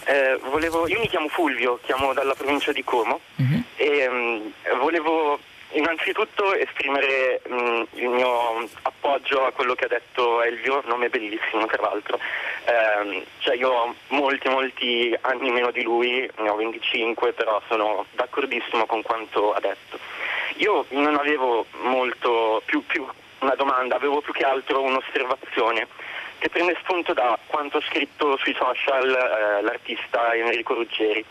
Eh, 0.04 0.38
volevo, 0.50 0.86
io 0.90 1.00
mi 1.00 1.08
chiamo 1.08 1.30
Fulvio, 1.30 1.80
chiamo 1.84 2.12
dalla 2.12 2.36
provincia 2.36 2.74
di 2.74 2.84
Como 2.84 3.22
uh-huh. 3.38 3.64
e 3.78 4.08
um, 4.10 4.52
volevo 4.78 5.40
innanzitutto 5.74 6.54
esprimere 6.56 7.42
um, 7.48 7.86
il 7.94 8.10
mio 8.10 8.68
appoggio 8.84 9.46
a 9.46 9.52
quello 9.52 9.76
che 9.76 9.86
ha 9.86 9.88
detto 9.88 10.42
Elvio, 10.42 10.82
nome 10.86 11.10
bellissimo 11.10 11.66
tra 11.66 11.82
l'altro. 11.82 12.20
Eh, 12.66 13.26
cioè 13.40 13.56
io 13.56 13.70
ho 13.70 13.96
molti 14.10 14.50
molti 14.50 15.18
anni 15.22 15.52
meno 15.52 15.72
di 15.72 15.84
lui, 15.84 16.30
ne 16.38 16.50
ho 16.50 16.56
25, 16.56 17.34
però 17.34 17.62
sono 17.68 18.06
d'accordissimo 18.12 18.86
con 18.86 19.02
quanto 19.02 19.54
ha 19.54 19.60
detto. 19.60 20.00
Io 20.58 20.86
non 20.90 21.16
avevo 21.16 21.66
molto 21.82 22.62
più, 22.66 22.86
più 22.86 23.06
una 23.40 23.56
domanda, 23.56 23.96
avevo 23.96 24.22
più 24.22 24.34
che 24.34 24.44
altro 24.44 24.82
un'osservazione 24.82 25.88
che 26.44 26.50
prende 26.50 26.76
spunto 26.82 27.14
da 27.14 27.40
quanto 27.48 27.78
ha 27.78 27.82
scritto 27.88 28.36
sui 28.36 28.54
social 28.54 29.08
eh, 29.10 29.62
l'artista 29.62 30.34
Enrico 30.34 30.74
Ruggeri, 30.74 31.24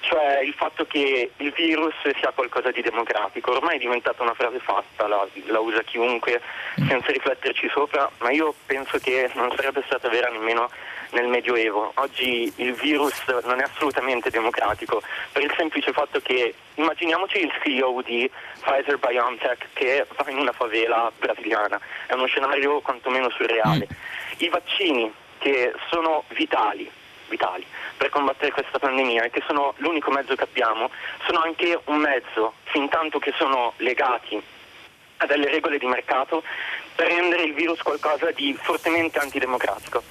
cioè 0.00 0.40
il 0.40 0.52
fatto 0.54 0.86
che 0.86 1.30
il 1.36 1.52
virus 1.52 1.94
sia 2.18 2.32
qualcosa 2.34 2.70
di 2.70 2.82
democratico. 2.82 3.52
Ormai 3.52 3.76
è 3.76 3.80
diventata 3.80 4.22
una 4.22 4.34
frase 4.34 4.58
fatta, 4.58 5.06
la, 5.06 5.26
la 5.46 5.60
usa 5.60 5.82
chiunque 5.82 6.40
senza 6.88 7.12
rifletterci 7.12 7.68
sopra, 7.68 8.10
ma 8.18 8.30
io 8.30 8.54
penso 8.66 8.98
che 8.98 9.30
non 9.34 9.52
sarebbe 9.54 9.82
stata 9.86 10.08
vera 10.08 10.28
nemmeno 10.28 10.70
nel 11.10 11.26
Medioevo. 11.28 11.92
Oggi 11.96 12.52
il 12.56 12.72
virus 12.74 13.26
non 13.44 13.60
è 13.60 13.62
assolutamente 13.62 14.30
democratico 14.30 15.02
per 15.32 15.42
il 15.42 15.52
semplice 15.56 15.92
fatto 15.92 16.20
che 16.20 16.54
immaginiamoci 16.74 17.38
il 17.38 17.52
CEO 17.62 18.02
di 18.02 18.30
Pfizer 18.60 18.98
BioNTech 18.98 19.68
che 19.72 20.06
va 20.16 20.30
in 20.30 20.38
una 20.38 20.52
favela 20.52 21.10
brasiliana, 21.18 21.80
è 22.06 22.14
uno 22.14 22.26
scenario 22.26 22.80
quantomeno 22.80 23.30
surreale. 23.30 23.88
Mm. 23.90 24.38
I 24.38 24.48
vaccini 24.48 25.12
che 25.38 25.72
sono 25.90 26.24
vitali, 26.28 26.90
vitali 27.28 27.66
per 27.96 28.10
combattere 28.10 28.52
questa 28.52 28.78
pandemia 28.78 29.24
e 29.24 29.30
che 29.30 29.42
sono 29.46 29.74
l'unico 29.78 30.10
mezzo 30.10 30.34
che 30.34 30.44
abbiamo, 30.44 30.90
sono 31.26 31.40
anche 31.40 31.80
un 31.84 31.96
mezzo, 31.96 32.54
fin 32.64 32.88
tanto 32.88 33.18
che 33.18 33.32
sono 33.36 33.72
legati 33.78 34.40
a 35.18 35.26
delle 35.26 35.48
regole 35.48 35.78
di 35.78 35.86
mercato, 35.86 36.42
per 36.94 37.08
rendere 37.08 37.44
il 37.44 37.54
virus 37.54 37.80
qualcosa 37.80 38.30
di 38.32 38.54
fortemente 38.60 39.18
antidemocratico. 39.18 40.02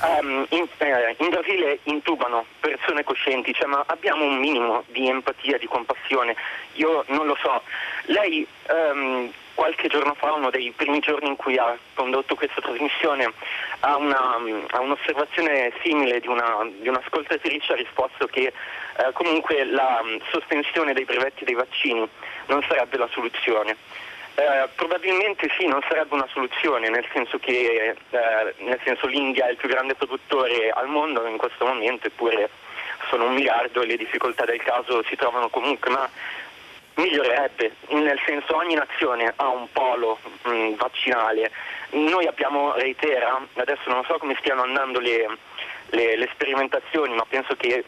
Um, 0.00 0.46
in, 0.50 0.66
eh, 0.78 1.16
in, 1.18 1.28
Brasile 1.28 1.80
intubano 1.84 2.46
persone 2.60 3.04
coscienti, 3.04 3.52
cioè, 3.52 3.66
ma 3.66 3.84
abbiamo 3.86 4.24
un 4.24 4.38
minimo 4.38 4.84
di 4.86 5.06
empatia, 5.06 5.58
di 5.58 5.66
compassione. 5.66 6.34
Io 6.74 7.04
non 7.08 7.26
lo 7.26 7.36
so. 7.38 7.60
Lei 8.04 8.46
um, 8.68 9.30
qualche 9.54 9.88
giorno 9.88 10.14
fa, 10.14 10.32
uno 10.32 10.50
dei 10.50 10.70
primi 10.76 11.00
giorni 11.00 11.28
in 11.28 11.36
cui 11.36 11.58
ha 11.58 11.76
condotto 11.94 12.36
questa 12.36 12.60
trasmissione, 12.60 13.30
a, 13.80 13.96
una, 13.96 14.38
a 14.70 14.80
un'osservazione 14.80 15.72
simile 15.82 16.20
di, 16.20 16.28
una, 16.28 16.66
di, 16.78 16.88
un'ascoltatrice 16.88 17.72
ha 17.72 17.76
risposto 17.76 18.26
che 18.26 18.46
eh, 18.46 19.12
comunque 19.12 19.64
la 19.64 20.00
um, 20.02 20.18
sospensione 20.30 20.92
dei 20.92 21.04
brevetti 21.04 21.44
dei 21.44 21.54
vaccini 21.54 22.06
non 22.46 22.62
sarebbe 22.68 22.96
la 22.96 23.08
soluzione. 23.10 23.76
Eh, 24.38 24.68
probabilmente 24.74 25.48
sì, 25.58 25.66
non 25.66 25.80
sarebbe 25.88 26.12
una 26.12 26.28
soluzione, 26.30 26.90
nel 26.90 27.06
senso 27.10 27.38
che 27.38 27.96
eh, 28.10 28.54
nel 28.58 28.78
senso 28.84 29.06
l'India 29.06 29.46
è 29.46 29.52
il 29.52 29.56
più 29.56 29.66
grande 29.66 29.94
produttore 29.94 30.68
al 30.68 30.88
mondo 30.88 31.26
in 31.26 31.38
questo 31.38 31.64
momento, 31.64 32.06
eppure 32.06 32.50
sono 33.08 33.28
un 33.28 33.34
miliardo 33.34 33.80
e 33.80 33.86
le 33.86 33.96
difficoltà 33.96 34.44
del 34.44 34.62
caso 34.62 35.02
si 35.04 35.16
trovano 35.16 35.48
comunque, 35.48 35.90
ma 35.90 36.06
migliorerebbe, 36.96 37.76
nel 37.88 38.20
senso 38.26 38.56
ogni 38.56 38.74
nazione 38.74 39.32
ha 39.34 39.48
un 39.48 39.72
polo 39.72 40.18
mh, 40.42 40.50
mm, 40.50 40.74
vaccinale. 40.74 41.50
Noi 41.92 42.26
abbiamo 42.26 42.74
Reitera, 42.74 43.40
adesso 43.54 43.88
non 43.88 44.04
so 44.04 44.18
come 44.18 44.36
stiano 44.38 44.62
andando 44.62 45.00
le, 45.00 45.26
le, 45.90 46.14
le 46.14 46.28
sperimentazioni, 46.34 47.14
ma 47.14 47.24
penso 47.26 47.56
che 47.56 47.84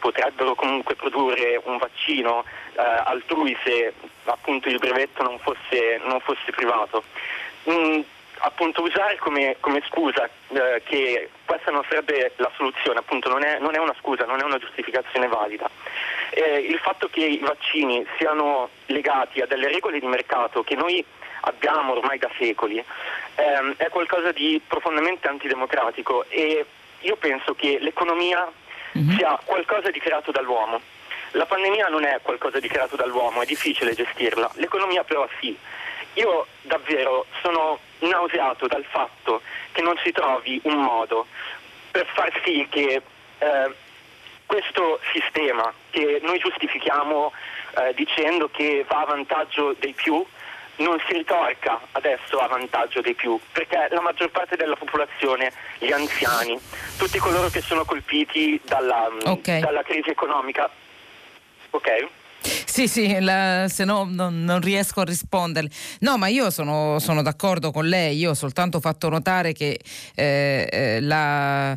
potrebbero 0.00 0.54
comunque 0.54 0.96
produrre 0.96 1.60
un 1.64 1.78
vaccino 1.78 2.44
eh, 2.74 2.82
altrui 2.82 3.56
se 3.62 3.92
appunto 4.24 4.68
il 4.68 4.78
brevetto 4.78 5.22
non 5.22 5.38
fosse, 5.38 6.00
non 6.02 6.18
fosse 6.20 6.50
privato. 6.50 7.04
Mm, 7.70 8.00
appunto 8.40 8.82
usare 8.82 9.16
come, 9.18 9.56
come 9.60 9.82
scusa 9.86 10.28
eh, 10.48 10.82
che 10.84 11.30
questa 11.44 11.70
non 11.70 11.84
sarebbe 11.88 12.32
la 12.36 12.50
soluzione, 12.56 12.98
appunto 12.98 13.28
non 13.28 13.44
è, 13.44 13.58
non 13.58 13.74
è 13.74 13.78
una 13.78 13.94
scusa, 13.98 14.24
non 14.24 14.40
è 14.40 14.44
una 14.44 14.58
giustificazione 14.58 15.28
valida. 15.28 15.68
Eh, 16.30 16.58
il 16.58 16.78
fatto 16.78 17.08
che 17.08 17.24
i 17.24 17.38
vaccini 17.38 18.06
siano 18.16 18.70
legati 18.86 19.40
a 19.40 19.46
delle 19.46 19.68
regole 19.68 20.00
di 20.00 20.06
mercato 20.06 20.62
che 20.62 20.74
noi 20.74 21.04
abbiamo 21.42 21.92
ormai 21.92 22.18
da 22.18 22.30
secoli 22.38 22.82
ehm, 23.34 23.74
è 23.76 23.88
qualcosa 23.88 24.30
di 24.32 24.60
profondamente 24.66 25.26
antidemocratico 25.28 26.26
e 26.28 26.64
io 27.00 27.16
penso 27.16 27.54
che 27.54 27.78
l'economia 27.80 28.50
mm-hmm. 28.96 29.16
sia 29.16 29.38
qualcosa 29.44 29.90
di 29.90 29.98
creato 29.98 30.30
dall'uomo. 30.30 30.80
La 31.32 31.46
pandemia 31.46 31.88
non 31.88 32.04
è 32.04 32.18
qualcosa 32.22 32.58
di 32.58 32.68
creato 32.68 32.96
dall'uomo, 32.96 33.42
è 33.42 33.46
difficile 33.46 33.94
gestirla, 33.94 34.50
l'economia 34.54 35.04
però 35.04 35.28
sì. 35.40 35.56
Io 36.14 36.46
davvero 36.62 37.26
sono 37.40 37.78
nauseato 38.00 38.66
dal 38.66 38.84
fatto 38.84 39.42
che 39.72 39.80
non 39.80 39.96
si 40.02 40.10
trovi 40.10 40.60
un 40.64 40.78
modo 40.78 41.26
per 41.90 42.06
far 42.06 42.32
sì 42.44 42.66
che 42.68 43.00
eh, 43.38 43.74
questo 44.46 44.98
sistema 45.12 45.72
che 45.90 46.18
noi 46.22 46.38
giustifichiamo 46.38 47.32
eh, 47.76 47.94
dicendo 47.94 48.48
che 48.50 48.84
va 48.88 49.02
a 49.02 49.04
vantaggio 49.04 49.76
dei 49.78 49.92
più 49.92 50.24
non 50.76 50.98
si 51.06 51.12
ritorca 51.12 51.80
adesso 51.92 52.38
a 52.38 52.46
vantaggio 52.46 53.00
dei 53.00 53.14
più, 53.14 53.38
perché 53.52 53.88
la 53.90 54.00
maggior 54.00 54.30
parte 54.30 54.56
della 54.56 54.76
popolazione, 54.76 55.52
gli 55.78 55.92
anziani, 55.92 56.58
tutti 56.96 57.18
coloro 57.18 57.48
che 57.48 57.60
sono 57.60 57.84
colpiti 57.84 58.60
dalla, 58.64 59.08
okay. 59.24 59.60
dalla 59.60 59.82
crisi 59.82 60.10
economica, 60.10 60.70
ok? 61.70 62.08
Sì, 62.42 62.88
sì, 62.88 63.20
la, 63.20 63.66
se 63.68 63.84
no 63.84 64.06
non, 64.08 64.44
non, 64.44 64.60
riesco 64.60 65.00
a 65.00 65.04
rispondere. 65.04 65.68
No, 66.00 66.16
ma 66.16 66.28
io 66.28 66.50
sono, 66.50 66.98
sono, 66.98 67.20
d'accordo 67.20 67.70
con 67.70 67.86
lei, 67.86 68.16
io 68.16 68.30
ho 68.30 68.34
soltanto 68.34 68.80
fatto 68.80 69.10
notare 69.10 69.52
che 69.52 69.78
eh, 70.14 70.68
eh, 70.70 71.00
la 71.02 71.76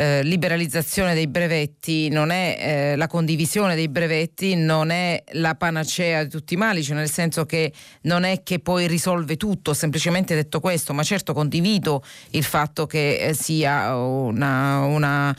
eh, 0.00 0.22
liberalizzazione 0.22 1.12
dei 1.12 1.26
brevetti 1.26 2.08
non 2.08 2.30
è 2.30 2.56
eh, 2.58 2.96
la 2.96 3.06
condivisione 3.06 3.74
dei 3.74 3.88
brevetti, 3.88 4.56
non 4.56 4.88
è 4.88 5.22
la 5.32 5.54
panacea 5.56 6.24
di 6.24 6.30
tutti 6.30 6.54
i 6.54 6.56
mali, 6.56 6.82
cioè 6.82 6.96
nel 6.96 7.10
senso 7.10 7.44
che 7.44 7.70
non 8.02 8.24
è 8.24 8.42
che 8.42 8.60
poi 8.60 8.86
risolve 8.86 9.36
tutto, 9.36 9.74
semplicemente 9.74 10.34
detto 10.34 10.58
questo, 10.58 10.94
ma 10.94 11.02
certo 11.02 11.34
condivido 11.34 12.02
il 12.30 12.44
fatto 12.44 12.86
che 12.86 13.16
eh, 13.16 13.34
sia 13.34 13.94
una, 13.94 14.84
una, 14.86 15.36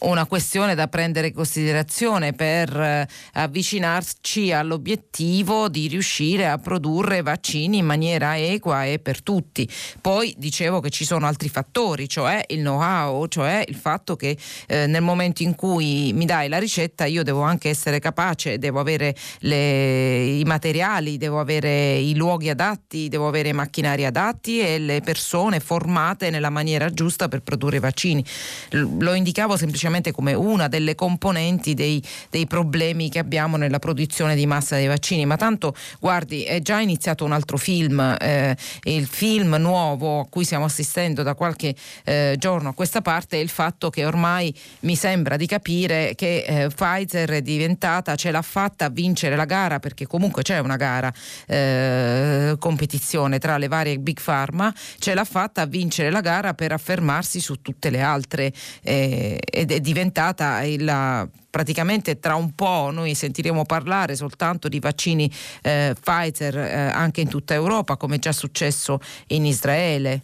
una, 0.00 0.26
questione 0.26 0.76
da 0.76 0.86
prendere 0.86 1.28
in 1.28 1.34
considerazione 1.34 2.32
per 2.32 2.80
eh, 2.80 3.08
avvicinarci 3.32 4.52
all'obiettivo 4.52 5.68
di 5.68 5.88
riuscire 5.88 6.46
a 6.46 6.58
produrre 6.58 7.22
vaccini 7.22 7.78
in 7.78 7.86
maniera 7.86 8.38
equa 8.38 8.84
e 8.84 9.00
per 9.00 9.20
tutti. 9.20 9.68
Poi 10.00 10.32
dicevo 10.38 10.78
che 10.78 10.90
ci 10.90 11.04
sono 11.04 11.26
altri 11.26 11.48
fattori, 11.48 12.08
cioè 12.08 12.44
il 12.48 12.60
know-how, 12.60 13.26
cioè 13.26 13.63
il 13.66 13.74
fatto 13.76 14.16
che 14.16 14.36
eh, 14.66 14.86
nel 14.86 15.02
momento 15.02 15.42
in 15.42 15.54
cui 15.54 16.12
mi 16.12 16.24
dai 16.24 16.48
la 16.48 16.58
ricetta 16.58 17.04
io 17.04 17.22
devo 17.22 17.42
anche 17.42 17.68
essere 17.68 17.98
capace, 17.98 18.58
devo 18.58 18.80
avere 18.80 19.14
le, 19.40 20.24
i 20.24 20.44
materiali, 20.44 21.16
devo 21.16 21.40
avere 21.40 21.94
i 21.94 22.14
luoghi 22.14 22.50
adatti, 22.50 23.08
devo 23.08 23.28
avere 23.28 23.50
i 23.50 23.52
macchinari 23.52 24.04
adatti 24.04 24.60
e 24.60 24.78
le 24.78 25.00
persone 25.00 25.60
formate 25.60 26.30
nella 26.30 26.50
maniera 26.50 26.90
giusta 26.90 27.28
per 27.28 27.40
produrre 27.40 27.76
i 27.76 27.80
vaccini. 27.80 28.24
Lo 28.70 29.14
indicavo 29.14 29.56
semplicemente 29.56 30.12
come 30.12 30.34
una 30.34 30.68
delle 30.68 30.94
componenti 30.94 31.74
dei, 31.74 32.02
dei 32.30 32.46
problemi 32.46 33.08
che 33.08 33.18
abbiamo 33.18 33.56
nella 33.56 33.78
produzione 33.78 34.34
di 34.34 34.46
massa 34.46 34.76
dei 34.76 34.86
vaccini, 34.86 35.26
ma 35.26 35.36
tanto 35.36 35.74
guardi 36.00 36.42
è 36.42 36.60
già 36.60 36.80
iniziato 36.80 37.24
un 37.24 37.32
altro 37.32 37.56
film, 37.56 38.16
eh, 38.20 38.56
il 38.84 39.06
film 39.06 39.54
nuovo 39.56 40.20
a 40.20 40.26
cui 40.28 40.44
stiamo 40.44 40.64
assistendo 40.64 41.22
da 41.22 41.34
qualche 41.34 41.74
eh, 42.04 42.36
giorno 42.38 42.70
a 42.70 42.74
questa 42.74 43.00
parte 43.00 43.36
è 43.38 43.40
il 43.40 43.48
fatto 43.54 43.88
che 43.88 44.04
ormai 44.04 44.52
mi 44.80 44.96
sembra 44.96 45.36
di 45.36 45.46
capire 45.46 46.14
che 46.16 46.44
eh, 46.44 46.68
Pfizer 46.68 47.30
è 47.30 47.40
diventata, 47.40 48.16
ce 48.16 48.32
l'ha 48.32 48.42
fatta 48.42 48.86
a 48.86 48.88
vincere 48.90 49.36
la 49.36 49.44
gara, 49.44 49.78
perché 49.78 50.06
comunque 50.06 50.42
c'è 50.42 50.58
una 50.58 50.76
gara 50.76 51.12
eh, 51.46 52.56
competizione 52.58 53.38
tra 53.38 53.56
le 53.56 53.68
varie 53.68 53.98
big 53.98 54.20
pharma, 54.20 54.74
ce 54.98 55.14
l'ha 55.14 55.24
fatta 55.24 55.62
a 55.62 55.66
vincere 55.66 56.10
la 56.10 56.20
gara 56.20 56.52
per 56.54 56.72
affermarsi 56.72 57.38
su 57.38 57.62
tutte 57.62 57.90
le 57.90 58.00
altre 58.00 58.52
eh, 58.82 59.38
ed 59.40 59.70
è 59.70 59.80
diventata 59.80 60.60
la 60.78 61.26
praticamente 61.54 62.18
tra 62.18 62.34
un 62.34 62.52
po' 62.56 62.90
noi 62.90 63.14
sentiremo 63.14 63.64
parlare 63.64 64.16
soltanto 64.16 64.68
di 64.68 64.80
vaccini 64.80 65.32
eh, 65.62 65.94
Pfizer 66.00 66.58
eh, 66.58 66.72
anche 66.72 67.20
in 67.20 67.28
tutta 67.28 67.54
Europa, 67.54 67.96
come 67.96 68.16
è 68.16 68.18
già 68.18 68.32
successo 68.32 68.98
in 69.28 69.46
Israele. 69.46 70.22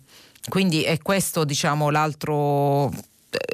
Quindi 0.49 0.83
è 0.83 0.99
questo 0.99 1.45
diciamo, 1.45 1.91
l'altro 1.91 2.91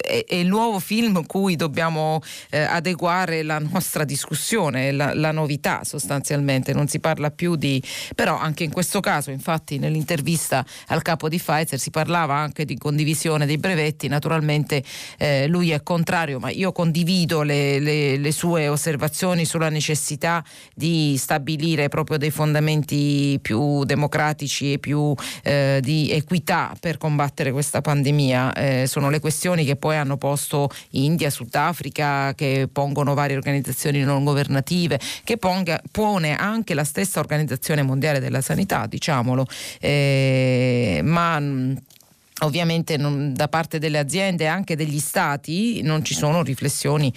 è, 0.07 0.25
è, 0.25 0.35
il 0.37 0.47
nuovo 0.47 0.79
film 0.79 1.27
cui 1.27 1.57
dobbiamo 1.57 2.23
eh, 2.51 2.61
adeguare 2.61 3.43
la 3.43 3.59
nostra 3.59 4.05
discussione, 4.05 4.93
la, 4.93 5.13
la, 5.15 5.33
novità 5.33 5.83
sostanzialmente, 5.85 6.73
non 6.73 6.87
si 6.87 7.01
parla 7.01 7.31
più 7.31 7.57
di... 7.57 7.83
però 8.15 8.39
anche 8.39 8.65
in 8.65 8.71
questo 8.71 9.01
caso, 9.01 9.31
infatti 9.31 9.79
nell'intervista 9.79 10.65
al 10.87 11.03
capo 11.03 11.29
di 11.29 11.39
Pfizer 11.39 11.79
si 11.79 11.91
parlava 11.91 12.35
anche 12.35 12.65
di 12.65 12.79
condivisione 12.79 13.45
dei 13.45 13.59
brevetti, 13.59 14.07
naturalmente 14.09 14.83
eh, 15.19 15.47
lui 15.49 15.71
è 15.71 15.83
contrario, 15.83 16.39
ma 16.39 16.51
io 16.51 16.73
condivido 16.73 17.43
le, 17.43 17.81
le, 17.81 18.17
le, 18.17 18.33
sue 18.33 18.69
osservazioni 18.69 19.45
sulla 19.45 19.69
necessità 19.69 20.45
di 20.75 21.17
stabilire 21.19 21.89
proprio 21.89 22.19
dei 22.19 22.31
fondamenti 22.31 23.39
più 23.43 23.85
democratici 23.85 24.75
e 24.75 24.79
più 24.79 25.15
eh, 25.43 25.81
di 25.83 26.11
equità 26.11 26.75
per 26.79 26.99
combattere 26.99 27.51
questa 27.51 27.81
pandemia. 27.81 28.53
Eh, 28.53 28.87
sono 28.87 29.11
le 29.11 29.21
questioni 29.21 29.65
che 29.65 29.77
poi 29.77 29.96
hanno 29.97 30.17
posto 30.17 30.69
India, 30.91 31.31
Sudafrica, 31.31 32.35
che 32.35 32.69
pongono 32.71 33.15
varie 33.15 33.37
organizzazioni 33.37 34.03
non 34.03 34.25
governative, 34.25 35.01
che 35.25 35.37
ponga, 35.37 35.81
pone 35.91 36.37
anche 36.37 36.75
la 36.75 36.85
stessa 36.85 37.21
Organizzazione 37.21 37.83
Mondiale 37.83 38.21
della 38.21 38.41
Sanità, 38.41 38.87
diciamolo. 38.87 39.47
Eh, 39.81 41.01
ma 41.03 41.41
Ovviamente 42.41 42.99
non, 42.99 43.33
da 43.33 43.49
parte 43.49 43.79
delle 43.79 43.97
aziende 43.97 44.45
e 44.45 44.49
anche 44.49 44.77
degli 44.77 44.99
stati 44.99 45.81
non 45.81 46.05
ci 46.05 46.13
sono 46.13 46.43
riflessioni 46.43 47.11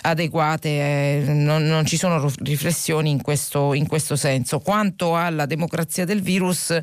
adeguate, 0.00 0.68
eh, 0.68 1.24
non, 1.26 1.66
non, 1.66 1.84
ci 1.84 1.98
sono 1.98 2.32
riflessioni 2.38 3.10
in 3.10 3.20
questo, 3.20 3.74
in 3.74 3.86
questo, 3.86 4.16
senso. 4.16 4.60
Quanto 4.60 5.16
alla 5.16 5.44
democrazia 5.44 6.06
del 6.06 6.22
virus, 6.22 6.74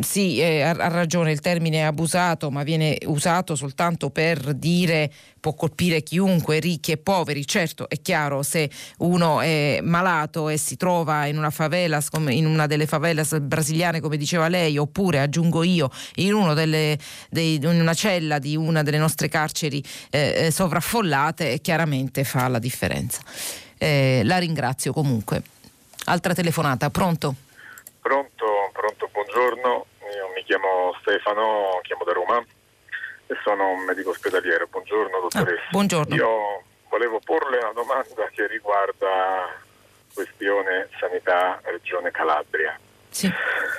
sì, 0.00 0.40
eh, 0.40 0.62
ha, 0.62 0.70
ha 0.70 0.88
ragione, 0.88 1.30
il 1.30 1.38
termine 1.38 1.78
è 1.78 1.82
abusato, 1.82 2.50
ma 2.50 2.64
viene 2.64 2.98
usato 3.04 3.54
soltanto 3.54 4.10
per 4.10 4.52
dire 4.54 5.12
può 5.40 5.54
colpire 5.54 6.02
chiunque, 6.02 6.60
ricchi 6.60 6.92
e 6.92 6.98
poveri. 6.98 7.46
Certo, 7.46 7.88
è 7.88 8.00
chiaro, 8.00 8.42
se 8.42 8.70
uno 8.98 9.40
è 9.40 9.80
malato 9.82 10.48
e 10.48 10.58
si 10.58 10.76
trova 10.76 11.26
in 11.26 11.38
una 11.38 11.50
favela, 11.50 12.00
in 12.28 12.46
una 12.46 12.66
delle 12.66 12.86
favelas 12.86 13.38
brasiliane, 13.40 14.00
come 14.00 14.16
diceva 14.16 14.48
lei, 14.48 14.76
oppure 14.76 15.20
aggiungo 15.20 15.62
io, 15.62 15.90
in, 16.16 16.54
delle, 16.54 16.98
dei, 17.30 17.58
una 17.62 17.94
cella 17.94 18.38
di 18.38 18.56
una 18.56 18.82
delle 18.82 18.98
nostre 18.98 19.28
carceri 19.28 19.82
eh, 20.10 20.46
eh, 20.46 20.50
sovraffollate, 20.50 21.60
chiaramente 21.60 22.24
fa 22.24 22.46
la 22.48 22.58
differenza. 22.58 23.20
Eh, 23.78 24.20
la 24.24 24.38
ringrazio 24.38 24.92
comunque. 24.92 25.42
Altra 26.04 26.34
telefonata, 26.34 26.90
pronto? 26.90 27.34
Pronto, 28.00 28.70
pronto, 28.72 29.08
buongiorno. 29.12 29.86
Io 30.00 30.32
mi 30.34 30.42
chiamo 30.44 30.94
Stefano, 31.00 31.80
chiamo 31.82 32.04
da 32.04 32.12
Roma 32.12 32.44
e 33.30 33.38
sono 33.44 33.70
un 33.70 33.84
medico 33.84 34.10
ospedaliero. 34.10 34.66
Buongiorno 34.66 35.16
ah, 35.16 35.20
dottoressa. 35.20 35.62
Ah, 35.62 35.70
buongiorno. 35.70 36.14
Io 36.16 36.62
volevo 36.88 37.20
porle 37.24 37.58
una 37.58 37.72
domanda 37.72 38.28
che 38.32 38.48
riguarda 38.48 39.56
questione 40.12 40.88
sanità 40.98 41.60
regione 41.62 42.10
Calabria. 42.10 42.76
Sì. 43.08 43.30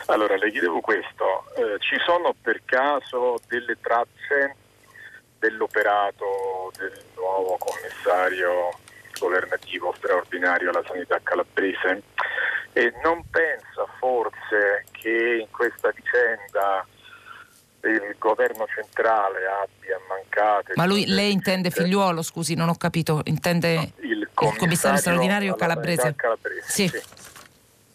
Allora, 0.08 0.38
le 0.38 0.52
chiedevo 0.52 0.80
questo, 0.80 1.44
eh, 1.58 1.78
ci 1.80 1.98
sono 2.06 2.34
per 2.42 2.62
caso 2.64 3.40
delle 3.48 3.78
tracce 3.82 4.56
dell'operato 5.38 6.72
del 6.78 7.04
nuovo 7.16 7.58
commissario 7.58 8.70
governativo 9.20 9.94
straordinario 9.98 10.70
alla 10.70 10.84
sanità 10.86 11.20
calabrese 11.22 12.04
e 12.74 12.94
non 13.04 13.24
pensa 13.30 13.86
forse 14.00 14.86
che 14.92 15.40
in 15.42 15.52
questa 15.52 15.92
vicenda 15.92 16.86
il 17.84 18.16
governo 18.18 18.66
centrale 18.68 19.46
abbia 19.46 20.00
mancato. 20.08 20.74
Ma 20.76 20.86
lui, 20.86 21.06
lei 21.08 21.32
intende 21.32 21.70
figliuolo, 21.70 22.22
scusi, 22.22 22.56
non 22.56 22.70
ho 22.70 22.76
capito, 22.76 23.22
intende 23.26 23.76
no, 23.76 23.82
il, 23.82 24.30
commissario, 24.34 24.52
il 24.52 24.58
commissario 24.58 24.98
straordinario 24.98 25.56
calabrese? 25.56 26.14
calabrese 26.16 26.64
sì. 26.70 26.88
sì. 26.88 27.02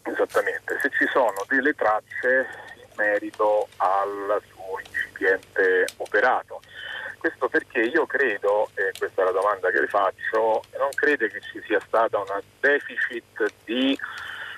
Esattamente, 0.03 0.79
se 0.81 0.89
ci 0.97 1.05
sono 1.11 1.45
delle 1.47 1.73
tracce 1.73 2.47
in 2.77 2.87
merito 2.95 3.67
al 3.77 4.41
suo 4.49 4.79
incipiente 4.79 5.85
operato. 5.97 6.61
Questo 7.17 7.49
perché 7.49 7.81
io 7.81 8.05
credo, 8.05 8.69
e 8.75 8.91
questa 8.97 9.23
è 9.23 9.25
la 9.25 9.31
domanda 9.31 9.69
che 9.69 9.81
le 9.81 9.87
faccio, 9.87 10.63
non 10.77 10.89
crede 10.93 11.29
che 11.29 11.41
ci 11.41 11.61
sia 11.65 11.79
stata 11.85 12.19
una 12.19 12.41
deficit 12.59 13.51
di 13.65 13.97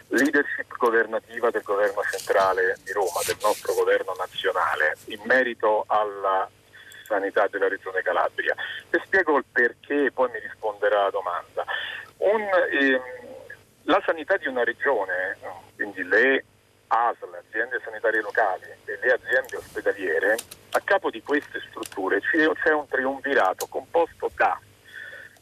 leadership 0.09 0.75
governativa 0.77 1.49
del 1.49 1.61
governo 1.61 2.01
centrale 2.09 2.77
di 2.83 2.91
Roma, 2.91 3.21
del 3.25 3.37
nostro 3.41 3.73
governo 3.73 4.13
nazionale, 4.17 4.95
in 5.05 5.21
merito 5.25 5.83
alla 5.87 6.49
sanità 7.05 7.47
della 7.47 7.67
regione 7.67 8.01
Calabria. 8.01 8.55
E 8.89 9.01
spiego 9.03 9.37
il 9.37 9.45
perché, 9.51 10.11
poi 10.11 10.29
mi 10.31 10.39
risponderà 10.39 11.03
la 11.03 11.09
domanda. 11.09 11.65
Un, 12.17 12.41
ehm, 12.71 13.01
la 13.83 14.01
sanità 14.05 14.37
di 14.37 14.47
una 14.47 14.63
regione, 14.63 15.37
quindi 15.75 16.03
le 16.03 16.45
ASL, 16.87 17.33
aziende 17.47 17.79
sanitarie 17.83 18.21
locali 18.21 18.63
e 18.85 18.97
le 19.01 19.13
aziende 19.13 19.57
ospedaliere, 19.57 20.37
a 20.71 20.81
capo 20.81 21.09
di 21.09 21.21
queste 21.23 21.61
strutture 21.69 22.19
c'è 22.21 22.71
un 22.71 22.87
triunvirato 22.87 23.67
composto 23.67 24.29
da 24.35 24.59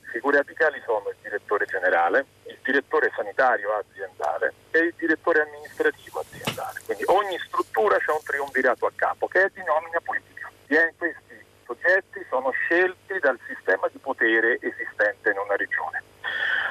figure 0.07 0.39
apicali 0.39 0.81
sono 0.85 1.09
il 1.09 1.15
direttore 1.21 1.65
generale, 1.65 2.25
il 2.45 2.57
direttore 2.63 3.11
sanitario 3.15 3.71
aziendale 3.73 4.53
e 4.71 4.79
il 4.79 4.93
direttore 4.97 5.41
amministrativo 5.41 6.19
aziendale. 6.19 6.81
Quindi 6.85 7.03
ogni 7.07 7.37
struttura 7.45 7.97
c'è 7.97 8.11
un 8.11 8.23
triunvirato 8.23 8.85
a 8.85 8.91
capo 8.95 9.27
che 9.27 9.43
è 9.43 9.49
di 9.53 9.63
nomina 9.63 9.99
politica. 10.01 10.51
E 10.67 10.93
questi 10.97 11.45
soggetti 11.65 12.25
sono 12.29 12.51
scelti 12.51 13.19
dal 13.19 13.39
sistema 13.47 13.87
di 13.91 13.97
potere 13.99 14.57
esistente 14.61 15.29
in 15.29 15.37
una 15.37 15.55
regione. 15.55 16.03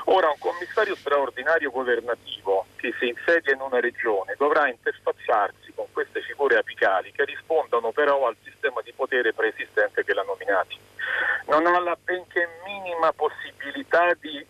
Ora 0.09 0.29
un 0.29 0.39
commissario 0.39 0.95
straordinario 0.95 1.71
governativo 1.71 2.67
che 2.77 2.95
si 2.99 3.09
insedia 3.09 3.55
in 3.55 3.61
una 3.61 3.81
regione 3.81 4.35
dovrà 4.37 4.69
interfacciarsi 4.69 5.73
con 5.75 5.87
queste 5.93 6.21
figure 6.21 6.57
apicali 6.57 7.11
che 7.13 7.25
rispondono 7.25 7.91
però 7.91 8.27
al 8.27 8.37
sistema 8.45 8.81
di 8.83 8.93
potere 8.93 9.33
preesistente 9.33 10.05
che 10.05 10.15
l'ha 10.15 10.23
nominati. 10.23 10.79
Non 11.47 11.67
ha 11.67 11.79
la 11.81 11.97
benché 12.03 12.49
minima 12.65 13.13
possibilità 13.13 14.13
di 14.15 14.45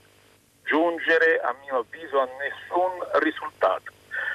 giungere, 0.64 1.40
a 1.40 1.54
mio 1.62 1.78
avviso, 1.78 2.20
a 2.20 2.28
nessun 2.38 3.20
risultato. 3.20 3.92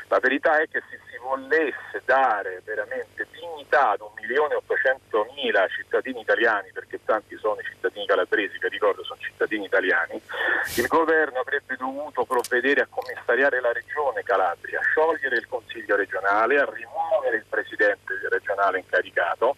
La 0.07 0.19
verità 0.19 0.59
è 0.59 0.67
che 0.67 0.81
se 0.89 0.99
si 1.09 1.17
volesse 1.21 2.01
dare 2.03 2.61
veramente 2.65 3.27
dignità 3.31 3.91
ad 3.91 4.01
1.800.000 4.01 5.69
cittadini 5.69 6.19
italiani, 6.19 6.69
perché 6.73 6.99
tanti 7.05 7.37
sono 7.37 7.59
i 7.61 7.63
cittadini 7.63 8.05
calabresi, 8.05 8.59
che 8.59 8.67
ricordo 8.67 9.03
sono 9.03 9.19
cittadini 9.21 9.65
italiani, 9.65 10.21
il 10.75 10.87
governo 10.87 11.39
avrebbe 11.39 11.75
dovuto 11.77 12.25
provvedere 12.25 12.81
a 12.81 12.87
commissariare 12.89 13.61
la 13.61 13.71
regione 13.71 14.23
Calabria, 14.23 14.79
a 14.79 14.83
sciogliere 14.83 15.37
il 15.37 15.47
consiglio 15.47 15.95
regionale, 15.95 16.59
a 16.59 16.69
rimuovere 16.69 17.37
il 17.37 17.45
presidente 17.47 18.19
regionale 18.29 18.79
incaricato 18.79 19.55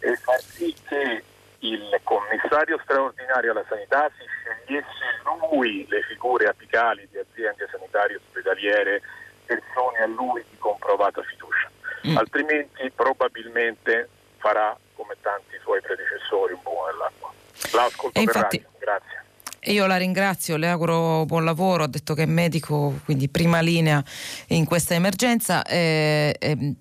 e 0.00 0.16
far 0.16 0.40
sì 0.40 0.74
che 0.88 1.22
il 1.62 2.00
commissario 2.02 2.78
straordinario 2.82 3.52
alla 3.52 3.64
sanità 3.68 4.10
si 4.18 4.24
scegliesse 4.26 5.22
lui 5.24 5.86
le 5.88 6.02
figure 6.02 6.46
apicali 6.46 7.06
di 7.10 7.18
aziende 7.18 7.68
sanitarie 7.70 8.16
ospedaliere 8.16 9.02
persone 9.46 9.98
a 9.98 10.06
lui 10.06 10.44
di 10.50 10.56
comprovata 10.58 11.22
fiducia, 11.22 11.70
mm. 12.06 12.16
altrimenti 12.16 12.90
probabilmente 12.94 14.08
farà 14.38 14.76
come 14.94 15.16
tanti 15.20 15.56
suoi 15.60 15.80
predecessori 15.80 16.52
un 16.52 16.60
buco 16.62 16.86
nell'acqua. 16.90 17.32
L'ascolto 17.72 18.20
infatti... 18.20 18.58
per 18.58 18.70
radio, 18.70 18.78
grazie. 18.78 19.20
Io 19.72 19.86
la 19.86 19.96
ringrazio, 19.96 20.56
le 20.56 20.68
auguro 20.68 21.24
buon 21.24 21.44
lavoro, 21.44 21.84
ha 21.84 21.88
detto 21.88 22.14
che 22.14 22.24
è 22.24 22.26
medico, 22.26 23.00
quindi 23.04 23.28
prima 23.28 23.60
linea 23.60 24.02
in 24.48 24.64
questa 24.64 24.94
emergenza. 24.94 25.62
Eh, 25.62 26.34
eh, 26.36 26.74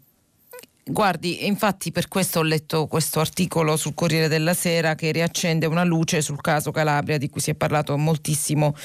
Guardi, 0.84 1.46
infatti 1.46 1.92
per 1.92 2.08
questo 2.08 2.40
ho 2.40 2.42
letto 2.42 2.88
questo 2.88 3.20
articolo 3.20 3.78
sul 3.78 3.94
Corriere 3.94 4.28
della 4.28 4.56
Sera 4.56 4.96
che 4.96 5.12
riaccende 5.12 5.68
una 5.68 5.84
luce 5.84 6.24
sul 6.24 6.42
caso 6.42 6.72
Calabria 6.72 7.20
di 7.20 7.30
cui 7.30 7.40
si 7.40 7.52
è 7.52 7.54
parlato 7.54 7.96
moltissimo 8.00 8.76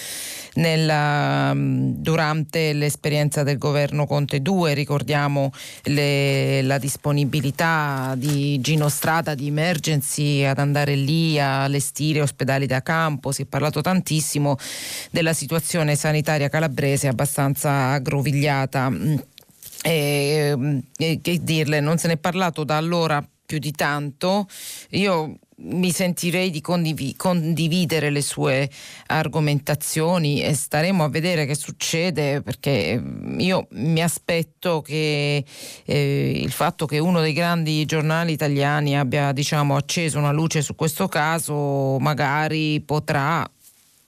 nella, 0.56 1.54
mm, 1.54 1.94
durante 1.96 2.74
l'esperienza 2.74 3.42
del 3.44 3.56
governo 3.56 4.06
Conte 4.06 4.42
2. 4.42 4.74
Ricordiamo 4.74 5.50
le, 5.84 6.60
la 6.60 6.76
disponibilità 6.76 8.12
di 8.14 8.60
Gino 8.60 8.90
Strada 8.90 9.34
di 9.34 9.46
Emergency 9.46 10.44
ad 10.44 10.58
andare 10.58 10.96
lì 10.96 11.40
a 11.40 11.62
allestire 11.62 12.20
ospedali 12.20 12.66
da 12.66 12.82
campo. 12.82 13.32
Si 13.32 13.42
è 13.42 13.46
parlato 13.46 13.80
tantissimo 13.80 14.58
della 15.10 15.32
situazione 15.32 15.96
sanitaria 15.96 16.50
calabrese 16.50 17.08
abbastanza 17.08 17.92
aggrovigliata 17.92 18.92
mm. 19.88 20.78
E, 20.96 21.20
che 21.22 21.38
dirle, 21.42 21.80
non 21.80 21.98
se 21.98 22.08
ne 22.08 22.14
è 22.14 22.18
parlato 22.18 22.64
da 22.64 22.76
allora 22.76 23.26
più 23.46 23.58
di 23.58 23.72
tanto. 23.72 24.46
Io 24.90 25.38
mi 25.58 25.90
sentirei 25.90 26.50
di 26.50 26.60
condiv- 26.60 27.16
condividere 27.16 28.10
le 28.10 28.20
sue 28.20 28.68
argomentazioni 29.06 30.42
e 30.42 30.54
staremo 30.54 31.04
a 31.04 31.08
vedere 31.08 31.46
che 31.46 31.54
succede 31.54 32.42
perché 32.42 33.02
io 33.38 33.66
mi 33.70 34.02
aspetto 34.02 34.82
che 34.82 35.42
eh, 35.84 36.40
il 36.42 36.50
fatto 36.50 36.84
che 36.84 36.98
uno 36.98 37.20
dei 37.20 37.32
grandi 37.32 37.86
giornali 37.86 38.32
italiani 38.32 38.98
abbia 38.98 39.32
diciamo, 39.32 39.76
acceso 39.76 40.18
una 40.18 40.32
luce 40.32 40.60
su 40.60 40.74
questo 40.74 41.08
caso 41.08 41.96
magari 42.00 42.82
potrà 42.82 43.48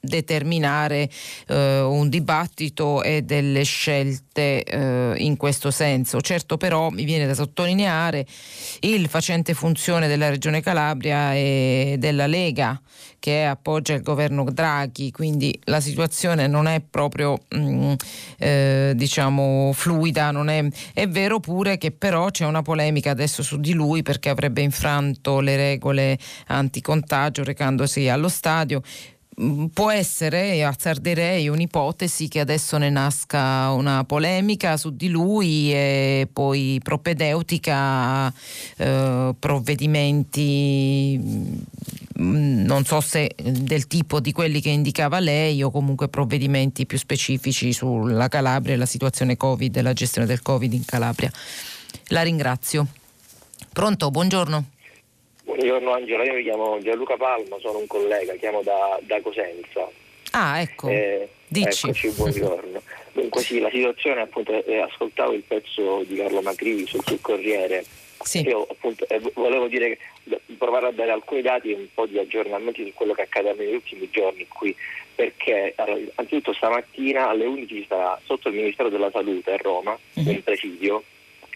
determinare 0.00 1.10
eh, 1.48 1.80
un 1.80 2.08
dibattito 2.08 3.02
e 3.02 3.22
delle 3.22 3.64
scelte 3.64 4.62
eh, 4.62 5.14
in 5.18 5.36
questo 5.36 5.70
senso. 5.70 6.20
Certo 6.20 6.56
però 6.56 6.90
mi 6.90 7.04
viene 7.04 7.26
da 7.26 7.34
sottolineare 7.34 8.26
il 8.80 9.08
facente 9.08 9.54
funzione 9.54 10.06
della 10.06 10.28
Regione 10.28 10.60
Calabria 10.60 11.34
e 11.34 11.96
della 11.98 12.26
Lega 12.26 12.80
che 13.18 13.44
appoggia 13.44 13.94
il 13.94 14.02
governo 14.02 14.44
Draghi, 14.44 15.10
quindi 15.10 15.58
la 15.64 15.80
situazione 15.80 16.46
non 16.46 16.66
è 16.66 16.80
proprio 16.80 17.38
mh, 17.48 17.58
mm, 17.58 17.92
eh, 18.38 18.92
diciamo 18.94 19.72
fluida, 19.74 20.30
è, 20.30 20.68
è 20.94 21.08
vero 21.08 21.40
pure 21.40 21.78
che 21.78 21.90
però 21.90 22.30
c'è 22.30 22.44
una 22.44 22.62
polemica 22.62 23.10
adesso 23.10 23.42
su 23.42 23.58
di 23.58 23.72
lui 23.72 24.02
perché 24.02 24.28
avrebbe 24.28 24.60
infranto 24.60 25.40
le 25.40 25.56
regole 25.56 26.16
anticontagio 26.46 27.42
recandosi 27.42 28.08
allo 28.08 28.28
stadio 28.28 28.82
può 29.72 29.90
essere, 29.90 30.64
azzarderei 30.64 31.48
un'ipotesi 31.48 32.26
che 32.26 32.40
adesso 32.40 32.76
ne 32.76 32.90
nasca 32.90 33.70
una 33.70 34.02
polemica 34.04 34.76
su 34.76 34.90
di 34.96 35.08
lui 35.08 35.72
e 35.72 36.28
poi 36.32 36.80
propedeutica 36.82 38.32
eh, 38.76 39.34
provvedimenti 39.38 41.20
mm, 42.20 42.64
non 42.64 42.84
so 42.84 43.00
se 43.00 43.32
del 43.36 43.86
tipo 43.86 44.18
di 44.18 44.32
quelli 44.32 44.60
che 44.60 44.70
indicava 44.70 45.20
lei 45.20 45.62
o 45.62 45.70
comunque 45.70 46.08
provvedimenti 46.08 46.84
più 46.84 46.98
specifici 46.98 47.72
sulla 47.72 48.26
Calabria 48.26 48.74
e 48.74 48.76
la 48.76 48.86
situazione 48.86 49.36
Covid 49.36 49.76
e 49.76 49.82
la 49.82 49.92
gestione 49.92 50.26
del 50.26 50.42
Covid 50.42 50.72
in 50.72 50.84
Calabria. 50.84 51.30
La 52.08 52.22
ringrazio. 52.22 52.86
Pronto, 53.72 54.10
buongiorno. 54.10 54.64
Buongiorno 55.48 55.94
Angela, 55.94 56.24
io 56.24 56.34
mi 56.34 56.42
chiamo 56.42 56.78
Gianluca 56.82 57.16
Palma, 57.16 57.56
sono 57.58 57.78
un 57.78 57.86
collega, 57.86 58.34
chiamo 58.34 58.60
da, 58.60 58.98
da 59.00 59.18
Cosenza. 59.22 59.88
Ah, 60.32 60.60
ecco. 60.60 60.88
Eh, 60.90 61.26
Dici. 61.46 61.86
Eccoci, 61.86 62.10
buongiorno. 62.10 62.82
Dunque 63.12 63.40
sì, 63.40 63.58
la 63.58 63.70
situazione 63.70 64.20
appunto, 64.20 64.62
eh, 64.66 64.80
ascoltavo 64.80 65.32
il 65.32 65.42
pezzo 65.48 66.04
di 66.06 66.16
Carlo 66.16 66.42
Macri 66.42 66.86
sul, 66.86 67.02
sul 67.02 67.22
Corriere. 67.22 67.82
Sì. 68.20 68.42
Io 68.42 68.66
appunto 68.70 69.08
eh, 69.08 69.22
volevo 69.32 69.68
dire, 69.68 69.96
provare 70.58 70.88
a 70.88 70.92
dare 70.92 71.12
alcuni 71.12 71.40
dati 71.40 71.72
e 71.72 71.76
un 71.76 71.86
po' 71.94 72.04
di 72.04 72.18
aggiornamenti 72.18 72.84
su 72.84 72.92
quello 72.92 73.14
che 73.14 73.22
accade 73.22 73.54
negli 73.54 73.72
ultimi 73.72 74.06
giorni 74.10 74.46
qui, 74.48 74.76
perché 75.14 75.72
allora, 75.76 75.98
anzitutto 76.16 76.52
stamattina 76.52 77.30
alle 77.30 77.46
11 77.46 77.86
sarà 77.88 78.20
sotto 78.22 78.48
il 78.48 78.54
Ministero 78.54 78.90
della 78.90 79.10
Salute 79.10 79.52
a 79.52 79.56
Roma, 79.56 79.98
mm-hmm. 80.20 80.28
un 80.28 80.42
presidio 80.42 81.02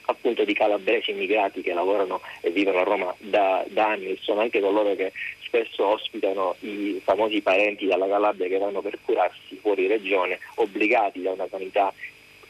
appunto 0.06 0.44
di 0.44 0.54
calabresi 0.54 1.10
immigrati 1.10 1.62
che 1.62 1.72
lavorano 1.72 2.20
e 2.40 2.50
vivono 2.50 2.78
a 2.78 2.84
Roma 2.84 3.14
da, 3.18 3.64
da 3.68 3.88
anni, 3.88 4.18
sono 4.20 4.40
anche 4.40 4.60
coloro 4.60 4.94
che 4.94 5.12
spesso 5.44 5.86
ospitano 5.86 6.56
i 6.60 7.00
famosi 7.04 7.40
parenti 7.42 7.86
dalla 7.86 8.08
Calabria 8.08 8.48
che 8.48 8.58
vanno 8.58 8.80
per 8.80 8.98
curarsi 9.04 9.58
fuori 9.60 9.86
regione, 9.86 10.38
obbligati 10.54 11.20
da 11.20 11.32
una 11.32 11.46
sanità 11.50 11.92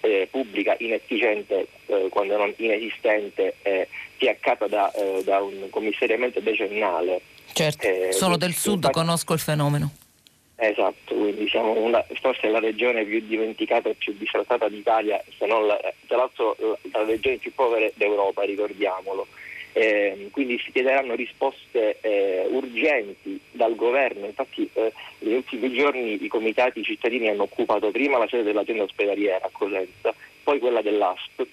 eh, 0.01 0.29
pubblica 0.31 0.77
inefficiente, 0.79 1.67
eh, 1.87 2.09
quando 2.11 2.37
non 2.37 2.53
inesistente, 2.57 3.55
eh, 3.63 3.89
fiaccata 4.17 4.67
da, 4.67 4.93
eh, 4.93 5.23
da, 5.25 5.41
un 5.41 5.69
commissariamento 5.71 6.41
decennale. 6.41 7.21
Certo, 7.53 7.87
eh, 7.87 8.13
sono 8.13 8.37
del 8.37 8.55
sud, 8.55 8.75
infatti, 8.75 8.95
conosco 8.95 9.33
il 9.33 9.41
fenomeno. 9.41 9.91
Esatto, 10.65 11.17
quindi 11.17 11.49
siamo 11.49 11.73
una, 11.73 12.07
forse 12.21 12.49
la 12.49 12.61
regione 12.61 13.03
più 13.05 13.21
dimenticata 13.27 13.89
e 13.89 13.95
più 13.95 14.15
disfrattata 14.17 14.69
d'Italia, 14.69 15.21
se 15.37 15.45
non 15.45 15.67
la, 15.67 15.77
tra 16.07 16.19
l'altro 16.19 16.57
tra 16.89 17.03
le 17.03 17.11
regioni 17.11 17.39
più 17.39 17.53
povere 17.53 17.93
d'Europa, 17.97 18.45
ricordiamolo. 18.45 19.27
Eh, 19.73 20.29
quindi 20.31 20.61
si 20.61 20.71
chiederanno 20.71 21.17
risposte 21.17 21.99
eh, 22.01 22.47
urgenti 22.49 23.41
dal 23.51 23.75
governo. 23.75 24.27
Infatti 24.27 24.71
eh, 24.75 24.93
negli 25.19 25.35
ultimi 25.35 25.73
giorni 25.75 26.23
i 26.23 26.29
comitati 26.29 26.85
cittadini 26.85 27.29
hanno 27.29 27.43
occupato 27.43 27.91
prima 27.91 28.19
la 28.19 28.29
sede 28.29 28.45
dell'azienda 28.45 28.85
ospedaliera 28.85 29.45
a 29.45 29.51
Cosenza, 29.51 30.15
poi 30.45 30.61
quella 30.61 30.81
dell'ASP 30.81 31.45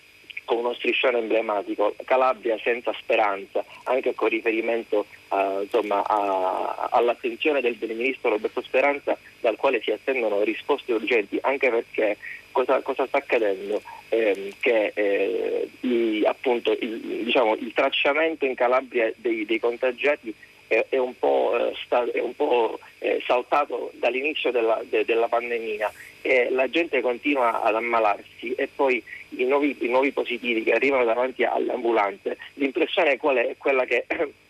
con 0.49 0.57
uno 0.57 0.73
striscione 0.73 1.19
emblematico, 1.19 1.93
Calabria 2.05 2.57
senza 2.63 2.91
speranza, 2.97 3.63
anche 3.83 4.15
con 4.15 4.29
riferimento 4.29 5.05
uh, 5.27 5.61
insomma, 5.61 6.01
a, 6.03 6.87
all'attenzione 6.89 7.61
del, 7.61 7.75
del, 7.75 7.95
ministro 7.95 8.31
Roberto 8.31 8.59
Speranza, 8.63 9.15
dal 9.41 9.57
quale 9.57 9.79
si 9.79 9.91
attendono 9.91 10.41
risposte 10.41 10.93
urgenti, 10.93 11.37
anche 11.41 11.69
perché 11.69 12.17
cosa, 12.51 12.81
cosa 12.81 13.05
sta 13.05 13.19
accadendo? 13.19 13.79
Eh, 14.09 14.55
che 14.59 14.91
eh, 14.95 15.69
i, 15.81 16.23
appunto, 16.25 16.75
il, 16.79 16.97
diciamo, 17.25 17.53
il, 17.53 17.71
tracciamento 17.71 18.43
in 18.45 18.55
Calabria 18.55 19.13
dei, 19.17 19.45
dei 19.45 19.59
contagiati 19.59 20.33
è, 20.69 20.85
è, 20.87 20.97
un 20.97 21.17
po', 21.17 21.57
eh, 21.57 21.73
sta, 21.83 22.05
è 22.09 22.19
un 22.19 22.35
po' 22.35 22.79
eh, 22.99 23.21
saltato 23.25 23.91
dall'inizio 23.95 24.51
della, 24.51 24.79
de, 24.87 25.03
della 25.03 25.27
pandemia. 25.27 25.91
E 26.21 26.49
la 26.51 26.69
gente 26.69 27.01
continua 27.01 27.61
ad 27.61 27.75
ammalarsi 27.75 28.53
e 28.53 28.69
poi 28.73 29.03
i 29.29 29.45
nuovi, 29.45 29.75
i 29.79 29.87
nuovi 29.87 30.11
positivi 30.11 30.63
che 30.63 30.73
arrivano 30.73 31.05
davanti 31.05 31.43
alle 31.43 31.73
ambulanze, 31.73 32.37
l'impressione 32.55 33.17
qual 33.17 33.37
è 33.37 33.55
quella 33.57 33.85
che 33.85 34.05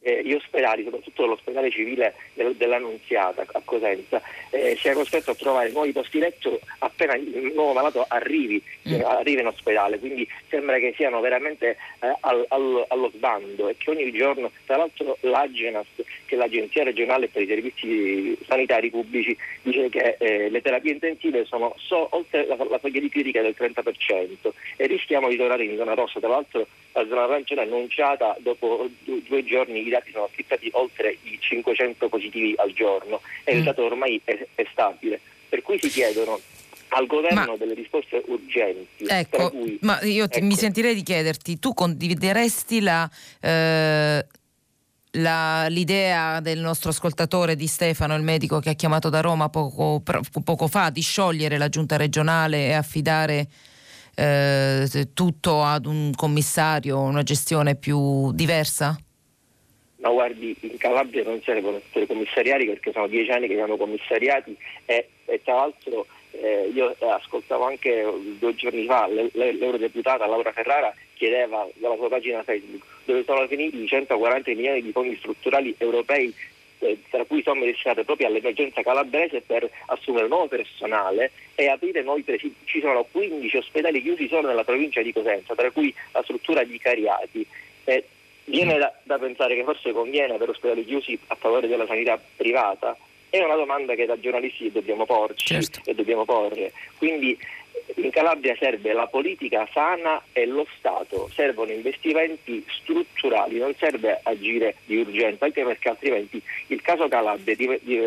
eh, 0.00 0.22
gli 0.24 0.32
ospedali, 0.32 0.84
soprattutto 0.84 1.26
l'ospedale 1.26 1.70
civile 1.70 2.14
del, 2.34 2.54
dell'Annunziata 2.56 3.44
a 3.52 3.62
Cosenza, 3.64 4.22
eh, 4.50 4.76
sia 4.78 4.94
costretto 4.94 5.32
a 5.32 5.34
trovare 5.34 5.70
nuovi 5.70 5.92
posti 5.92 6.18
letto 6.18 6.60
appena 6.78 7.14
il 7.14 7.52
nuovo 7.54 7.72
malato 7.72 8.04
arrivi, 8.08 8.62
mm. 8.88 8.92
eh, 8.92 9.02
arrivi 9.02 9.40
in 9.40 9.46
ospedale, 9.46 9.98
quindi 9.98 10.28
sembra 10.48 10.78
che 10.78 10.92
siano 10.96 11.20
veramente 11.20 11.76
eh, 12.00 12.16
al, 12.20 12.44
al, 12.48 12.84
allo 12.88 13.10
sbando 13.14 13.68
e 13.68 13.76
che 13.76 13.90
ogni 13.90 14.10
giorno, 14.12 14.50
tra 14.66 14.76
l'altro 14.76 15.16
l'Agenas, 15.20 15.86
che 16.24 16.34
è 16.34 16.38
l'Agenzia 16.38 16.84
regionale 16.84 17.28
per 17.28 17.42
i 17.42 17.46
servizi 17.46 18.38
sanitari 18.46 18.90
pubblici, 18.90 19.36
dice 19.62 19.88
che 19.88 20.16
eh, 20.18 20.48
le 20.48 20.62
terapie 20.62 20.92
intensive 20.92 21.44
sono 21.44 21.74
so, 21.76 22.08
oltre 22.10 22.46
la, 22.46 22.56
la 22.56 22.78
soglia 22.80 23.00
di 23.00 23.08
critica 23.08 23.42
del 23.42 23.56
30% 23.58 24.50
e 24.76 24.86
rischiamo 24.86 25.28
di 25.28 25.36
tornare 25.36 25.64
in 25.64 25.76
zona 25.76 25.94
rossa, 25.94 26.20
tra 26.20 26.28
l'altro 26.28 26.66
la 26.92 27.06
zona 27.06 27.24
arancione 27.24 27.62
annunciata 27.62 28.36
dopo 28.40 28.88
due 29.04 29.44
giorni 29.44 29.82
i 29.88 29.90
dati 29.90 30.10
sono 30.12 30.28
schizzati 30.32 30.68
oltre 30.72 31.16
i 31.22 31.38
500 31.40 32.08
positivi 32.08 32.54
al 32.56 32.72
giorno 32.72 33.20
e 33.44 33.56
il 33.56 33.64
dato 33.64 33.84
ormai 33.84 34.20
è, 34.24 34.46
è 34.54 34.66
stabile. 34.70 35.20
Per 35.48 35.62
cui 35.62 35.78
si 35.80 35.88
chiedono 35.88 36.38
al 36.88 37.06
governo 37.06 37.52
ma, 37.52 37.56
delle 37.56 37.74
risposte 37.74 38.22
urgenti. 38.26 39.04
Ecco, 39.06 39.50
cui, 39.50 39.78
ma 39.82 40.00
io 40.02 40.28
ti, 40.28 40.38
ecco. 40.38 40.46
mi 40.46 40.54
sentirei 40.54 40.94
di 40.94 41.02
chiederti, 41.02 41.58
tu 41.58 41.74
condivideresti 41.74 42.80
la, 42.80 43.08
eh, 43.40 44.26
la, 45.12 45.66
l'idea 45.68 46.40
del 46.40 46.58
nostro 46.60 46.90
ascoltatore 46.90 47.56
di 47.56 47.66
Stefano, 47.66 48.14
il 48.14 48.22
medico 48.22 48.60
che 48.60 48.70
ha 48.70 48.74
chiamato 48.74 49.08
da 49.08 49.20
Roma 49.20 49.48
poco, 49.48 50.02
poco 50.44 50.68
fa, 50.68 50.90
di 50.90 51.02
sciogliere 51.02 51.58
la 51.58 51.68
giunta 51.68 51.96
regionale 51.96 52.66
e 52.66 52.72
affidare 52.72 53.48
eh, 54.14 55.08
tutto 55.14 55.62
ad 55.62 55.86
un 55.86 56.12
commissario, 56.14 57.00
una 57.00 57.22
gestione 57.22 57.76
più 57.76 58.32
diversa? 58.32 58.98
Ma 60.00 60.10
guardi, 60.10 60.56
in 60.60 60.76
Calabria 60.76 61.24
non 61.24 61.42
servono 61.42 61.80
essere 61.84 62.06
commissariati 62.06 62.66
perché 62.66 62.92
sono 62.92 63.08
dieci 63.08 63.30
anni 63.30 63.48
che 63.48 63.54
siamo 63.54 63.76
commissariati 63.76 64.56
e, 64.84 65.08
e 65.24 65.42
tra 65.42 65.54
l'altro 65.54 66.06
eh, 66.30 66.70
io 66.72 66.94
ascoltavo 67.00 67.64
anche 67.64 68.06
due 68.38 68.54
giorni 68.54 68.84
fa 68.84 69.08
l'eurodeputata 69.08 70.26
Laura 70.26 70.52
Ferrara 70.52 70.94
chiedeva 71.14 71.66
dalla 71.74 71.96
sua 71.96 72.08
pagina 72.08 72.44
Facebook 72.44 72.84
dove 73.06 73.24
sono 73.24 73.46
finiti 73.48 73.82
i 73.82 73.88
140 73.88 74.50
milioni 74.52 74.82
di 74.82 74.92
fondi 74.92 75.16
strutturali 75.16 75.74
europei 75.78 76.32
eh, 76.80 76.98
tra 77.10 77.24
cui 77.24 77.42
somme 77.42 77.66
destinate 77.66 78.04
proprio 78.04 78.28
all'emergenza 78.28 78.82
calabrese 78.82 79.40
per 79.40 79.68
assumere 79.86 80.28
nuovo 80.28 80.46
personale 80.46 81.32
e 81.54 81.68
aprire 81.68 82.02
nuovi 82.02 82.22
presidi. 82.22 82.54
Ci 82.64 82.80
sono 82.80 83.04
15 83.10 83.56
ospedali 83.56 84.00
chiusi 84.00 84.28
solo 84.28 84.46
nella 84.46 84.62
provincia 84.62 85.02
di 85.02 85.12
Cosenza, 85.12 85.56
tra 85.56 85.70
cui 85.72 85.92
la 86.12 86.22
struttura 86.22 86.62
di 86.62 86.78
Cariati. 86.78 87.44
Eh, 87.84 88.04
viene 88.48 88.78
da, 88.78 88.92
da, 89.02 89.18
pensare 89.18 89.54
che 89.54 89.64
forse 89.64 89.92
conviene 89.92 90.36
per 90.36 90.48
ospedali 90.50 90.84
chiusi 90.84 91.18
a 91.28 91.34
favore 91.34 91.68
della 91.68 91.86
sanità 91.86 92.20
privata? 92.36 92.96
È 93.30 93.38
una 93.42 93.56
domanda 93.56 93.94
che 93.94 94.06
da 94.06 94.18
giornalisti 94.18 94.72
dobbiamo 94.72 95.04
porci 95.04 95.46
certo. 95.46 95.80
e 95.84 95.94
dobbiamo 95.94 96.24
porre. 96.24 96.72
Quindi 96.96 97.36
in 97.98 98.10
Calabria 98.10 98.56
serve 98.58 98.92
la 98.92 99.06
politica 99.06 99.68
sana 99.72 100.22
e 100.32 100.46
lo 100.46 100.66
Stato, 100.76 101.28
servono 101.32 101.72
investimenti 101.72 102.64
strutturali, 102.68 103.58
non 103.58 103.74
serve 103.76 104.20
agire 104.22 104.76
di 104.84 104.96
urgenza, 104.96 105.46
anche 105.46 105.64
perché 105.64 105.88
altrimenti 105.88 106.40
il 106.68 106.80
caso 106.80 107.08
Calabria 107.08 107.56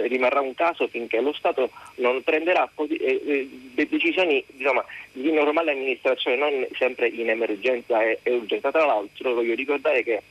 rimarrà 0.08 0.42
un 0.42 0.54
caso 0.54 0.88
finché 0.88 1.20
lo 1.20 1.34
Stato 1.34 1.72
non 1.96 2.22
prenderà 2.24 2.70
eh, 2.76 3.22
eh, 3.26 3.50
decisioni 3.74 4.44
diciamo, 4.48 4.84
di 5.12 5.32
normale 5.32 5.72
amministrazione, 5.72 6.38
non 6.38 6.68
sempre 6.78 7.08
in 7.08 7.30
emergenza 7.30 8.02
e 8.04 8.20
urgenza. 8.26 8.72
Tra 8.72 8.86
l'altro 8.86 9.34
voglio 9.34 9.56
ricordare 9.56 10.04
che 10.04 10.22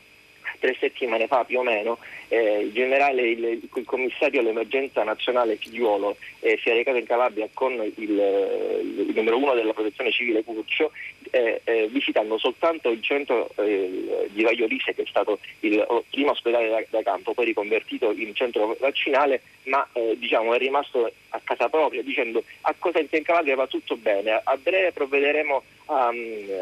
tre 0.60 0.76
settimane 0.78 1.26
fa 1.26 1.44
più 1.44 1.58
o 1.58 1.62
meno 1.62 1.98
eh, 2.28 2.60
il 2.60 2.72
generale, 2.72 3.22
il, 3.22 3.44
il, 3.44 3.84
commissario 3.84 4.40
all'emergenza 4.40 5.02
nazionale 5.02 5.56
Figliuolo 5.56 6.16
eh, 6.40 6.58
si 6.62 6.68
è 6.68 6.74
recato 6.74 6.98
in 6.98 7.06
Calabria 7.06 7.48
con 7.52 7.72
il, 7.72 7.92
il, 7.96 9.12
numero 9.14 9.38
uno 9.38 9.54
della 9.54 9.72
protezione 9.72 10.12
civile 10.12 10.44
Curcio 10.44 10.92
eh, 11.30 11.60
eh 11.64 11.88
visitando 11.88 12.38
soltanto 12.38 12.90
il 12.90 13.02
centro 13.02 13.50
eh, 13.56 14.28
di 14.30 14.42
Vaiolise 14.42 14.94
che 14.94 15.02
è 15.02 15.06
stato 15.06 15.38
il 15.60 15.84
primo 16.10 16.30
ospedale 16.30 16.68
da, 16.68 16.82
da, 16.88 17.02
campo, 17.02 17.34
poi 17.34 17.46
riconvertito 17.46 18.12
in 18.12 18.34
centro 18.34 18.76
vaccinale, 18.78 19.42
ma 19.64 19.86
eh, 19.92 20.16
diciamo, 20.18 20.54
è 20.54 20.58
rimasto 20.58 21.10
a 21.30 21.40
casa 21.42 21.68
propria 21.68 22.02
dicendo 22.02 22.42
a 22.62 22.74
Cosenza 22.78 23.16
in 23.16 23.22
Calabria 23.22 23.56
va 23.56 23.66
tutto 23.66 23.96
bene, 23.96 24.40
a 24.42 24.56
breve 24.56 24.92
provvederemo 24.92 25.62
a, 25.86 26.12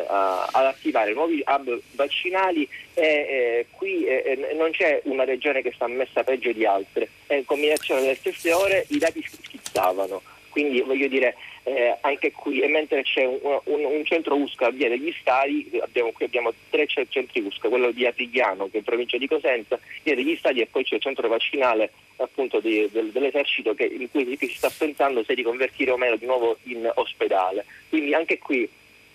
a, 0.07 0.49
ad 0.53 0.65
attivare 0.65 1.13
nuovi 1.13 1.43
hub 1.47 1.81
vaccinali 1.93 2.69
e 2.95 3.67
qui 3.71 4.07
non 4.55 4.71
c'è 4.71 5.01
una 5.05 5.25
regione 5.25 5.63
che 5.63 5.73
sta 5.73 5.87
messa 5.87 6.25
peggio 6.25 6.53
di 6.53 6.65
altre, 6.65 7.09
in 7.29 7.45
combinazione 7.45 8.01
delle 8.01 8.15
stesse 8.17 8.53
ore 8.53 8.87
i 8.89 8.99
dati 8.99 9.23
schizzavano 9.23 10.23
Quindi 10.59 10.81
voglio 10.81 11.07
dire, 11.07 11.37
eh, 11.63 11.97
anche 12.01 12.33
qui, 12.33 12.59
e 12.59 12.67
mentre 12.67 13.03
c'è 13.03 13.25
un, 13.25 13.39
un, 13.43 13.85
un 13.85 14.05
centro 14.05 14.35
USCA 14.35 14.71
Via 14.71 14.89
degli 14.89 15.15
Stadi, 15.21 15.71
abbiamo, 15.81 16.11
qui 16.11 16.25
abbiamo 16.25 16.53
tre 16.69 16.89
centri 16.89 17.41
USCA, 17.41 17.69
quello 17.69 17.93
di 17.93 18.05
Apigliano 18.05 18.65
che 18.65 18.73
è 18.73 18.77
in 18.79 18.83
provincia 18.83 19.17
di 19.19 19.29
Cosenza, 19.29 19.79
Via 20.03 20.17
degli 20.17 20.35
Stadi 20.35 20.61
e 20.61 20.67
poi 20.67 20.83
c'è 20.83 20.97
il 20.97 21.01
centro 21.01 21.29
vaccinale 21.29 21.93
appunto 22.17 22.59
di, 22.59 22.89
del, 22.91 23.13
dell'esercito 23.13 23.73
che, 23.75 23.85
in 23.85 24.11
cui 24.11 24.37
si 24.37 24.49
sta 24.49 24.69
pensando 24.77 25.23
se 25.23 25.35
riconvertire 25.35 25.93
o 25.93 25.97
meno 25.97 26.17
di 26.17 26.27
nuovo 26.27 26.59
in 26.65 26.91
ospedale. 26.93 27.65
Quindi 27.89 28.15
anche 28.15 28.39
qui 28.39 28.69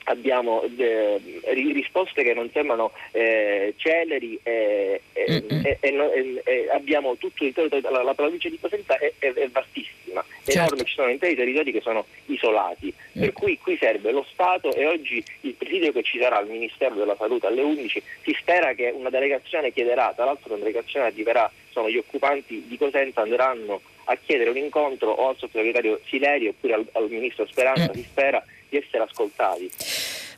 abbiamo 0.05 0.63
eh, 0.77 1.19
risposte 1.53 2.23
che 2.23 2.33
non 2.33 2.49
sembrano 2.51 2.91
eh, 3.11 3.73
celeri 3.77 4.39
e, 4.43 5.01
e, 5.13 5.43
e, 5.79 6.41
e, 6.43 6.69
abbiamo 6.71 7.15
tutto 7.17 7.43
il 7.45 7.53
territorio, 7.53 7.89
la, 7.89 8.03
la 8.03 8.13
provincia 8.13 8.49
di 8.49 8.59
Cosenza 8.59 8.97
è, 8.97 9.13
è, 9.19 9.33
è 9.33 9.49
vastissima, 9.49 10.23
certo. 10.43 10.51
enorme, 10.51 10.83
ci 10.83 10.93
sono 10.95 11.09
interi 11.09 11.35
territori 11.35 11.71
che 11.71 11.81
sono 11.81 12.05
isolati, 12.25 12.93
mm. 13.17 13.21
per 13.21 13.33
cui 13.33 13.57
qui 13.57 13.77
serve 13.77 14.11
lo 14.11 14.25
Stato 14.31 14.73
e 14.73 14.85
oggi 14.85 15.23
il 15.41 15.53
presidio 15.53 15.91
che 15.91 16.03
ci 16.03 16.19
sarà 16.19 16.37
al 16.37 16.47
Ministero 16.47 16.95
della 16.95 17.15
Salute 17.17 17.47
alle 17.47 17.61
11 17.61 18.03
si 18.23 18.35
spera 18.39 18.73
che 18.73 18.91
una 18.93 19.09
delegazione 19.09 19.71
chiederà, 19.71 20.13
tra 20.15 20.25
l'altro 20.25 20.53
una 20.53 20.63
delegazione 20.63 21.07
arriverà, 21.07 21.49
sono 21.69 21.89
gli 21.89 21.97
occupanti 21.97 22.65
di 22.67 22.77
Cosenza, 22.77 23.21
andranno 23.21 23.81
a 24.05 24.17
chiedere 24.23 24.49
un 24.49 24.57
incontro 24.57 25.11
o 25.11 25.29
al 25.29 25.35
sottosegretario 25.37 25.99
Sileri 26.07 26.47
oppure 26.47 26.73
al, 26.73 26.87
al 26.93 27.09
Ministro 27.09 27.45
Speranza, 27.47 27.91
si 27.93 28.03
spera 28.03 28.43
di 28.69 28.77
essere 28.77 29.03
ascoltati. 29.03 29.71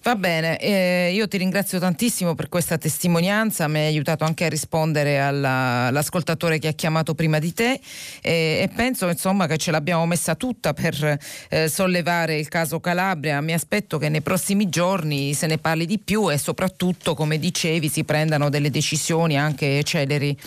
Va 0.06 0.16
bene, 0.16 0.60
eh, 0.60 1.12
io 1.14 1.28
ti 1.28 1.38
ringrazio 1.38 1.80
tantissimo 1.80 2.36
per 2.36 2.48
questa 2.48 2.78
testimonianza, 2.78 3.68
mi 3.68 3.80
hai 3.80 3.86
aiutato 3.88 4.24
anche 4.24 4.46
a 4.46 4.50
rispondere 4.50 5.20
alla, 5.20 5.88
all'ascoltatore 5.88 6.60
che 6.60 6.68
ha 6.68 6.74
chiamato 6.74 7.16
prima 7.16 7.40
di 7.40 7.52
te 7.54 7.80
eh, 8.22 8.60
e 8.62 8.70
penso 8.76 9.08
insomma 9.08 9.48
che 9.48 9.58
ce 9.58 9.72
l'abbiamo 9.72 10.06
messa 10.06 10.36
tutta 10.36 10.74
per 10.74 11.18
eh, 11.50 11.68
sollevare 11.68 12.38
il 12.38 12.50
caso 12.50 12.80
Calabria. 12.80 13.42
Mi 13.42 13.54
aspetto 13.54 13.98
che 13.98 14.10
nei 14.10 14.22
prossimi 14.22 14.70
giorni 14.70 15.34
se 15.34 15.48
ne 15.48 15.58
parli 15.58 15.88
di 15.88 15.98
più 15.98 16.32
e 16.32 16.38
soprattutto, 16.38 17.16
come 17.16 17.40
dicevi, 17.40 17.90
si 17.90 18.04
prendano 18.04 18.50
delle 18.50 18.70
decisioni 18.70 19.40
anche 19.40 19.82
celeri. 19.82 20.38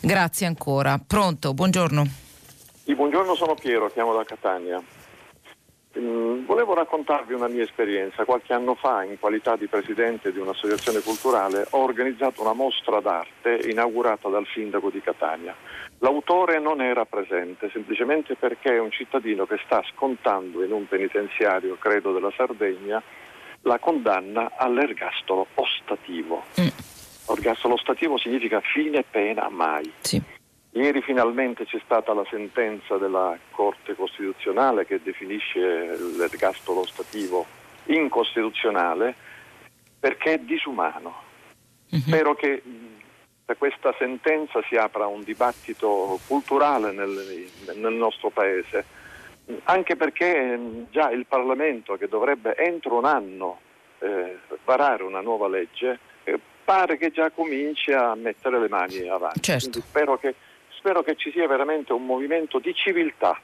Grazie 0.00 0.44
ancora. 0.44 0.98
Pronto, 0.98 1.54
buongiorno. 1.54 2.25
Sì, 2.86 2.94
buongiorno, 2.94 3.34
sono 3.34 3.56
Piero, 3.56 3.88
chiamo 3.88 4.14
da 4.14 4.22
Catania. 4.22 4.80
Mm, 5.98 6.44
volevo 6.44 6.72
raccontarvi 6.72 7.34
una 7.34 7.48
mia 7.48 7.64
esperienza. 7.64 8.24
Qualche 8.24 8.52
anno 8.52 8.76
fa, 8.76 9.02
in 9.02 9.18
qualità 9.18 9.56
di 9.56 9.66
presidente 9.66 10.30
di 10.30 10.38
un'associazione 10.38 11.00
culturale, 11.00 11.66
ho 11.70 11.82
organizzato 11.82 12.42
una 12.42 12.52
mostra 12.52 13.00
d'arte 13.00 13.68
inaugurata 13.68 14.28
dal 14.28 14.46
sindaco 14.54 14.90
di 14.90 15.00
Catania. 15.00 15.52
L'autore 15.98 16.60
non 16.60 16.80
era 16.80 17.04
presente, 17.06 17.70
semplicemente 17.72 18.36
perché 18.36 18.74
è 18.74 18.78
un 18.78 18.92
cittadino 18.92 19.46
che 19.46 19.58
sta 19.64 19.82
scontando 19.92 20.62
in 20.62 20.70
un 20.70 20.86
penitenziario, 20.86 21.76
credo 21.80 22.12
della 22.12 22.30
Sardegna, 22.36 23.02
la 23.62 23.80
condanna 23.80 24.52
all'ergastolo 24.56 25.48
ostativo. 25.54 26.44
Mm. 26.60 26.68
Ergastolo 27.30 27.74
ostativo 27.74 28.16
significa 28.16 28.60
fine 28.60 29.02
pena 29.10 29.48
mai. 29.48 29.92
Sì. 29.98 30.22
Ieri 30.76 31.00
finalmente 31.00 31.64
c'è 31.64 31.80
stata 31.82 32.12
la 32.12 32.26
sentenza 32.28 32.98
della 32.98 33.34
Corte 33.50 33.94
Costituzionale 33.94 34.84
che 34.84 35.00
definisce 35.02 35.96
l'ergastolo 36.18 36.84
stativo 36.84 37.46
incostituzionale 37.84 39.14
perché 39.98 40.34
è 40.34 40.38
disumano. 40.38 41.14
Uh-huh. 41.88 41.98
Spero 42.00 42.34
che 42.34 42.62
da 43.46 43.54
questa 43.54 43.94
sentenza 43.98 44.60
si 44.68 44.76
apra 44.76 45.06
un 45.06 45.22
dibattito 45.22 46.20
culturale 46.26 46.92
nel, 46.92 47.46
nel 47.74 47.94
nostro 47.94 48.28
Paese, 48.28 48.84
anche 49.64 49.96
perché 49.96 50.60
già 50.90 51.10
il 51.10 51.24
Parlamento 51.24 51.96
che 51.96 52.06
dovrebbe 52.06 52.54
entro 52.54 52.98
un 52.98 53.06
anno 53.06 53.60
eh, 54.00 54.40
varare 54.66 55.04
una 55.04 55.22
nuova 55.22 55.48
legge 55.48 55.98
eh, 56.24 56.38
pare 56.62 56.98
che 56.98 57.12
già 57.12 57.30
cominci 57.30 57.92
a 57.92 58.14
mettere 58.14 58.60
le 58.60 58.68
mani 58.68 59.08
avanti. 59.08 59.40
Certo. 59.40 59.80
spero 59.80 60.18
che 60.18 60.34
spero 60.86 61.02
che 61.02 61.16
ci 61.16 61.32
sia 61.32 61.48
veramente 61.48 61.92
un 61.92 62.06
movimento 62.06 62.60
di 62.60 62.72
civiltà 62.72 63.36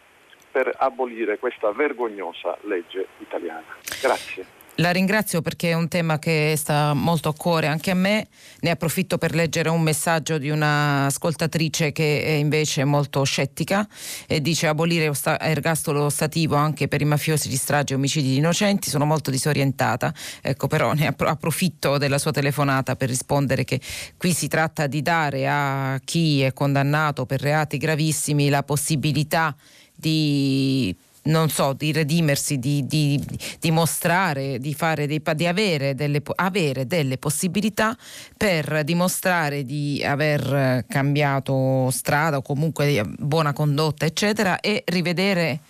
per 0.52 0.72
abolire 0.78 1.40
questa 1.40 1.72
vergognosa 1.72 2.56
legge 2.60 3.08
italiana. 3.18 3.64
Grazie. 4.00 4.61
La 4.76 4.90
ringrazio 4.90 5.42
perché 5.42 5.70
è 5.70 5.74
un 5.74 5.86
tema 5.86 6.18
che 6.18 6.54
sta 6.56 6.94
molto 6.94 7.28
a 7.28 7.34
cuore 7.34 7.66
anche 7.66 7.90
a 7.90 7.94
me. 7.94 8.28
Ne 8.60 8.70
approfitto 8.70 9.18
per 9.18 9.34
leggere 9.34 9.68
un 9.68 9.82
messaggio 9.82 10.38
di 10.38 10.48
un'ascoltatrice 10.48 11.92
che 11.92 12.24
è 12.24 12.30
invece 12.30 12.84
molto 12.84 13.22
scettica 13.22 13.86
e 14.26 14.40
dice 14.40 14.68
abolire 14.68 15.12
ergastolo 15.40 16.08
stativo 16.08 16.56
anche 16.56 16.88
per 16.88 17.02
i 17.02 17.04
mafiosi 17.04 17.50
di 17.50 17.56
strage 17.56 17.92
e 17.92 17.96
omicidi 17.96 18.30
di 18.30 18.36
innocenti. 18.36 18.88
Sono 18.88 19.04
molto 19.04 19.30
disorientata, 19.30 20.12
ecco 20.40 20.68
però 20.68 20.94
ne 20.94 21.14
approfitto 21.18 21.98
della 21.98 22.18
sua 22.18 22.30
telefonata 22.30 22.96
per 22.96 23.10
rispondere 23.10 23.64
che 23.64 23.78
qui 24.16 24.32
si 24.32 24.48
tratta 24.48 24.86
di 24.86 25.02
dare 25.02 25.46
a 25.48 26.00
chi 26.02 26.40
è 26.40 26.54
condannato 26.54 27.26
per 27.26 27.42
reati 27.42 27.76
gravissimi 27.76 28.48
la 28.48 28.62
possibilità 28.62 29.54
di 29.94 30.96
non 31.24 31.48
so, 31.50 31.72
di 31.72 31.92
redimersi, 31.92 32.58
di, 32.58 32.86
di, 32.86 33.22
di 33.60 33.70
mostrare, 33.70 34.58
di, 34.58 34.74
dei, 35.06 35.22
di 35.34 35.46
avere, 35.46 35.94
delle, 35.94 36.22
avere, 36.36 36.86
delle, 36.86 37.18
possibilità 37.18 37.96
per 38.36 38.82
dimostrare 38.84 39.64
di 39.64 40.02
aver 40.04 40.84
cambiato 40.88 41.90
strada 41.90 42.38
o 42.38 42.42
comunque 42.42 43.04
buona 43.18 43.52
condotta, 43.52 44.06
eccetera, 44.06 44.60
e 44.60 44.82
rivedere 44.86 45.60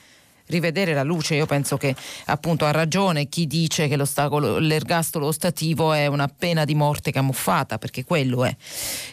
rivedere 0.52 0.94
la 0.94 1.02
luce. 1.02 1.34
Io 1.34 1.46
penso 1.46 1.76
che 1.76 1.94
appunto 2.26 2.64
ha 2.64 2.70
ragione 2.70 3.28
chi 3.28 3.46
dice 3.46 3.88
che 3.88 3.96
l'ergastolo 3.96 5.26
ostativo 5.26 5.92
è 5.92 6.06
una 6.06 6.28
pena 6.28 6.64
di 6.64 6.74
morte 6.74 7.10
camuffata, 7.10 7.78
perché 7.78 8.04
quello 8.04 8.44
è. 8.44 8.54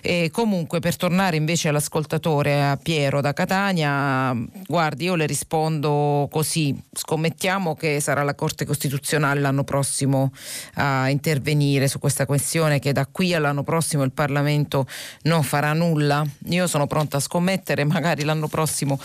E 0.01 0.29
comunque 0.31 0.79
per 0.79 0.95
tornare 0.95 1.37
invece 1.37 1.69
all'ascoltatore, 1.69 2.63
a 2.63 2.77
Piero 2.77 3.21
da 3.21 3.33
Catania, 3.33 4.35
guardi, 4.67 5.05
io 5.05 5.15
le 5.15 5.25
rispondo 5.25 6.27
così, 6.31 6.77
scommettiamo 6.93 7.75
che 7.75 7.99
sarà 7.99 8.23
la 8.23 8.35
Corte 8.35 8.65
Costituzionale 8.65 9.39
l'anno 9.39 9.63
prossimo 9.63 10.31
a 10.75 11.09
intervenire 11.09 11.87
su 11.87 11.99
questa 11.99 12.25
questione, 12.25 12.79
che 12.79 12.91
da 12.91 13.07
qui 13.09 13.33
all'anno 13.33 13.63
prossimo 13.63 14.03
il 14.03 14.11
Parlamento 14.11 14.85
non 15.23 15.43
farà 15.43 15.73
nulla. 15.73 16.25
Io 16.49 16.67
sono 16.67 16.85
pronta 16.87 17.17
a 17.17 17.21
scommettere, 17.21 17.85
magari 17.85 18.23
l'anno 18.23 18.47
prossimo 18.47 18.99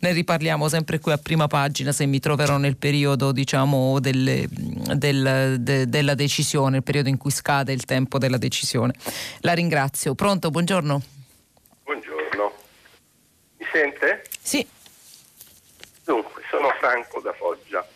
ne 0.00 0.12
riparliamo 0.12 0.68
sempre 0.68 0.98
qui 0.98 1.12
a 1.12 1.18
prima 1.18 1.46
pagina 1.46 1.92
se 1.92 2.06
mi 2.06 2.18
troverò 2.20 2.56
nel 2.56 2.76
periodo 2.76 3.32
diciamo, 3.32 4.00
delle, 4.00 4.46
del, 4.48 5.56
de, 5.60 5.88
della 5.88 6.14
decisione, 6.14 6.78
il 6.78 6.82
periodo 6.82 7.08
in 7.08 7.16
cui 7.16 7.30
scade 7.30 7.72
il 7.72 7.84
tempo 7.84 8.18
della 8.18 8.38
decisione. 8.38 8.94
La 9.40 9.52
ringrazio. 9.52 10.14
Pronto, 10.14 10.50
buongiorno. 10.50 11.02
Buongiorno. 11.84 12.52
Mi 13.58 13.66
sente? 13.72 14.24
Sì. 14.40 14.66
Dunque, 16.04 16.42
sono 16.50 16.70
Franco 16.78 17.20
da 17.20 17.32
Foggia. 17.32 17.86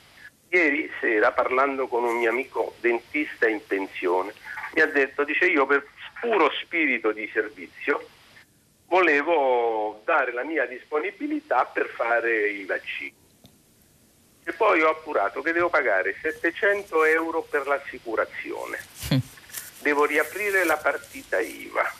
Ieri 0.50 0.88
sera 1.00 1.32
parlando 1.32 1.88
con 1.88 2.04
un 2.04 2.16
mio 2.18 2.30
amico 2.30 2.76
dentista 2.80 3.48
in 3.48 3.60
pensione 3.66 4.32
mi 4.74 4.80
ha 4.80 4.86
detto, 4.86 5.24
dice 5.24 5.46
io 5.46 5.66
per 5.66 5.86
puro 6.20 6.50
spirito 6.60 7.12
di 7.12 7.28
servizio 7.32 8.08
volevo 8.88 10.02
dare 10.04 10.32
la 10.32 10.44
mia 10.44 10.66
disponibilità 10.66 11.64
per 11.64 11.88
fare 11.88 12.50
i 12.50 12.64
vaccini. 12.64 13.22
E 14.46 14.52
poi 14.52 14.82
ho 14.82 14.90
appurato 14.90 15.40
che 15.40 15.52
devo 15.52 15.70
pagare 15.70 16.16
700 16.20 17.04
euro 17.04 17.42
per 17.42 17.66
l'assicurazione, 17.66 18.78
devo 19.80 20.04
riaprire 20.04 20.64
la 20.64 20.76
partita 20.76 21.40
IVA, 21.40 21.90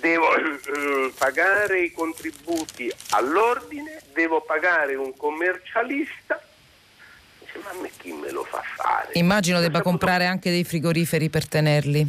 devo 0.00 0.34
eh, 0.36 1.12
pagare 1.16 1.80
i 1.80 1.92
contributi 1.92 2.92
all'ordine, 3.10 4.02
devo 4.12 4.42
pagare 4.42 4.96
un 4.96 5.16
commercialista. 5.16 6.42
Dice, 7.38 7.58
ma 7.64 7.70
a 7.70 7.80
me 7.80 7.90
chi 7.96 8.12
me 8.12 8.30
lo 8.30 8.44
fa 8.44 8.62
fare? 8.76 9.12
Immagino 9.14 9.60
debba 9.60 9.80
comprare 9.80 10.26
anche 10.26 10.50
dei 10.50 10.64
frigoriferi 10.64 11.30
per 11.30 11.48
tenerli. 11.48 12.06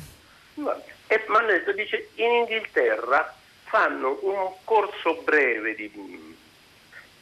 E 1.07 1.25
mi 1.27 1.35
hanno 1.35 1.47
detto, 1.47 1.71
dice, 1.71 2.09
in 2.15 2.31
Inghilterra 2.31 3.33
fanno 3.71 4.19
un 4.23 4.51
corso 4.65 5.21
breve 5.23 5.73
di, 5.75 5.89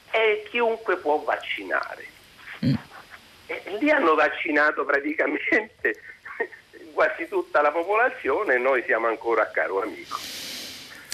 e 0.10 0.44
chiunque 0.50 0.98
può 0.98 1.20
vaccinare. 1.20 2.08
Mm. 2.66 2.74
Lì 3.80 3.92
hanno 3.92 4.16
vaccinato 4.16 4.84
praticamente 4.84 6.02
quasi 6.92 7.28
tutta 7.28 7.62
la 7.62 7.72
popolazione 7.72 8.56
e 8.56 8.58
noi 8.58 8.84
siamo 8.84 9.08
ancora 9.08 9.44
a 9.44 9.48
caro 9.48 9.84
amico. 9.84 10.18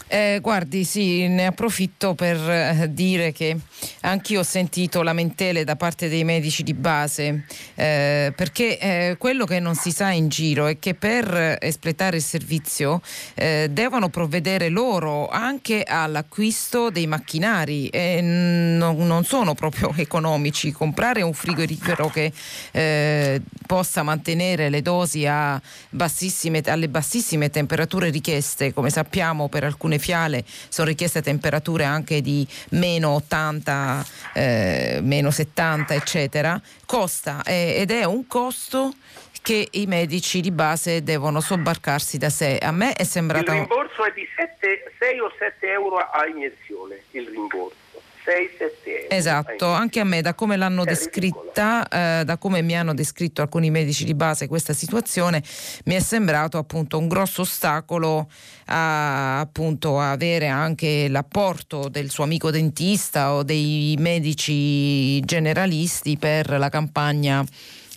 Eh, 0.07 0.37
guardi, 0.39 0.83
sì, 0.83 1.27
ne 1.27 1.47
approfitto 1.47 2.13
per 2.13 2.37
eh, 2.37 2.87
dire 2.91 3.31
che 3.31 3.57
anch'io 4.01 4.41
ho 4.41 4.43
sentito 4.43 5.01
lamentele 5.01 5.63
da 5.63 5.75
parte 5.75 6.09
dei 6.09 6.23
medici 6.23 6.61
di 6.61 6.75
base, 6.75 7.45
eh, 7.73 8.31
perché 8.35 8.77
eh, 8.77 9.15
quello 9.17 9.45
che 9.45 9.59
non 9.59 9.73
si 9.73 9.91
sa 9.91 10.11
in 10.11 10.27
giro 10.29 10.67
è 10.67 10.77
che 10.77 10.93
per 10.93 11.57
espletare 11.59 12.17
il 12.17 12.23
servizio 12.23 13.01
eh, 13.33 13.67
devono 13.71 14.09
provvedere 14.09 14.69
loro 14.69 15.27
anche 15.27 15.81
all'acquisto 15.83 16.91
dei 16.91 17.07
macchinari 17.07 17.87
e 17.87 18.21
non, 18.21 18.95
non 19.07 19.23
sono 19.23 19.55
proprio 19.55 19.91
economici. 19.97 20.71
Comprare 20.71 21.23
un 21.23 21.33
frigorifero 21.33 22.09
che 22.09 22.31
eh, 22.71 23.41
possa 23.65 24.03
mantenere 24.03 24.69
le 24.69 24.83
dosi 24.83 25.27
bassissime, 25.89 26.61
alle 26.65 26.89
bassissime 26.89 27.49
temperature 27.49 28.11
richieste, 28.11 28.71
come 28.71 28.91
sappiamo 28.91 29.49
per 29.49 29.63
alcune 29.63 29.94
alcune 29.95 29.99
fiale 29.99 30.43
sono 30.69 30.87
richieste 30.87 31.21
temperature 31.21 31.83
anche 31.83 32.21
di 32.21 32.47
meno 32.71 33.11
80, 33.15 34.05
eh, 34.33 34.99
meno 35.01 35.31
70 35.31 35.93
eccetera, 35.93 36.59
costa 36.85 37.41
eh, 37.43 37.75
ed 37.77 37.91
è 37.91 38.03
un 38.03 38.27
costo 38.27 38.93
che 39.41 39.67
i 39.71 39.85
medici 39.85 40.41
di 40.41 40.51
base 40.51 41.03
devono 41.03 41.39
sobbarcarsi 41.39 42.17
da 42.17 42.29
sé. 42.29 42.57
A 42.59 42.71
me 42.71 42.93
è 42.93 43.03
sembrato... 43.03 43.51
Il 43.51 43.59
rimborso 43.59 44.03
è 44.03 44.11
di 44.15 44.27
7, 44.35 44.91
6 44.97 45.19
o 45.19 45.31
7 45.37 45.67
euro 45.67 45.97
a 45.97 46.25
iniezione, 46.25 47.03
il 47.11 47.27
rimborso. 47.27 47.84
6-7 48.25 48.87
euro. 48.87 49.09
Esatto, 49.09 49.67
anche 49.67 49.99
a 49.99 50.03
me 50.03 50.21
da 50.21 50.33
come 50.33 50.57
l'hanno 50.57 50.83
è 50.83 50.85
descritta, 50.85 51.87
eh, 51.87 52.23
da 52.25 52.37
come 52.37 52.61
mi 52.61 52.75
hanno 52.75 52.93
descritto 52.93 53.41
alcuni 53.41 53.69
medici 53.69 54.03
di 54.03 54.15
base 54.15 54.47
questa 54.47 54.73
situazione, 54.73 55.43
mi 55.85 55.95
è 55.95 55.99
sembrato 55.99 56.57
appunto 56.57 56.97
un 56.97 57.07
grosso 57.07 57.41
ostacolo 57.41 58.29
a 58.67 59.39
appunto 59.39 59.99
avere 59.99 60.47
anche 60.47 61.07
l'apporto 61.07 61.87
del 61.87 62.09
suo 62.09 62.23
amico 62.23 62.49
dentista 62.49 63.33
o 63.33 63.43
dei 63.43 63.95
medici 63.99 65.19
generalisti 65.21 66.17
per 66.17 66.57
la 66.57 66.69
campagna 66.69 67.45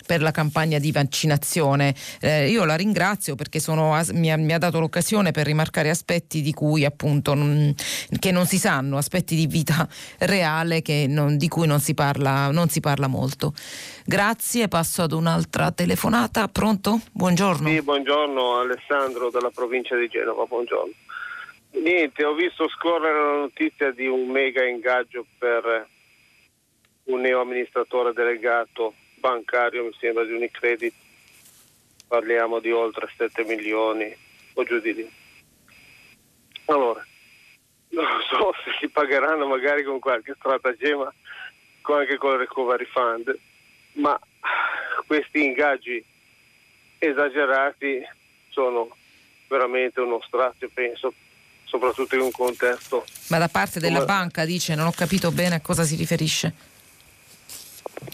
per 0.09 0.23
la 0.23 0.31
campagna 0.31 0.79
di 0.79 0.91
vaccinazione. 0.91 1.93
Eh, 2.19 2.49
io 2.49 2.65
la 2.65 2.73
ringrazio 2.73 3.35
perché 3.35 3.59
sono, 3.59 3.95
mi, 4.13 4.31
ha, 4.31 4.37
mi, 4.37 4.53
ha, 4.53 4.57
dato 4.57 4.79
l'occasione 4.79 5.29
per 5.29 5.45
rimarcare 5.45 5.91
aspetti 5.91 6.41
di 6.41 6.51
cui 6.51 6.83
appunto 6.83 7.35
non, 7.35 7.75
che 8.17 8.31
non 8.31 8.47
si 8.47 8.57
sanno, 8.57 8.97
aspetti 8.97 9.35
di 9.35 9.45
vita 9.45 9.87
reale 10.21 10.81
non, 11.07 11.37
di 11.37 11.47
cui 11.47 11.67
non 11.67 11.79
si, 11.79 11.93
parla, 11.93 12.49
non 12.49 12.69
si 12.69 12.79
parla 12.79 13.05
molto. 13.05 13.53
Grazie, 14.03 14.67
passo 14.67 15.03
ad 15.03 15.11
un'altra 15.11 15.71
telefonata. 15.71 16.47
Pronto? 16.47 17.01
Buongiorno. 17.11 17.69
Sì, 17.69 17.79
buongiorno 17.79 18.61
Alessandro 18.61 19.29
dalla 19.29 19.51
provincia 19.53 19.95
di 19.95 20.07
Genova, 20.07 20.43
buongiorno. 20.45 20.93
Niente, 21.83 22.25
ho 22.25 22.33
visto 22.33 22.67
scorrere 22.67 23.13
la 23.13 23.39
notizia 23.41 23.91
di 23.91 24.07
un 24.07 24.27
mega 24.27 24.65
ingaggio 24.65 25.23
per 25.37 25.87
un 27.03 27.21
neo 27.21 27.41
amministratore 27.41 28.11
delegato 28.11 28.95
bancario, 29.19 29.83
mi 29.83 29.95
sembra 29.99 30.23
di 30.23 30.33
Unicredit, 30.33 30.93
parliamo 32.07 32.59
di 32.59 32.71
oltre 32.71 33.07
7 33.15 33.43
milioni 33.43 34.15
o 34.53 34.63
giù 34.63 34.79
di 34.79 34.93
lì. 34.93 35.11
Allora, 36.65 37.05
non 37.89 38.05
so 38.29 38.53
se 38.63 38.71
si 38.79 38.89
pagheranno 38.89 39.47
magari 39.47 39.83
con 39.83 39.99
qualche 39.99 40.35
stratagemma, 40.37 41.13
anche 41.81 42.17
con 42.17 42.33
il 42.33 42.39
recovery 42.39 42.85
fund, 42.85 43.37
ma 43.93 44.19
questi 45.07 45.43
ingaggi 45.43 46.03
esagerati 46.99 48.01
sono 48.49 48.95
veramente 49.47 49.99
uno 49.99 50.21
strazio, 50.27 50.69
penso, 50.71 51.13
soprattutto 51.63 52.13
in 52.15 52.21
un 52.21 52.31
contesto. 52.31 53.05
Ma 53.29 53.39
da 53.39 53.47
parte 53.47 53.79
della 53.79 54.01
come... 54.01 54.05
banca 54.05 54.45
dice, 54.45 54.75
non 54.75 54.85
ho 54.85 54.91
capito 54.91 55.31
bene 55.31 55.55
a 55.55 55.61
cosa 55.61 55.83
si 55.83 55.95
riferisce 55.95 56.68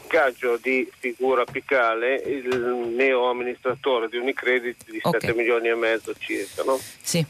ingaggio 0.01 0.57
di 0.57 0.89
figura 0.97 1.41
apicale 1.41 2.15
il 2.15 2.47
neo 2.95 3.29
amministratore 3.29 4.09
di 4.09 4.17
Unicredit 4.17 4.89
di 4.89 4.99
okay. 5.01 5.21
7 5.21 5.33
milioni 5.33 5.69
e 5.69 5.75
mezzo 5.75 6.13
circa. 6.15 6.63
No? 6.63 6.79
Sì. 7.01 7.25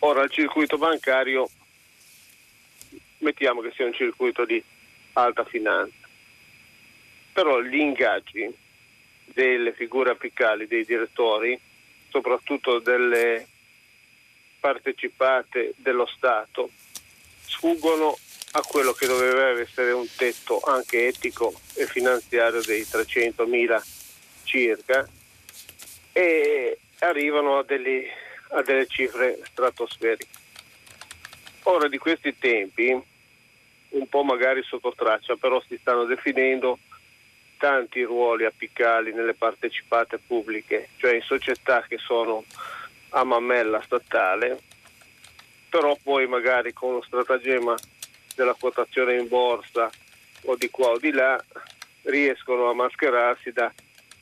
Ora 0.00 0.22
il 0.22 0.30
circuito 0.30 0.76
bancario, 0.76 1.48
mettiamo 3.18 3.60
che 3.60 3.72
sia 3.74 3.86
un 3.86 3.94
circuito 3.94 4.44
di 4.44 4.62
alta 5.14 5.44
finanza, 5.44 6.06
però 7.32 7.60
gli 7.60 7.76
ingaggi 7.76 8.52
delle 9.24 9.72
figure 9.72 10.10
apicali 10.10 10.66
dei 10.66 10.84
direttori, 10.84 11.58
soprattutto 12.10 12.80
delle 12.80 13.48
partecipate 14.60 15.74
dello 15.76 16.06
Stato, 16.06 16.70
sfuggono 17.40 18.16
a 18.56 18.62
quello 18.62 18.92
che 18.92 19.06
doveva 19.06 19.60
essere 19.60 19.90
un 19.90 20.06
tetto 20.16 20.60
anche 20.60 21.08
etico 21.08 21.52
e 21.74 21.86
finanziario 21.86 22.62
dei 22.62 22.82
300.000 22.82 23.82
circa 24.44 25.08
e 26.12 26.78
arrivano 27.00 27.58
a, 27.58 27.64
delle, 27.64 28.06
a 28.50 28.62
delle 28.62 28.86
cifre 28.86 29.40
stratosferiche. 29.50 30.42
Ora 31.64 31.88
di 31.88 31.98
questi 31.98 32.38
tempi, 32.38 32.96
un 33.88 34.08
po' 34.08 34.22
magari 34.22 34.62
sotto 34.62 34.94
traccia, 34.94 35.34
però 35.34 35.60
si 35.66 35.76
stanno 35.80 36.04
definendo 36.04 36.78
tanti 37.58 38.02
ruoli 38.02 38.44
apicali 38.44 39.12
nelle 39.12 39.34
partecipate 39.34 40.18
pubbliche, 40.24 40.90
cioè 40.98 41.14
in 41.14 41.22
società 41.22 41.84
che 41.88 41.98
sono 41.98 42.44
a 43.10 43.24
mammella 43.24 43.82
statale, 43.82 44.60
però 45.68 45.96
poi 46.00 46.28
magari 46.28 46.72
con 46.72 46.90
uno 46.90 47.02
stratagemma 47.02 47.74
della 48.34 48.54
quotazione 48.54 49.16
in 49.16 49.28
borsa 49.28 49.90
o 50.44 50.56
di 50.56 50.68
qua 50.70 50.88
o 50.88 50.98
di 50.98 51.10
là 51.10 51.42
riescono 52.02 52.68
a 52.68 52.74
mascherarsi 52.74 53.52
da 53.52 53.72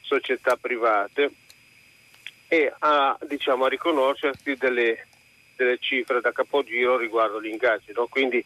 società 0.01 0.57
private 0.57 1.31
e 2.49 2.73
a, 2.81 3.17
diciamo, 3.27 3.65
a 3.65 3.69
riconoscersi 3.69 4.55
delle, 4.57 5.07
delle, 5.57 5.79
cifre 5.79 6.21
da 6.21 6.33
capogiro 6.33 6.99
riguardo 6.99 7.41
gli 7.41 7.47
ingaggi. 7.47 7.93
No? 7.95 8.07
Quindi 8.09 8.45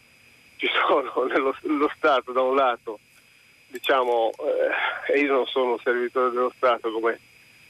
ci 0.57 0.69
sono 0.87 1.25
nello, 1.25 1.57
lo 1.63 1.91
Stato 1.97 2.33
da 2.33 2.43
un 2.43 2.55
lato, 2.55 3.01
diciamo, 3.67 4.31
eh, 5.09 5.19
io 5.19 5.33
non 5.33 5.47
sono 5.47 5.79
servitore 5.83 6.31
dello 6.31 6.53
Stato 6.57 6.91
come 6.93 7.19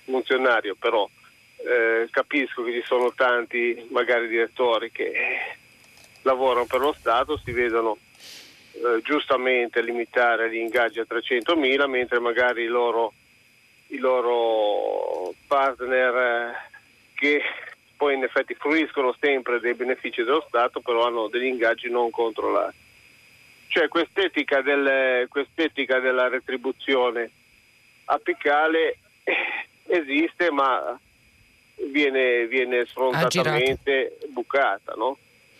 funzionario, 0.05 0.74
però 0.78 1.09
eh, 1.56 2.06
capisco 2.10 2.62
che 2.62 2.73
ci 2.73 2.82
sono 2.85 3.12
tanti 3.14 3.86
magari 3.90 4.28
direttori 4.28 4.93
che 4.93 5.56
lavorano 6.27 6.66
per 6.66 6.81
lo 6.81 6.93
Stato 6.93 7.40
si 7.43 7.53
vedono 7.53 7.97
eh, 8.73 9.01
giustamente 9.03 9.81
limitare 9.81 10.51
gli 10.51 10.57
ingaggi 10.57 10.98
a 10.98 11.07
300 11.07 11.57
mila, 11.57 11.86
mentre 11.86 12.19
magari 12.19 12.65
i 12.65 12.66
loro, 12.66 13.15
i 13.89 13.98
loro 13.98 15.32
partner 15.47 16.15
eh, 16.16 16.55
che 17.15 17.40
poi 17.97 18.15
in 18.15 18.24
effetti 18.24 18.55
fruiscono 18.55 19.15
sempre 19.19 19.61
dei 19.61 19.74
benefici 19.74 20.23
dello 20.23 20.44
Stato, 20.48 20.81
però 20.81 21.07
hanno 21.07 21.28
degli 21.28 21.47
ingaggi 21.47 21.89
non 21.89 22.11
controllati. 22.11 22.85
Cioè 23.69 23.89
quest'etica, 23.89 24.62
del, 24.62 25.28
quest'etica 25.28 26.01
della 26.01 26.28
retribuzione 26.28 27.31
apicale 28.07 28.98
esiste 29.86 30.51
ma 30.51 30.98
viene, 31.90 32.47
viene 32.47 32.85
sfrontatamente 32.85 34.19
bucata. 34.28 34.93
No? 34.97 35.16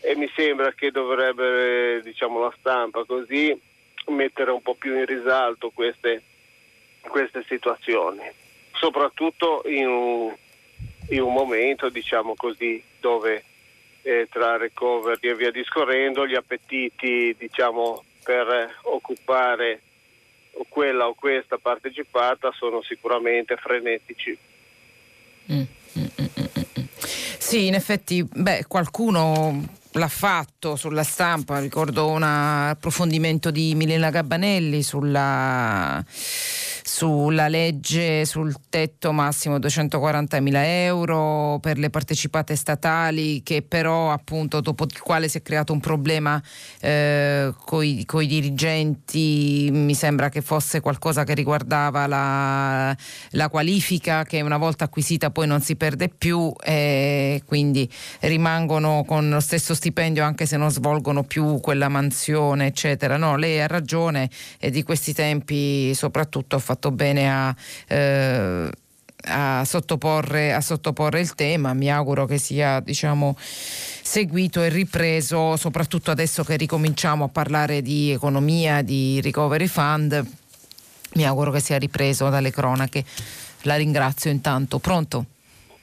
E 0.07 0.15
mi 0.15 0.31
sembra 0.37 0.73
che 0.73 0.93
dovrebbe 0.93 2.01
diciamo, 2.01 2.39
la 2.39 2.55
stampa 2.61 3.05
così 3.05 3.61
mettere 4.07 4.53
un 4.53 4.63
po' 4.63 4.77
più 4.77 4.97
in 4.97 5.05
risalto 5.05 5.71
queste, 5.71 6.23
queste 7.01 7.45
situazioni, 7.49 8.23
soprattutto 8.75 9.65
in 9.67 9.89
un, 9.89 10.33
in 11.09 11.23
un 11.23 11.33
momento 11.33 11.89
diciamo 11.89 12.37
così, 12.37 12.81
dove 13.01 13.43
eh, 14.03 14.29
tra 14.31 14.57
recovery 14.57 15.29
e 15.29 15.35
via 15.35 15.51
discorrendo 15.51 16.25
gli 16.25 16.37
appetiti 16.37 17.35
diciamo, 17.37 18.05
per 18.23 18.79
occupare 18.83 19.81
quella 20.69 21.09
o 21.09 21.15
questa 21.15 21.59
partecipata 21.59 22.53
sono 22.53 22.81
sicuramente 22.83 23.57
frenetici. 23.57 24.39
Mm, 25.51 25.63
mm, 25.99 26.05
mm, 26.21 26.27
mm, 26.39 26.85
sì, 27.39 27.67
in 27.67 27.75
effetti, 27.75 28.25
beh, 28.25 28.67
qualcuno 28.69 29.85
l'ha 29.99 30.09
fatto 30.09 30.77
sulla 30.77 31.03
stampa, 31.03 31.59
ricordo 31.59 32.09
un 32.09 32.23
approfondimento 32.23 33.51
di 33.51 33.75
Milena 33.75 34.11
Gabbanelli 34.11 34.83
sulla 34.83 36.05
sulla 36.97 37.49
legge 37.49 38.25
sul 38.25 38.55
tetto 38.71 39.13
massimo 39.13 39.59
240 39.59 40.41
mila 40.41 40.65
euro 40.65 41.59
per 41.61 41.77
le 41.77 41.91
partecipate 41.91 42.57
statali 42.57 43.43
che 43.43 43.61
però 43.61 44.13
appunto 44.13 44.63
dopo 44.63 44.85
il 44.85 44.99
quale 45.03 45.29
si 45.29 45.37
è 45.37 45.43
creato 45.43 45.75
un 45.75 45.81
problema 45.81 46.43
eh, 46.81 47.53
con 47.67 47.85
i 47.85 48.27
dirigenti 48.27 49.69
mi 49.71 49.93
sembra 49.93 50.31
che 50.31 50.41
fosse 50.41 50.81
qualcosa 50.81 51.25
che 51.25 51.35
riguardava 51.35 52.07
la, 52.07 52.97
la, 53.33 53.49
qualifica 53.51 54.25
che 54.25 54.41
una 54.41 54.57
volta 54.57 54.85
acquisita 54.85 55.29
poi 55.29 55.47
non 55.47 55.61
si 55.61 55.77
perde 55.77 56.09
più 56.09 56.51
e 56.65 57.43
quindi 57.45 57.87
rimangono 58.21 59.05
con 59.07 59.29
lo 59.29 59.41
stesso 59.41 59.75
stipendio 59.75 60.25
anche 60.25 60.47
se 60.47 60.57
non 60.57 60.71
svolgono 60.71 61.25
più 61.25 61.61
quella 61.61 61.91
mansione 61.91 62.69
eccetera. 62.69 63.19
No 63.19 63.37
lei 63.37 63.61
ha 63.61 63.67
ragione 63.67 64.31
e 64.59 64.71
di 64.71 64.83
questi 64.83 65.13
tempi 65.13 65.93
soprattutto 65.93 66.57
ha 66.57 66.59
fatto 66.59 66.85
bene 66.91 67.31
a 67.31 67.57
eh, 67.89 68.71
a 69.29 69.65
sottoporre, 69.65 70.53
a 70.53 70.61
sottoporre, 70.61 71.21
il 71.21 71.35
tema. 71.35 71.75
Mi 71.75 71.91
auguro 71.91 72.27
che 72.27 72.39
sia 72.39 72.81
diciamo, 72.81 73.35
seguito 73.39 74.63
e 74.63 74.69
ripreso, 74.69 75.57
soprattutto 75.57 76.11
adesso 76.11 76.45
che 76.45 76.57
ricominciamo 76.57 77.25
a 77.25 77.29
parlare 77.29 77.83
di 77.83 78.11
economia, 78.11 78.83
di 78.83 79.21
recovery 79.21 79.67
fund. 79.67 80.25
Mi 81.15 81.27
auguro 81.27 81.51
che 81.51 81.61
sia 81.61 81.79
ripreso 81.79 82.29
dalle 82.29 82.51
cronache. 82.51 83.05
La 83.63 83.77
ringrazio 83.77 84.31
intanto. 84.31 84.79
Pronto? 84.79 85.25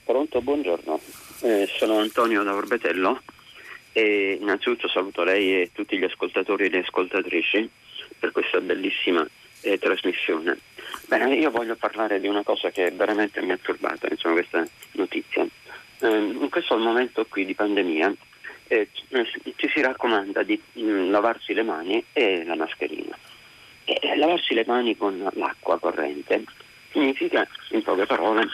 Pronto, 0.06 0.42
buongiorno. 0.42 1.00
Eh, 1.42 1.68
sono 1.78 2.00
Antonio 2.00 2.44
da 2.44 2.54
Orbetello 2.54 3.22
e 3.92 4.38
innanzitutto 4.40 4.88
saluto 4.88 5.24
lei 5.24 5.62
e 5.62 5.72
tutti 5.74 5.98
gli 5.98 6.04
ascoltatori 6.04 6.66
e 6.66 6.70
le 6.70 6.80
ascoltatrici 6.80 7.70
per 8.18 8.32
questa 8.32 8.60
bellissima 8.60 9.28
eh, 9.64 9.78
trasmissione. 9.78 10.60
Bene, 11.08 11.36
io 11.36 11.52
voglio 11.52 11.76
parlare 11.76 12.20
di 12.20 12.28
una 12.28 12.44
cosa 12.44 12.70
che 12.70 12.92
veramente 12.92 13.42
mi 13.42 13.52
ha 13.52 13.58
turbato, 13.62 14.08
insomma, 14.10 14.36
questa 14.36 14.66
notizia. 14.92 15.46
Eh, 16.00 16.08
in 16.08 16.50
questo 16.50 16.78
momento 16.78 17.26
qui 17.26 17.46
di 17.46 17.56
pandemia 17.56 18.14
eh, 18.68 18.90
ci 18.92 19.70
si 19.74 19.82
raccomanda 19.82 20.44
di 20.44 20.60
mh, 20.74 20.82
mm, 20.82 21.12
lavarsi 21.12 21.54
le 21.54 21.64
mani 21.64 22.04
e 22.14 22.44
la 22.44 22.56
mascherina. 22.56 23.18
E 23.86 24.16
lavarsi 24.16 24.54
le 24.54 24.64
mani 24.66 24.96
con 24.96 25.30
l'acqua 25.34 25.80
corrente 25.80 26.44
significa, 26.92 27.48
in 27.72 27.84
poche 27.84 28.06
parole, 28.06 28.48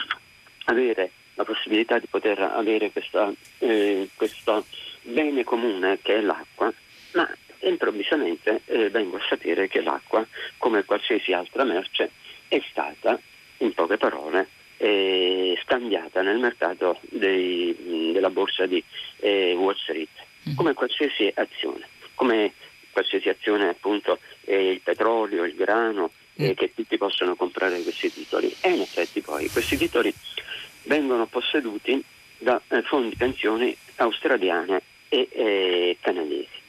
avere 0.64 1.10
la 1.34 1.44
possibilità 1.44 1.98
di 1.98 2.06
poter 2.06 2.40
avere 2.40 2.90
questa, 2.90 3.32
eh, 3.58 4.08
questo 4.14 4.64
bene 5.02 5.44
comune 5.44 5.98
che 6.02 6.16
è 6.16 6.20
l'acqua, 6.20 6.72
ma 7.12 7.28
improvvisamente 7.60 8.62
eh, 8.66 8.90
vengo 8.90 9.16
a 9.16 9.26
sapere 9.28 9.68
che 9.68 9.82
l'acqua, 9.82 10.26
come 10.56 10.84
qualsiasi 10.84 11.32
altra 11.32 11.64
merce, 11.64 12.10
è 12.48 12.60
stata, 12.70 13.20
in 13.58 13.72
poche 13.74 13.96
parole, 13.96 14.48
eh, 14.76 15.58
scambiata 15.62 16.22
nel 16.22 16.38
mercato 16.38 16.98
dei, 17.02 18.10
della 18.12 18.30
borsa 18.30 18.66
di 18.66 18.82
eh, 19.18 19.54
Wall 19.54 19.76
Street, 19.76 20.08
mm. 20.48 20.54
come 20.54 20.72
qualsiasi 20.72 21.30
azione, 21.34 21.86
come 22.14 22.54
qualsiasi 22.90 23.28
azione 23.28 23.68
appunto 23.68 24.18
eh, 24.44 24.70
il 24.70 24.80
petrolio, 24.80 25.44
il 25.44 25.54
grano, 25.54 26.10
mm. 26.40 26.52
che 26.52 26.72
tutti 26.74 26.96
possono 26.96 27.36
comprare 27.36 27.82
questi 27.82 28.10
titoli. 28.10 28.54
E 28.60 28.70
in 28.70 28.80
effetti 28.80 29.20
poi 29.20 29.48
questi 29.50 29.76
titoli 29.76 30.12
vengono 30.84 31.26
posseduti 31.26 32.02
da 32.38 32.60
eh, 32.68 32.82
fondi 32.82 33.14
pensioni 33.16 33.76
australiane 33.96 34.80
e 35.08 35.28
eh, 35.30 35.98
canadesi. 36.00 36.59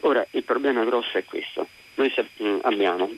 Ora, 0.00 0.26
il 0.30 0.44
problema 0.44 0.84
grosso 0.84 1.18
è 1.18 1.24
questo. 1.24 1.68
Noi 1.94 2.12
mm, 2.42 2.58
abbiamo 2.62 3.10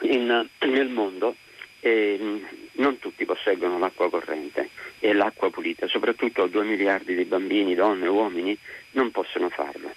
in, 0.00 0.48
nel 0.60 0.88
mondo 0.88 1.36
eh, 1.80 2.40
non 2.72 2.98
tutti 2.98 3.24
posseggono 3.24 3.78
l'acqua 3.78 4.08
corrente 4.08 4.70
e 4.98 5.12
l'acqua 5.12 5.50
pulita, 5.50 5.86
soprattutto 5.86 6.46
2 6.46 6.64
miliardi 6.64 7.14
di 7.14 7.24
bambini, 7.24 7.74
donne, 7.74 8.08
uomini 8.08 8.56
non 8.92 9.10
possono 9.10 9.48
farlo. 9.50 9.92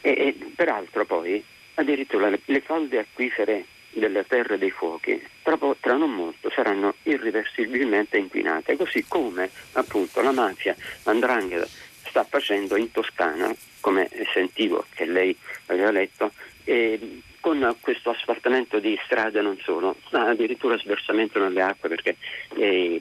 E, 0.00 0.10
e 0.10 0.36
peraltro 0.54 1.04
poi 1.04 1.42
addirittura 1.74 2.28
le, 2.28 2.40
le, 2.44 2.60
falde 2.60 3.00
acquifere 3.00 3.64
delle 3.90 4.24
terre 4.26 4.58
dei 4.58 4.70
fuochi 4.70 5.20
tra, 5.42 5.58
tra 5.80 5.94
non 5.94 6.12
molto 6.12 6.50
saranno 6.50 6.94
irreversibilmente 7.04 8.18
inquinate, 8.18 8.76
così 8.76 9.04
come 9.08 9.50
appunto 9.72 10.20
la 10.20 10.32
mafia 10.32 10.76
Andrangheta 11.04 11.66
sta 12.08 12.24
facendo 12.24 12.76
in 12.76 12.90
Toscana, 12.90 13.54
come 13.80 14.08
sentivo 14.32 14.86
che 14.94 15.04
lei 15.04 15.36
aveva 15.66 15.90
letto, 15.90 16.32
eh, 16.64 17.20
con 17.40 17.76
questo 17.80 18.10
asfaltamento 18.10 18.80
di 18.80 18.98
strade 19.04 19.40
non 19.40 19.56
solo, 19.62 19.96
ma 20.10 20.28
addirittura 20.28 20.76
sversamento 20.78 21.38
nelle 21.38 21.62
acque 21.62 21.88
perché 21.88 22.16
eh, 22.56 23.00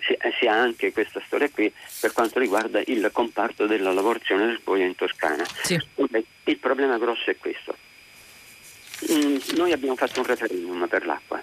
si, 0.00 0.16
si, 0.38 0.46
ha 0.46 0.54
anche 0.54 0.92
questa 0.92 1.20
storia 1.26 1.50
qui 1.50 1.72
per 2.00 2.12
quanto 2.12 2.38
riguarda 2.38 2.80
il 2.86 3.08
comparto 3.12 3.66
della 3.66 3.92
lavorazione 3.92 4.46
del 4.46 4.60
pollo 4.60 4.84
in 4.84 4.94
Toscana. 4.94 5.44
Sì. 5.62 5.76
Il 6.44 6.58
problema 6.58 6.96
grosso 6.96 7.28
è 7.30 7.36
questo. 7.36 7.76
Mm, 9.10 9.36
noi 9.56 9.72
abbiamo 9.72 9.96
fatto 9.96 10.20
un 10.20 10.26
referendum 10.26 10.86
per 10.86 11.04
l'acqua. 11.04 11.42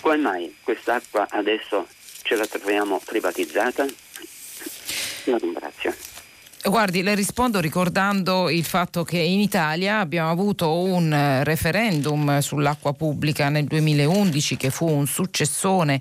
Come 0.00 0.16
mai 0.16 0.56
quest'acqua 0.62 1.26
adesso 1.28 1.86
ce 2.22 2.36
la 2.36 2.46
troviamo 2.46 3.00
privatizzata? 3.04 3.84
La 5.24 5.36
ringrazio. 5.36 5.94
Guardi, 6.70 7.02
le 7.02 7.16
rispondo 7.16 7.58
ricordando 7.58 8.48
il 8.48 8.62
fatto 8.62 9.02
che 9.02 9.18
in 9.18 9.40
Italia 9.40 9.98
abbiamo 9.98 10.30
avuto 10.30 10.72
un 10.72 11.12
eh, 11.12 11.42
referendum 11.42 12.38
sull'acqua 12.38 12.92
pubblica 12.92 13.48
nel 13.48 13.64
2011 13.64 14.56
che 14.56 14.70
fu 14.70 14.88
un 14.88 15.08
successone 15.08 16.00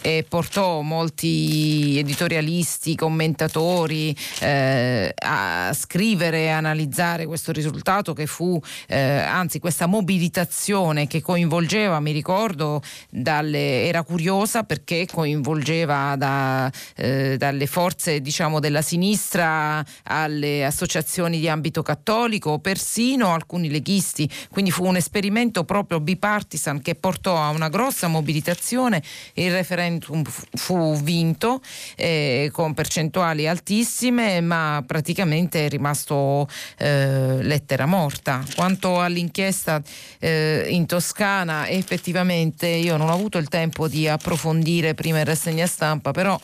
e 0.00 0.26
portò 0.28 0.80
molti 0.80 1.98
editorialisti, 1.98 2.96
commentatori 2.96 4.14
eh, 4.40 5.14
a 5.14 5.70
scrivere 5.72 6.40
e 6.40 6.48
analizzare 6.48 7.24
questo 7.24 7.52
risultato 7.52 8.12
che 8.12 8.26
fu, 8.26 8.60
eh, 8.88 8.98
anzi 8.98 9.60
questa 9.60 9.86
mobilitazione 9.86 11.06
che 11.06 11.22
coinvolgeva, 11.22 12.00
mi 12.00 12.10
ricordo, 12.10 12.82
dalle, 13.08 13.84
era 13.84 14.02
curiosa 14.02 14.64
perché 14.64 15.06
coinvolgeva 15.06 16.16
da, 16.18 16.68
eh, 16.96 17.36
dalle 17.36 17.66
forze 17.68 18.20
diciamo, 18.20 18.58
della 18.58 18.82
sinistra 18.82 19.84
alle 20.08 20.64
associazioni 20.64 21.38
di 21.38 21.48
ambito 21.48 21.82
cattolico, 21.82 22.58
persino 22.58 23.32
alcuni 23.32 23.70
leghisti, 23.70 24.28
quindi 24.50 24.70
fu 24.70 24.84
un 24.86 24.96
esperimento 24.96 25.64
proprio 25.64 26.00
bipartisan 26.00 26.80
che 26.80 26.94
portò 26.94 27.36
a 27.36 27.50
una 27.50 27.68
grossa 27.68 28.08
mobilitazione, 28.08 29.02
il 29.34 29.52
referendum 29.52 30.22
fu 30.24 30.94
vinto 31.00 31.60
eh, 31.96 32.50
con 32.52 32.74
percentuali 32.74 33.46
altissime, 33.46 34.40
ma 34.40 34.82
praticamente 34.86 35.66
è 35.66 35.68
rimasto 35.68 36.48
eh, 36.78 37.42
lettera 37.42 37.86
morta. 37.86 38.42
Quanto 38.54 39.00
all'inchiesta 39.00 39.82
eh, 40.18 40.66
in 40.68 40.86
Toscana, 40.86 41.68
effettivamente 41.68 42.66
io 42.66 42.96
non 42.96 43.08
ho 43.08 43.12
avuto 43.12 43.38
il 43.38 43.48
tempo 43.48 43.88
di 43.88 44.08
approfondire 44.08 44.94
prima 44.94 45.18
in 45.18 45.24
rassegna 45.24 45.66
stampa, 45.66 46.12
però 46.12 46.38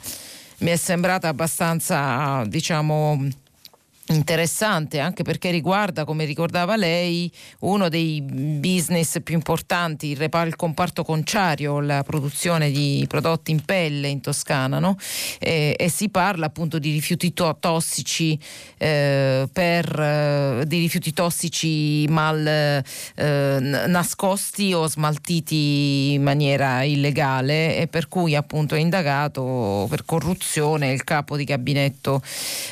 mi 0.59 0.71
è 0.71 0.77
sembrata 0.77 1.29
abbastanza, 1.29 2.45
diciamo, 2.47 3.27
interessante 4.09 5.01
anche 5.01 5.23
perché 5.23 5.51
riguarda, 5.51 6.05
come 6.05 6.25
ricordava 6.25 6.77
lei, 6.77 7.31
uno 7.61 7.89
dei 7.89 8.21
business 8.21 9.23
più 9.23 9.35
importanti, 9.35 10.09
il, 10.09 10.17
repar- 10.17 10.47
il 10.47 10.57
comparto 10.57 11.05
conciario, 11.05 11.81
la 11.81 12.03
produzione 12.03 12.71
di 12.71 13.05
prodotti 13.09 13.51
in 13.51 13.65
pelle 13.65 14.09
in 14.09 14.21
Toscana 14.21 14.79
no? 14.79 14.97
e, 15.39 15.75
e, 15.79 15.89
si 15.89 16.11
parla 16.11 16.47
appunto 16.47 16.79
di 16.79 16.91
rifiuti 16.91 17.33
to- 17.33 17.57
tossici 17.59 18.39
eh, 18.77 19.49
per, 19.51 19.99
eh, 19.99 20.65
di 20.67 20.79
rifiuti 20.81 21.13
tossici 21.13 22.07
mal 22.09 22.47
eh, 22.47 23.59
nascosti 23.61 24.75
o 24.75 24.87
smaltiti 24.87 26.13
in 26.13 26.23
maniera 26.23 26.83
illegale 26.83 27.79
e 27.79 27.87
per 27.87 28.09
cui 28.09 28.35
appunto 28.35 28.75
è 28.75 28.79
indagato 28.79 29.87
per 29.89 30.05
corruzione 30.05 30.93
il 30.93 31.05
capo 31.05 31.37
di 31.37 31.45
gabinetto 31.45 32.21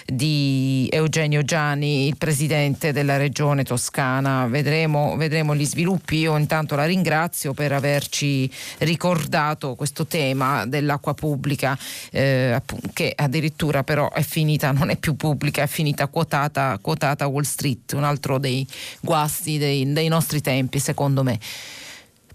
di 0.04 0.88
Eugenio 0.90 1.21
Eugenio 1.22 1.44
Gianni, 1.44 2.08
il 2.08 2.16
presidente 2.16 2.90
della 2.90 3.16
regione 3.16 3.62
toscana. 3.62 4.48
Vedremo, 4.48 5.14
vedremo, 5.16 5.54
gli 5.54 5.64
sviluppi. 5.64 6.16
Io 6.16 6.36
intanto 6.36 6.74
la 6.74 6.84
ringrazio 6.84 7.52
per 7.54 7.70
averci 7.70 8.50
ricordato 8.78 9.76
questo 9.76 10.04
tema 10.04 10.66
dell'acqua 10.66 11.14
pubblica, 11.14 11.78
eh, 12.10 12.60
che 12.92 13.12
addirittura 13.14 13.84
però 13.84 14.10
è 14.10 14.22
finita, 14.22 14.72
non 14.72 14.90
è 14.90 14.96
più 14.96 15.14
pubblica, 15.14 15.62
è 15.62 15.68
finita 15.68 16.08
quotata, 16.08 16.76
quotata 16.82 17.28
Wall 17.28 17.42
Street, 17.42 17.92
un 17.92 18.02
altro 18.02 18.38
dei 18.38 18.66
guasti 19.00 19.58
dei, 19.58 19.92
dei 19.92 20.08
nostri 20.08 20.40
tempi, 20.40 20.80
secondo 20.80 21.22
me. 21.22 21.38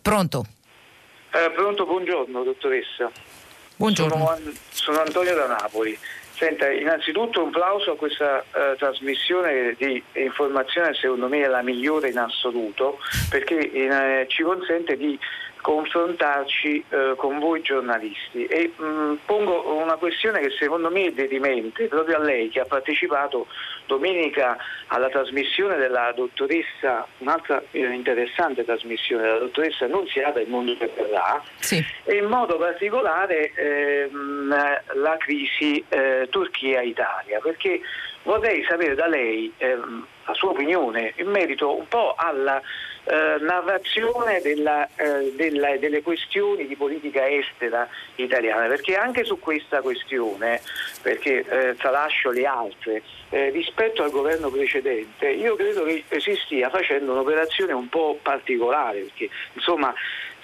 Pronto? 0.02 0.46
Eh, 1.34 1.52
pronto, 1.54 1.86
buongiorno 1.86 2.42
dottoressa. 2.42 3.12
Buongiorno. 3.76 4.16
Sono, 4.16 4.54
sono 4.70 5.00
Antonio 5.02 5.36
da 5.36 5.48
Napoli. 5.48 5.98
Senta, 6.38 6.70
innanzitutto 6.70 7.44
un 7.44 7.50
plauso 7.50 7.94
a 7.94 7.98
questa 7.98 8.46
uh, 8.54 8.76
trasmissione 8.78 9.74
di 9.76 10.02
informazione, 10.14 10.94
secondo 10.94 11.28
me 11.28 11.42
è 11.42 11.48
la 11.48 11.64
migliore 11.64 12.10
in 12.10 12.20
assoluto, 12.20 13.00
perché 13.28 13.56
in, 13.56 13.90
uh, 13.90 14.28
ci 14.28 14.44
consente 14.44 14.96
di 14.98 15.18
confrontarci 15.68 16.82
eh, 16.88 17.14
con 17.18 17.40
voi 17.40 17.62
giornalisti 17.62 18.46
e 18.46 18.72
mh, 18.74 18.86
mm, 18.86 19.14
pongo 19.26 19.76
una 19.76 19.98
questione 19.98 20.40
che 20.40 20.52
secondo 20.52 20.90
me 20.90 21.08
è 21.08 21.12
dirimente 21.12 21.90
proprio 21.90 22.16
a 22.16 22.20
lei 22.20 22.48
che 22.48 22.62
ha 22.62 22.66
partecipato 22.66 23.48
domenica 23.86 24.56
alla 24.88 25.10
trasmissione 25.10 25.76
della 25.76 26.14
dottoressa, 26.16 27.06
un'altra 27.18 27.62
eh, 27.72 27.82
interessante 27.82 28.64
trasmissione 28.64 29.24
della 29.24 29.40
dottoressa 29.40 29.84
Annunziata 29.84 30.40
Il 30.40 30.48
mondo 30.48 30.74
che 30.78 30.90
verrà 30.96 31.44
sì. 31.60 31.86
e 32.06 32.16
in 32.16 32.28
modo 32.28 32.56
particolare 32.56 33.52
ehm, 33.54 34.48
la 34.94 35.18
crisi 35.18 35.84
eh, 35.90 36.28
Turchia-Italia 36.30 37.40
perché 37.42 37.82
vorrei 38.24 38.64
sapere 38.64 38.96
da 38.96 39.08
lei 39.08 39.52
ehm, 39.58 40.06
la 40.28 40.34
sua 40.34 40.52
opinione 40.52 41.12
in 41.18 41.28
merito 41.28 41.78
un 41.78 41.88
po' 41.90 42.14
alla 42.16 42.62
eh, 43.08 43.38
narrazione 43.40 44.42
della, 44.42 44.88
eh, 44.96 45.32
della, 45.36 45.78
delle 45.78 46.02
questioni 46.02 46.68
di 46.68 46.76
politica 46.76 47.28
estera 47.28 47.88
italiana, 48.16 48.68
perché 48.68 48.96
anche 48.96 49.24
su 49.24 49.40
questa 49.40 49.82
questione, 49.82 50.62
perché 51.02 51.46
eh, 51.48 51.76
tralascio 51.78 52.32
le 52.32 52.46
altre, 52.46 53.02
eh, 53.30 53.50
rispetto 53.50 54.04
al 54.04 54.12
governo 54.12 54.50
precedente, 54.50 55.30
io 55.30 55.56
credo 55.56 55.84
che 55.84 56.04
si 56.20 56.36
stia 56.44 56.70
facendo 56.70 57.14
un'operazione 57.14 57.72
un 57.72 57.88
po' 57.88 58.20
particolare, 58.22 59.00
perché 59.00 59.30
insomma 59.54 59.94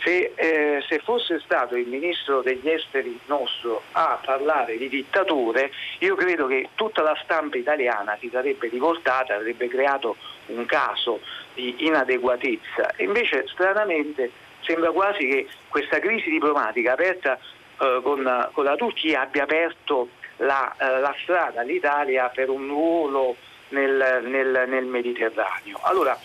se, 0.04 0.34
eh, 0.36 0.84
se, 0.88 1.00
fosse 1.00 1.40
stato 1.44 1.76
il 1.76 1.88
ministro 1.88 2.42
degli 2.42 2.70
esteri 2.70 3.18
nostro 3.28 3.84
a 3.94 4.20
parlare 4.24 4.78
di 4.78 4.90
dittature, 4.90 5.72
io 6.00 6.16
credo 6.16 6.46
che 6.48 6.70
tutta 6.76 7.02
la 7.02 7.18
stampa 7.24 7.58
italiana 7.58 8.18
si 8.20 8.30
sarebbe 8.32 8.68
rivoltata, 8.68 9.36
avrebbe 9.36 9.68
creato 9.68 10.18
un 10.48 10.66
caso 10.66 11.22
di 11.54 11.86
inadeguatezza. 11.86 12.96
Invece 12.98 13.46
stranamente 13.48 14.32
sembra 14.62 14.92
quasi 14.92 15.26
che 15.28 15.48
questa 15.70 16.00
crisi 16.00 16.30
diplomatica 16.30 16.94
aperta 16.94 17.40
eh, 17.80 18.00
con, 18.04 18.50
con, 18.52 18.64
la 18.64 18.76
Turchia 18.76 19.22
abbia 19.22 19.44
aperto 19.44 20.10
la, 20.38 20.74
eh, 20.78 21.00
la 21.00 21.16
strada 21.22 21.62
all'Italia 21.62 22.30
per 22.30 22.50
un 22.50 22.68
ruolo 22.68 23.36
nel, 23.70 24.22
nel, 24.26 24.66
nel 24.68 24.86
Mediterraneo. 24.86 25.80
Allora, 25.82 26.18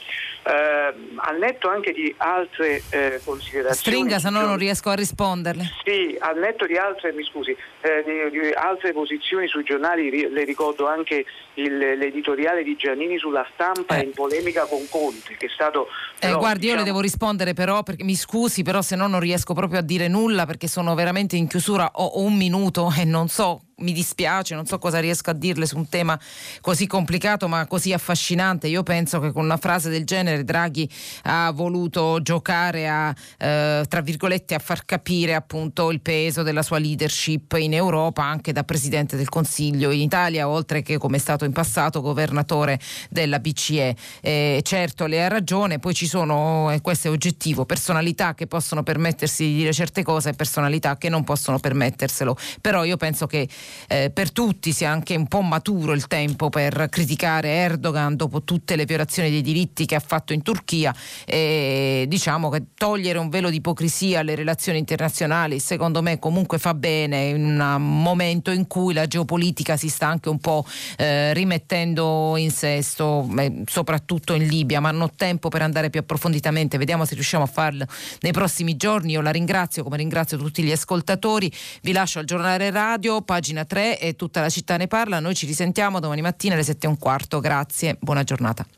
eh, 0.45 0.95
al 1.17 1.39
netto 1.39 1.69
anche 1.69 1.93
di 1.93 2.15
altre 2.17 2.83
eh, 2.91 3.21
considerazioni. 3.25 3.75
Stringa, 3.75 4.19
se 4.19 4.31
no 4.31 4.41
non 4.41 4.57
riesco 4.57 4.91
a 4.91 4.95
risponderle. 4.95 5.71
Sì, 5.85 6.17
al 6.19 6.39
netto 6.39 6.67
di 6.67 6.77
altre, 6.77 7.13
mi 7.13 7.25
scusi, 7.25 7.57
eh, 7.81 8.03
di, 8.05 8.39
di 8.39 8.51
altre 8.53 8.93
posizioni 8.93 9.47
sui 9.49 9.65
giornali, 9.65 10.29
le 10.29 10.45
ricordo 10.45 10.87
anche 10.89 11.25
il, 11.55 11.77
l'editoriale 11.77 12.63
di 12.63 12.77
Giannini 12.77 13.19
sulla 13.19 13.47
stampa 13.55 13.97
eh. 13.97 14.05
in 14.05 14.13
polemica 14.13 14.65
con 14.65 14.87
Conte, 14.89 15.37
che 15.37 15.47
è 15.47 15.51
stato... 15.51 15.87
Eh, 16.19 16.27
però, 16.27 16.39
guardi, 16.39 16.61
diciamo... 16.61 16.81
io 16.81 16.85
le 16.85 16.85
diciamo 16.85 16.85
devo 16.85 17.01
rispondere 17.01 17.55
però, 17.55 17.83
perché, 17.83 18.05
mi 18.05 18.15
scusi, 18.15 18.63
però 18.63 18.83
se 18.83 18.97
no 18.97 19.07
non 19.07 19.21
riesco 19.21 19.55
proprio 19.55 19.81
a 19.81 19.83
dire 19.83 20.09
nulla 20.09 20.47
perché 20.47 20.69
sono 20.69 20.95
veramente 20.95 21.37
in 21.37 21.47
chiusura, 21.47 21.91
ho 21.93 22.21
un 22.21 22.37
minuto 22.37 22.93
e 22.97 23.05
non 23.05 23.29
so 23.29 23.63
mi 23.79 23.93
dispiace, 23.93 24.55
non 24.55 24.67
so 24.67 24.79
cosa 24.79 24.99
riesco 24.99 25.31
a 25.31 25.33
dirle 25.33 25.67
su 25.67 25.77
un 25.77 25.89
tema 25.89 26.19
così 26.61 26.87
complicato 26.87 27.49
ma 27.49 27.67
così 27.67 27.93
affascinante. 27.93 28.67
Io 28.69 28.83
penso 28.83 29.21
che 29.21 29.33
con 29.33 29.45
una 29.45 29.57
frase 29.57 29.91
del 29.91 30.05
genere 30.05 30.45
Draghi 30.45 30.89
ha 31.25 31.51
voluto 31.53 32.21
giocare 32.23 32.89
a, 32.89 33.15
eh, 33.39 33.85
tra 33.89 34.01
virgolette, 34.01 34.55
a 34.55 34.59
far 34.59 34.85
capire 34.85 35.35
appunto 35.35 35.91
il 35.91 36.01
peso 36.01 36.43
della 36.43 36.63
sua 36.63 36.79
leadership 36.79 37.55
in 37.59 37.68
Europa 37.73 38.23
anche 38.25 38.53
da 38.53 38.65
Presidente 38.65 39.17
del 39.17 39.29
Consiglio 39.29 39.91
in 39.91 40.01
Italia, 40.01 40.49
oltre 40.49 40.83
che 40.83 40.99
come 40.99 41.17
è 41.17 41.21
stato 41.21 41.45
in 41.45 41.53
passato 41.53 42.01
governatore 42.01 42.79
della 43.11 43.39
BCE. 43.39 43.97
Eh, 44.21 44.61
certo, 44.63 45.07
le 45.07 45.25
ha 45.25 45.29
ragione, 45.29 45.79
poi 45.79 45.95
ci 45.95 46.07
sono, 46.07 46.71
e 46.71 46.81
questo 46.81 47.09
è 47.09 47.11
oggettivo, 47.11 47.65
personalità 47.65 48.35
che 48.35 48.47
possono 48.47 48.83
permettersi 48.83 49.45
di 49.45 49.55
dire 49.57 49.73
certe 49.73 50.03
cose 50.03 50.31
e 50.31 50.33
personalità 50.35 50.97
che 50.97 51.09
non 51.09 51.25
possono 51.25 51.59
permetterselo. 51.59 52.37
Però 52.61 52.85
io 52.85 52.97
penso 52.97 53.27
che 53.27 53.49
eh, 53.89 54.11
per 54.11 54.33
tutti 54.33 54.73
sia 54.73 54.91
anche 54.91 55.17
un 55.17 55.27
po' 55.27 55.43
maturo 55.43 55.93
il 55.93 56.07
tempo 56.07 56.49
per 56.49 56.89
criticare 56.89 57.49
Erdogan 57.49 58.17
dopo 58.17 58.43
tutte 58.43 58.77
le 58.77 58.85
violazioni 58.85 59.31
dei 59.31 59.43
diritti 59.43 59.87
che 59.87 59.95
ha 59.95 60.01
fatto 60.01 60.33
in 60.33 60.43
Turchia 60.43 60.95
e 61.25 62.05
diciamo 62.09 62.49
che 62.49 62.63
togliere 62.75 63.19
un 63.19 63.29
velo 63.29 63.51
di 63.51 63.57
ipocrisia 63.57 64.21
alle 64.21 64.35
relazioni 64.35 64.79
internazionali 64.79 65.59
secondo 65.59 66.03
me 66.03 66.19
comunque 66.19 66.59
fa 66.59 66.75
bene 66.75 67.25
in 67.29 67.58
un 67.61 68.03
momento 68.03 68.51
in 68.51 68.67
cui 68.67 68.95
la 68.95 69.07
geopolitica 69.07 69.77
si 69.77 69.89
sta 69.89 70.07
anche 70.07 70.29
un 70.29 70.39
po' 70.39 70.65
eh, 70.97 71.33
rimettendo 71.35 72.35
in 72.37 72.51
sesto, 72.51 73.29
eh, 73.39 73.63
soprattutto 73.67 74.35
in 74.35 74.47
Libia, 74.47 74.81
ma 74.81 74.91
non 74.91 75.03
ho 75.03 75.13
tempo 75.15 75.49
per 75.49 75.63
andare 75.63 75.91
più 75.91 76.01
approfonditamente, 76.01 76.79
vediamo 76.79 77.05
se 77.05 77.15
riusciamo 77.15 77.45
a 77.45 77.47
farlo 77.47 77.87
nei 78.21 78.33
prossimi 78.33 78.77
giorni. 78.77 79.13
Io 79.13 79.21
la 79.21 79.31
ringrazio 79.31 79.83
come 79.83 79.97
ringrazio 79.97 80.39
tutti 80.39 80.63
gli 80.63 80.73
ascoltatori, 80.73 81.51
vi 81.83 81.93
lascio 81.93 82.19
al 82.19 82.25
giornale 82.25 82.71
radio, 82.71 83.23
pagina 83.23 83.65
3 83.65 83.99
e 83.99 84.17
tutta 84.17 84.41
la 84.41 84.49
città 84.49 84.77
ne 84.77 84.87
parla. 84.87 85.21
Noi 85.21 85.35
ci 85.35 85.47
risentiamo 85.47 86.01
domani 86.01 86.21
mattina 86.21 86.55
alle 86.55 86.65
7 86.65 86.87
e 86.87 86.89
un 86.89 86.99
quarto. 86.99 87.41
Grazie, 87.41 87.97
buona 88.01 88.25
giornata. 88.25 88.78